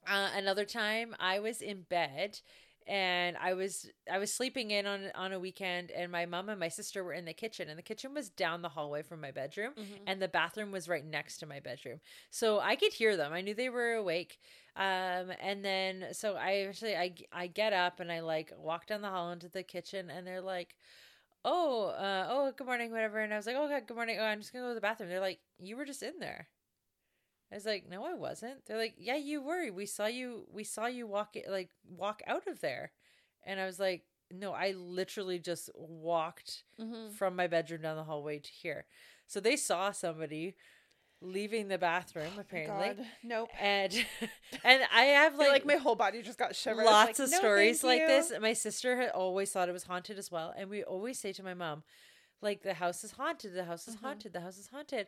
[0.07, 2.39] uh, another time i was in bed
[2.87, 6.59] and I was I was sleeping in on on a weekend and my mom and
[6.59, 9.31] my sister were in the kitchen and the kitchen was down the hallway from my
[9.31, 10.03] bedroom Mm-hmm.
[10.07, 11.99] and the bathroom was right next to my bedroom.
[12.29, 13.33] So I could hear them.
[13.33, 14.39] I knew they were awake.
[14.75, 19.01] Um, and then so I actually I I get up and I like walk down
[19.01, 20.75] the hall into the kitchen and they're like,
[21.45, 24.17] "Oh, uh, oh, good morning, whatever." And I was like, "Oh, okay, good morning.
[24.19, 26.47] Oh, I'm just gonna go to the bathroom." They're like, "You were just in there."
[27.51, 28.65] I was like, no, I wasn't.
[28.65, 29.71] They're like, yeah, you were.
[29.71, 30.45] We saw you.
[30.51, 32.91] We saw you walk it, like walk out of there,
[33.45, 37.13] and I was like, no, I literally just walked Mm-hmm.
[37.15, 38.85] from my bedroom down the hallway to here.
[39.27, 40.55] So they saw somebody
[41.21, 43.49] leaving the bathroom apparently, God, nope.
[43.59, 43.93] and
[44.63, 46.83] and I have Like, like, like my whole body just got shivered.
[46.85, 48.33] lots Like, of "No, stories like you." this.
[48.41, 51.43] My sister had always thought it was haunted as well, and we always say to
[51.43, 51.83] my mom,
[52.41, 54.01] like the house is haunted, the house is Mhm.
[54.01, 55.07] haunted, the house is haunted.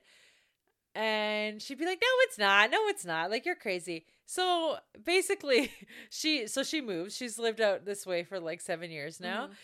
[1.00, 2.72] And she'd be like, "No, it's not.
[2.72, 3.30] No, it's not.
[3.30, 5.72] Like you're crazy." So basically,
[6.10, 7.16] she so she moves.
[7.16, 9.56] She's lived out this way for like seven years now, Mhm.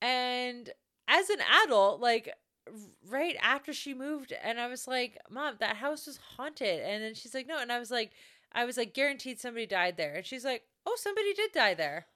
[0.00, 0.70] and
[1.06, 2.32] as an adult, like
[3.08, 7.14] right after she moved, and I was like, "Mom, that house was haunted," and then
[7.14, 8.12] she's like, "No," and I was like,
[8.52, 12.06] "I was like guaranteed somebody died there," and she's like, "Oh, somebody did die there,"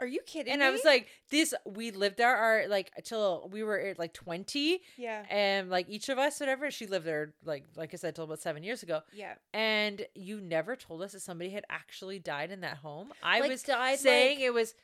[0.00, 0.66] Are you kidding and me?
[0.66, 5.24] I was like, "This we lived there our like till we were like twenty, yeah,
[5.30, 6.70] and like each of us, whatever.
[6.70, 9.34] She lived there like like I said, till about seven years ago, yeah.
[9.52, 13.12] and you never told us that somebody had actually died in that home.
[13.22, 14.74] I Like, was died, saying like, it was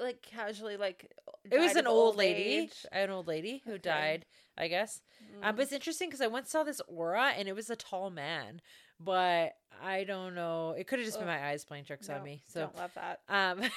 [0.00, 1.12] Like casually, like
[1.50, 2.86] it was an of old lady, age.
[2.92, 3.78] an old lady who Okay.
[3.82, 4.26] died,
[4.58, 5.00] I guess.
[5.42, 5.56] Um, Mm.
[5.56, 8.60] but it's interesting because I once saw this aura and it was a tall man,
[9.00, 9.52] but
[9.82, 10.70] I don't know.
[10.72, 12.42] It could have just been my eyes playing tricks on me.
[12.48, 13.20] So, don't love that.
[13.28, 13.60] um,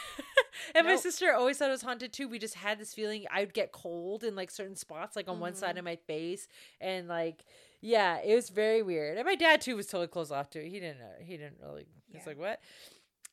[0.76, 2.28] and my sister always thought it was haunted too.
[2.28, 5.56] We just had this feeling I'd get cold in like certain spots, like on one
[5.56, 5.80] side Mhm.
[5.80, 6.48] of my face,
[6.82, 7.44] and like.
[7.82, 9.18] Yeah, it was very weird.
[9.18, 10.68] And my dad too was totally closed off to it.
[10.68, 11.14] He didn't know.
[11.22, 11.86] He didn't really.
[12.12, 12.28] He's Yeah.
[12.28, 12.62] like, what?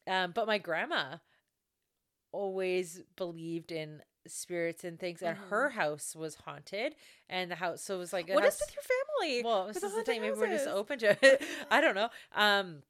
[0.07, 1.17] Um, but my grandma
[2.33, 6.95] always believed in spirits and things, and her house was haunted,
[7.29, 9.43] and the house so it was like What is house- with your family?
[9.43, 10.21] well, this is the thing.
[10.21, 11.43] haunted Maybe we're just open to it.
[11.71, 12.11] I don't know.
[12.33, 12.83] Um,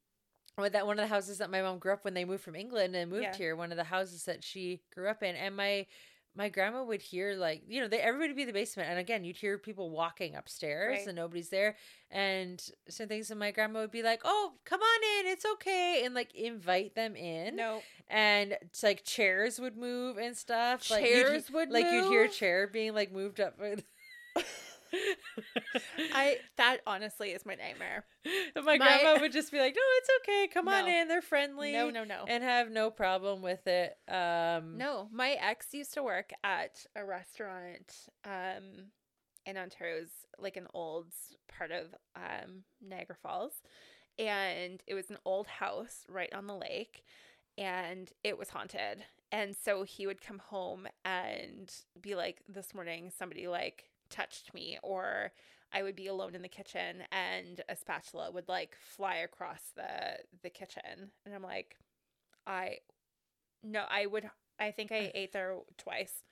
[0.57, 2.55] with that one of the houses that my mom grew up when they moved from
[2.55, 3.37] England and moved Yeah.
[3.37, 5.85] here, one of the houses that she grew up in, and my
[6.35, 8.99] my grandma would hear like you know they everybody would be in the basement, and
[8.99, 11.07] again you'd hear people walking upstairs Right.
[11.07, 11.75] and nobody's there,
[12.11, 16.01] and some things, and my grandma would be like, "Oh, come on in, it's okay,"
[16.05, 20.89] and like invite them in, No, and it's like chairs would move and stuff.
[20.89, 23.59] like, chairs would like you'd hear a chair being like moved up.
[26.13, 28.05] I that honestly is my nightmare.
[28.55, 30.47] My, My- grandma would just be like, "No, it's okay.
[30.53, 31.07] Come on in.
[31.07, 32.25] They're friendly." No, no, no.
[32.27, 33.97] and have no problem with it.
[34.09, 38.91] Um, No, my ex used to work at a restaurant um
[39.45, 40.09] in Ontario's
[40.39, 41.07] like an old
[41.47, 43.61] part of um Niagara Falls
[44.19, 47.03] and it was an old house right on the lake
[47.57, 49.03] and it was haunted.
[49.31, 54.77] And so he would come home and be like this morning somebody like touched me
[54.83, 55.31] or
[55.71, 60.19] I would be alone in the kitchen and a spatula would like fly across the
[60.41, 61.75] the kitchen and I'm like
[62.45, 62.77] I
[63.63, 64.29] no, I would
[64.59, 66.23] I think I ate there twice.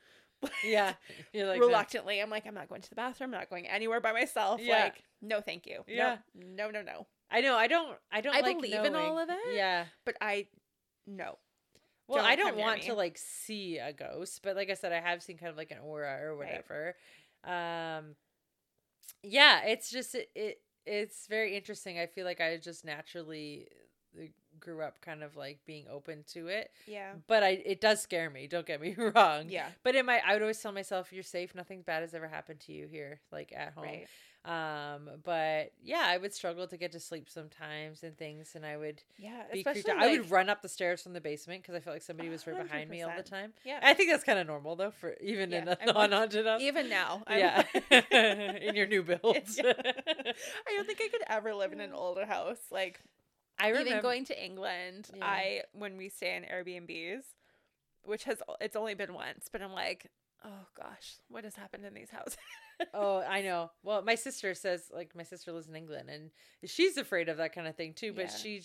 [0.64, 0.94] yeah,
[1.34, 1.68] you're like no.
[1.68, 2.20] Reluctantly.
[2.20, 4.62] I'm like, I'm not going to the bathroom, I'm not going anywhere by myself.
[4.62, 4.84] Yeah.
[4.84, 5.84] Like, no, thank you.
[5.88, 6.18] Yeah.
[6.36, 7.08] No, no, no, no.
[7.32, 7.56] I know.
[7.56, 7.98] I don't.
[8.12, 8.36] I don't.
[8.36, 9.56] I like believe in all of it.
[9.56, 9.86] Yeah.
[10.06, 10.48] But I
[11.08, 11.38] no.
[12.08, 12.88] Well, Don't I don't want me.
[12.88, 15.72] to like see a ghost, but like I said, I have seen kind of like
[15.72, 16.64] an aura or Right.
[17.46, 18.16] Um,
[19.24, 20.62] yeah, it's just it, it.
[20.86, 21.98] It's very interesting.
[21.98, 23.68] I feel like I just naturally
[24.16, 24.26] uh,
[24.60, 27.14] grew up kind of like being open to it, Yeah.
[27.28, 28.48] but I it does scare me.
[28.48, 29.50] Don't get me wrong.
[29.50, 29.68] Yeah.
[29.84, 31.56] But in my, I would always tell myself, "You're safe.
[31.56, 34.08] Nothing bad has ever happened to you here, like at home." Right.
[34.46, 38.78] Um, but yeah, I would struggle to get to sleep sometimes and things, and I
[38.78, 39.42] would Yeah.
[39.52, 39.98] be creeped out.
[39.98, 42.46] I would run up the stairs from the basement because I felt like somebody was
[42.46, 43.54] right behind me all the time.
[43.64, 43.80] Yeah.
[43.82, 46.46] I think that's kind of normal though, for even in Yeah, a I'm like- non-haunted
[46.46, 46.62] house.
[46.62, 47.24] even now.
[47.26, 49.58] I'm yeah, like- in your new builds.
[49.58, 49.74] Yeah.
[49.78, 52.60] I don't think I could ever live in an older house.
[52.70, 53.00] Like
[53.58, 55.26] I remember even going to England, Yeah.
[55.26, 57.24] I when we stay in Airbnbs,
[58.04, 60.12] which has it's only been once, but I'm like,
[60.44, 62.38] oh gosh, what has happened in these houses?
[62.94, 63.72] Oh, I know.
[63.84, 66.32] Well, my sister says like my sister lives in England and
[66.66, 68.14] she's afraid of that kind of thing too.
[68.14, 68.38] But Yeah.
[68.38, 68.64] she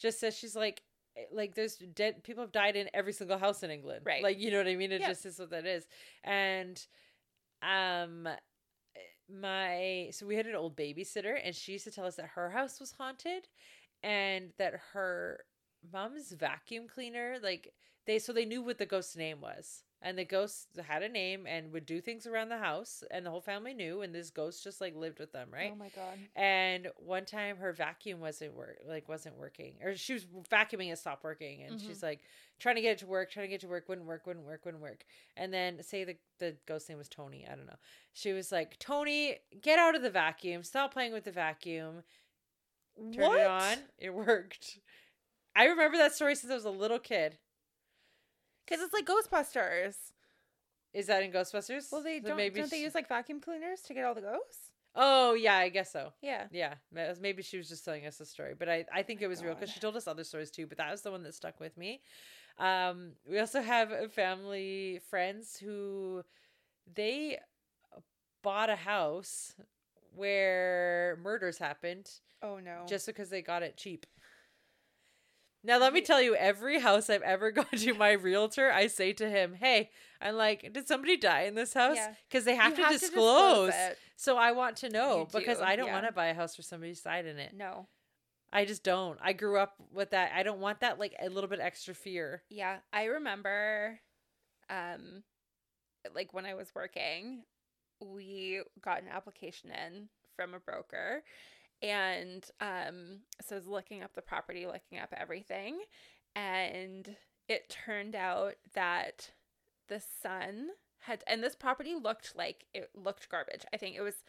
[0.00, 0.82] just says she's like,
[1.16, 4.02] eh, like there's dead people have died in every single house in England.
[4.04, 4.22] Right.
[4.22, 4.92] Like you know what I mean?
[4.92, 5.08] It Yeah.
[5.08, 5.86] just is what that is.
[6.24, 6.84] And
[7.62, 8.28] um,
[9.28, 12.50] my so we had an old babysitter and she used to tell us that her
[12.50, 13.48] house was haunted,
[14.02, 15.40] and that her
[15.92, 17.72] mom's vacuum cleaner like
[18.06, 21.46] they so they knew what the ghost's name was and the ghost had a name
[21.46, 24.62] and would do things around the house and the whole family knew and this ghost
[24.62, 25.70] just like lived with them right?
[25.72, 26.18] Oh my god.
[26.34, 30.98] and one time her vacuum wasn't work like wasn't working or she was vacuuming and
[30.98, 32.06] stopped working and she's mm-hmm.
[32.06, 32.20] like
[32.58, 34.46] trying to get it to work trying to get it to work wouldn't work wouldn't
[34.46, 35.04] work wouldn't work.
[35.36, 37.72] And then say the the ghost name was tony i don't know.
[38.12, 42.02] She was like tony get out of the vacuum stop playing with the vacuum.
[43.12, 43.40] Turn what?
[43.40, 44.78] it on it worked.
[45.54, 47.38] I remember that story since i was a little kid
[48.66, 49.96] Because it's like Ghostbusters.
[50.92, 52.36] is that in ghostbusters Well, they don't.
[52.36, 54.72] maybe don't they she- use like vacuum cleaners to get all the ghosts?
[54.98, 56.14] Oh yeah, I guess so.
[56.22, 56.46] Yeah.
[56.50, 56.74] Yeah,
[57.20, 59.42] maybe she was just telling us a story, but I, I think my it was
[59.44, 60.66] real because she told us other stories too.
[60.66, 62.00] But that was the one that stuck with me.
[62.58, 66.24] Um, we also have family friends who
[66.94, 67.38] they
[68.42, 69.54] bought a house
[70.14, 72.10] where murders happened
[72.42, 72.84] Oh no.
[72.88, 74.06] just because they got it cheap.
[75.66, 79.12] Now let me tell you, every house I've ever gone to, my realtor, I say
[79.14, 79.90] to him, "Hey,
[80.20, 81.96] I'm like, did somebody die in this house?
[81.96, 82.14] Yeah.
[82.28, 83.74] Because they have, You to, disclose.
[83.74, 83.98] it.
[84.16, 85.92] So I want to know because I don't yeah.
[85.94, 87.52] want to buy a house where somebody's died in it.
[87.54, 87.88] No.
[88.52, 89.18] I just don't.
[89.20, 90.30] I grew up with that.
[90.34, 92.42] I don't want that like a little bit extra fear.
[92.48, 93.98] Yeah, I remember
[94.70, 95.24] um
[96.14, 97.42] like when I was working,
[98.00, 101.24] we got an application in from a broker
[101.82, 105.80] and um so I was looking up the property, looking up everything,
[106.34, 107.16] and
[107.48, 109.30] it turned out that
[109.88, 110.68] the son
[111.00, 113.64] had and this property looked like it looked garbage.
[113.72, 114.24] I think it was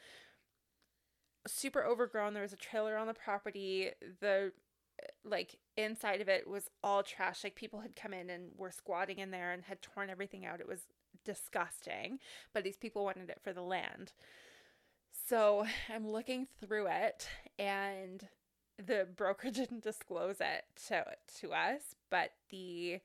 [1.48, 2.34] super overgrown.
[2.34, 3.91] There was a trailer on the property.
[4.19, 4.52] The
[5.24, 7.44] like inside of it was all trash.
[7.44, 10.60] Like people had come in and were squatting in there and had torn everything out.
[10.60, 10.82] It was
[11.24, 12.19] disgusting.
[12.53, 14.14] But these people wanted it for the land.
[15.28, 17.28] So I'm looking through it
[17.60, 18.28] and
[18.78, 21.06] the broker didn't disclose it to
[21.41, 22.99] to us, but the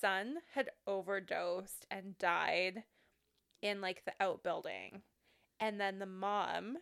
[0.00, 2.84] son had overdosed and died
[3.62, 5.02] in like the outbuilding.
[5.60, 6.78] And then the mom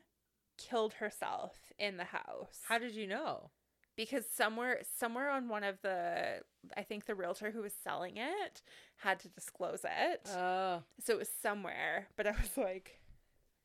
[0.56, 3.51] killed herself in the house How did you know?
[3.97, 6.40] because somewhere somewhere on one of the
[6.77, 8.62] I think the realtor who was selling it
[8.98, 10.28] had to disclose it.
[10.31, 12.98] Oh, so it was somewhere, but I was like,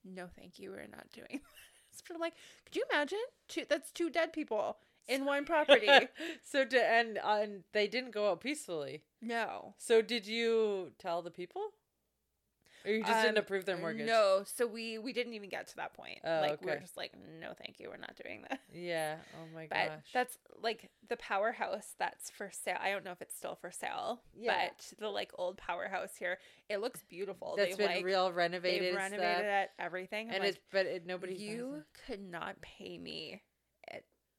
[0.03, 1.27] no, thank you, we're not doing
[1.91, 2.01] this.
[2.07, 2.33] But I'm like,
[2.65, 3.19] could you imagine?
[3.47, 4.77] Two that's two dead people
[5.07, 5.87] in one property.
[6.41, 9.03] so to, and and they didn't go out peacefully.
[9.21, 9.75] no.
[9.77, 11.61] So did you tell the people?
[12.85, 14.05] Or you just didn't Um, approve their mortgage?
[14.07, 16.19] No, so we we didn't even get to that point.
[16.23, 18.59] Oh, like we we're just like, no, thank you, we're not doing that.
[18.73, 19.17] Yeah.
[19.35, 20.09] Oh my But gosh.
[20.13, 22.77] that's like the powerhouse that's for sale.
[22.81, 24.21] I don't know if it's still for sale.
[24.37, 24.67] Yeah.
[24.69, 26.39] But the like old powerhouse here,
[26.69, 27.55] it looks beautiful.
[27.57, 28.89] That's they've been like real renovated.
[28.89, 30.27] they've renovated it, everything.
[30.29, 31.35] I'm and like, it's but it, nobody.
[31.35, 33.41] you could not pay me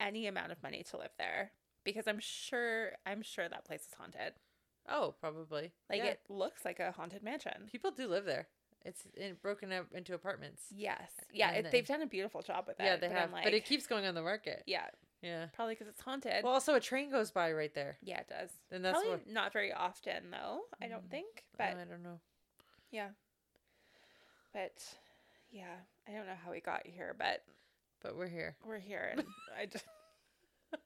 [0.00, 1.52] any amount of money to live there
[1.84, 4.34] because I'm sure I'm sure that place is haunted.
[4.88, 5.72] Oh, probably.
[5.88, 6.06] Like Yeah.
[6.06, 7.68] it looks like a haunted mansion.
[7.70, 8.46] People do live there.
[8.84, 10.64] It's in, broken up into apartments.
[10.70, 12.84] Yes, yeah, it, they've done a beautiful job with it.
[12.84, 13.32] yeah, they but have.
[13.32, 14.62] Like, but it keeps going on the market.
[14.66, 14.88] yeah,
[15.22, 15.46] Yeah.
[15.54, 16.44] probably because it's haunted.
[16.44, 17.96] Well, also a train goes by right there.
[18.02, 18.50] yeah, it does.
[18.70, 19.26] And that's Probably what.
[19.26, 20.60] not very often though.
[20.82, 22.20] I don't Mm, think, but I don't know.
[22.90, 23.08] yeah,
[24.52, 24.82] but
[25.50, 27.42] yeah, I don't know how we got here, but
[28.02, 28.54] But we're here.
[28.66, 29.24] we're here, and
[29.58, 29.86] I just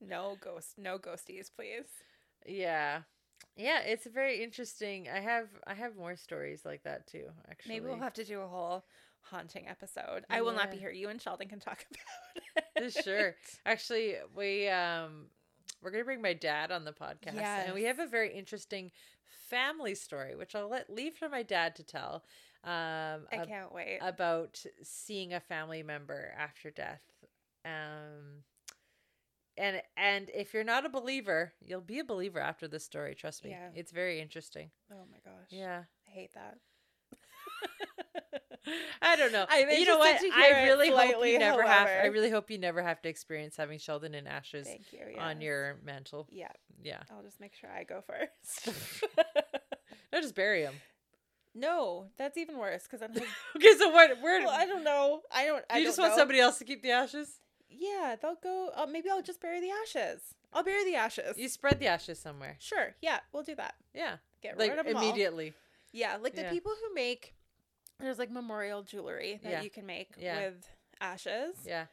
[0.00, 1.86] no ghost, no ghosties, please.
[2.46, 3.02] Yeah.
[3.56, 5.08] Yeah, it's very interesting.
[5.14, 7.74] I have I have more stories like that too, actually.
[7.74, 8.84] Maybe we'll have to do a whole
[9.20, 10.24] haunting episode.
[10.30, 10.90] I will not be here.
[10.90, 11.84] You and Sheldon can talk
[12.56, 12.92] about it.
[12.92, 13.34] sure.
[13.66, 15.26] Actually, we um
[15.82, 18.90] we're gonna bring my dad on the podcast, and we have a very interesting
[19.50, 22.24] family story, which I'll let leave for my dad to tell.
[22.64, 23.98] Um, I ab- can't wait.
[24.00, 27.02] about seeing a family member after death.
[27.64, 28.44] Um,
[29.56, 33.14] and and if you're not a believer, you'll be a believer after this story.
[33.14, 33.68] Trust me, Yeah.
[33.74, 34.70] it's very interesting.
[34.92, 35.48] oh my gosh.
[35.50, 35.82] Yeah.
[36.08, 36.56] I hate that.
[39.02, 39.44] I don't know.
[39.48, 40.20] I'm you know what?
[40.32, 41.88] I really hope you never have.
[41.88, 45.00] I really hope you never have to experience having Sheldon and ashes you.
[45.18, 46.28] on your mantle.
[46.30, 46.48] Yeah,
[46.82, 47.02] Yeah.
[47.10, 48.68] I'll just make sure I go first.
[50.12, 50.74] No, just bury him.
[51.54, 53.14] no, that's even worse because I'm.
[53.14, 53.26] Like,
[53.56, 54.20] okay, so what?
[54.20, 54.40] Where?
[54.44, 55.22] well, I don't know.
[55.32, 55.64] I don't.
[55.70, 56.18] I you don't just want know.
[56.18, 57.40] somebody else to keep the ashes?
[57.78, 58.70] Yeah, they'll go.
[58.74, 60.20] Uh, maybe I'll just bury the ashes.
[60.52, 61.36] I'll bury the ashes.
[61.38, 62.56] You spread the ashes somewhere.
[62.60, 62.94] Sure.
[63.00, 63.74] Yeah, we'll do that.
[63.94, 65.02] Yeah, Get like rid of them all.
[65.02, 65.54] immediately.
[65.92, 66.50] Yeah, like the Yeah.
[66.50, 67.34] people who make
[68.00, 69.62] there's like memorial jewelry that Yeah.
[69.62, 70.46] you can make Yeah.
[70.48, 70.68] with
[71.00, 71.56] ashes.
[71.64, 71.86] Yeah.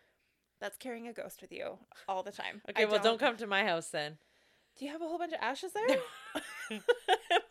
[0.60, 1.78] That's carrying a ghost with you
[2.08, 2.62] all the time.
[2.70, 4.18] Okay, I well, don't come to my house then.
[4.78, 6.00] Do you have a whole bunch of ashes there?
[6.72, 6.82] Am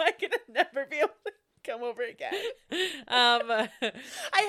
[0.01, 1.33] I gonna never be able to
[1.65, 2.35] come over again?
[3.09, 3.71] um, I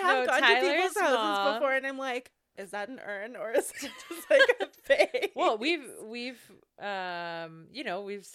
[0.02, 3.00] have No, gone to Tyler's people's houses mom- before, and I'm like, is that an
[3.06, 5.30] urn or is it just like a thing?
[5.36, 6.40] well, we've we've
[6.80, 8.28] um, you know, we've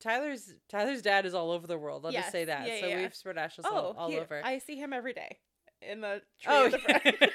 [0.00, 2.04] Tyler's Tyler's dad is all over the world.
[2.04, 2.66] I'll just say that.
[2.66, 4.40] Yeah, so yeah, we've spread ashes oh, all, all he- over.
[4.44, 5.38] I see him every day
[5.80, 6.52] in the tree.
[6.52, 6.78] oh, the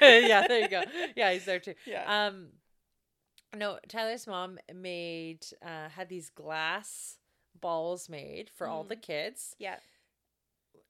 [0.00, 0.82] yeah, there you go.
[1.16, 1.74] Yeah, he's there too.
[1.86, 2.26] yeah.
[2.26, 2.48] Um,
[3.56, 7.16] no, Tyler's mom made uh had these glass
[7.60, 9.76] balls made for all the kids, yeah.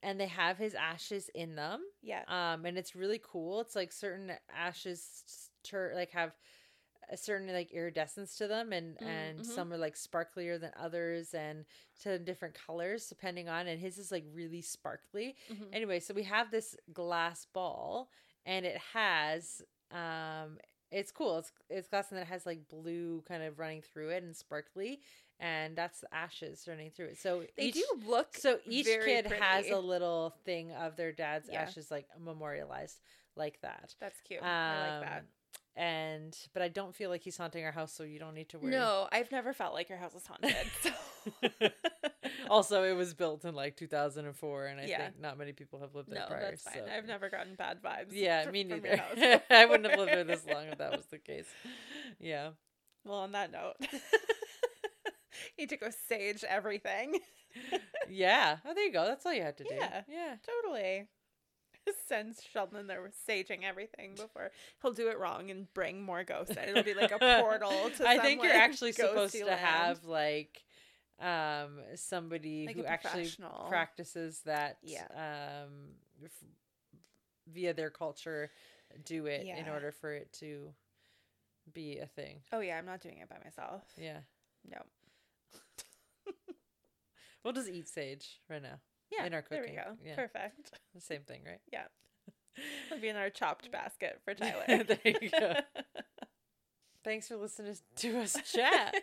[0.02, 1.82] And they have his ashes in them.
[2.02, 2.24] Yeah.
[2.26, 5.24] um and it's really cool it's like certain ashes
[5.64, 6.32] tur- like have
[7.10, 9.44] a certain like iridescence to them and Mm, and mhm.
[9.44, 11.64] some are like sparklier than others and
[12.00, 15.72] to different colors depending on and his is like really sparkly Mhm.
[15.72, 18.10] anyway so we have this glass ball
[18.46, 20.58] and it has um
[20.90, 21.38] it's cool.
[21.38, 24.34] It's it's glass and then it has like blue kind of running through it and
[24.34, 25.00] sparkly,
[25.38, 27.18] and that's ashes running through it.
[27.18, 31.48] So They each, do look So each kid has a little thing of their dad's
[31.50, 31.62] Yeah.
[31.62, 33.00] ashes like memorialized
[33.36, 33.94] like that.
[34.00, 34.42] That's cute.
[34.42, 35.18] I like that.
[35.20, 35.24] Um,
[35.76, 38.58] And but I don't feel like he's haunting our house, so you don't need to
[38.58, 38.72] worry.
[38.72, 40.54] No, I've never felt like your house is haunted.
[40.82, 40.90] So.
[42.50, 44.98] also, it was built in like 2004, and I Yeah.
[44.98, 46.40] think not many people have lived there no, prior.
[46.50, 46.74] that's fine.
[46.74, 48.08] so- I've never gotten bad vibes.
[48.12, 49.02] Yeah, fr- me neither.
[49.50, 51.46] I wouldn't have lived there this long if that was the case.
[52.18, 52.50] Yeah.
[53.04, 53.76] Well, on that note,
[55.58, 57.18] need to go sage everything.
[58.08, 58.58] Yeah.
[58.64, 59.04] Oh, there you go.
[59.04, 59.74] That's all you had to do.
[59.74, 60.02] Yeah.
[60.08, 60.34] Yeah.
[60.62, 61.08] Totally.
[62.08, 64.50] Send Sheldon in there with saging everything before
[64.82, 66.68] he'll do it wrong and bring more ghosts in.
[66.68, 69.60] It'll be like a portal to I think you're actually supposed to land.
[69.60, 70.62] have like
[71.20, 73.28] um somebody Like who actually
[73.68, 75.06] practices that Yeah.
[75.14, 75.90] um
[76.24, 76.30] f-
[77.52, 78.50] via their culture
[79.04, 80.72] do it in order for it to
[81.72, 82.40] be a thing.
[82.52, 83.82] Oh yeah, I'm not doing it by myself.
[83.96, 84.18] Yeah.
[84.68, 84.78] No.
[87.44, 88.80] We'll just eat sage right now.
[89.10, 89.24] Yeah.
[89.24, 89.74] In our cooking.
[89.74, 89.96] There we go.
[90.04, 90.14] yeah.
[90.16, 90.72] Perfect.
[90.94, 91.60] The same thing, right?
[91.72, 91.84] Yeah.
[92.90, 94.64] It'll be in our chopped basket for Tyler.
[94.66, 95.54] There you go.
[97.04, 98.94] Thanks for listening to us chat.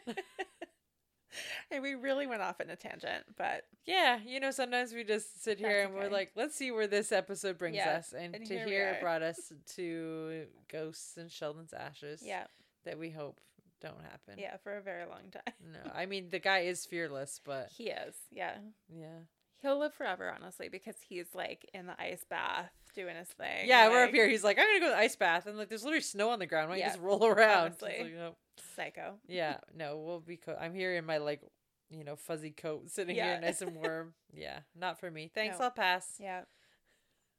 [1.71, 5.43] and we really went off in a tangent, but Yeah, you know, sometimes we just
[5.43, 8.13] sit here and we're like, let's see where this episode brings Yeah, us.
[8.13, 12.21] And, and to here here it brought us to ghosts and Sheldon's ashes.
[12.23, 12.45] yeah,
[12.85, 13.39] That we hope
[13.81, 14.35] don't happen.
[14.39, 15.53] yeah, for a very long time.
[15.73, 18.55] No, I mean, the guy is fearless, but He is, yeah.
[18.89, 19.19] yeah.
[19.61, 23.67] He'll live forever, honestly, because he's like in the ice bath doing his thing.
[23.67, 24.27] Yeah, we're up here.
[24.27, 25.45] He's like, I'm going to go to the ice bath.
[25.47, 26.69] And like, there's literally snow on the ground.
[26.69, 27.75] Why don't Yeah, you just roll around?
[27.81, 28.37] Like, nope.
[28.75, 29.15] Psycho.
[29.27, 30.35] Yeah, no, we'll be.
[30.37, 31.41] Co- I'm here in my like,
[31.89, 33.33] you know, fuzzy coat, sitting Yeah.
[33.33, 34.13] here nice and warm.
[34.33, 35.31] yeah, not for me.
[35.33, 35.59] Thanks.
[35.59, 35.65] No.
[35.65, 36.15] I'll pass.
[36.19, 36.41] Yeah.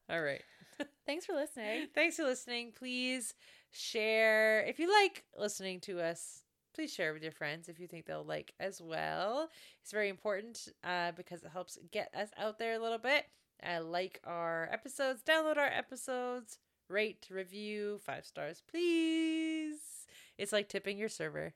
[0.08, 0.42] All right.
[1.06, 1.88] Thanks for listening.
[1.94, 2.72] Thanks for listening.
[2.76, 3.34] Please
[3.72, 6.42] share if you like listening to us.
[6.74, 9.48] Please share with your friends if you think they'll like as well.
[9.82, 13.24] It's very important uh, because it helps get us out there a little bit.
[13.62, 16.58] Uh, like our episodes, download our episodes,
[16.88, 20.06] rate, review, five stars, please.
[20.36, 21.54] It's like tipping your server,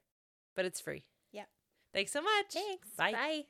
[0.56, 1.04] but it's free.
[1.30, 1.44] Yeah.
[1.94, 2.52] Thanks so much.
[2.52, 2.88] Thanks.
[2.96, 3.12] Bye.
[3.12, 3.40] Bye.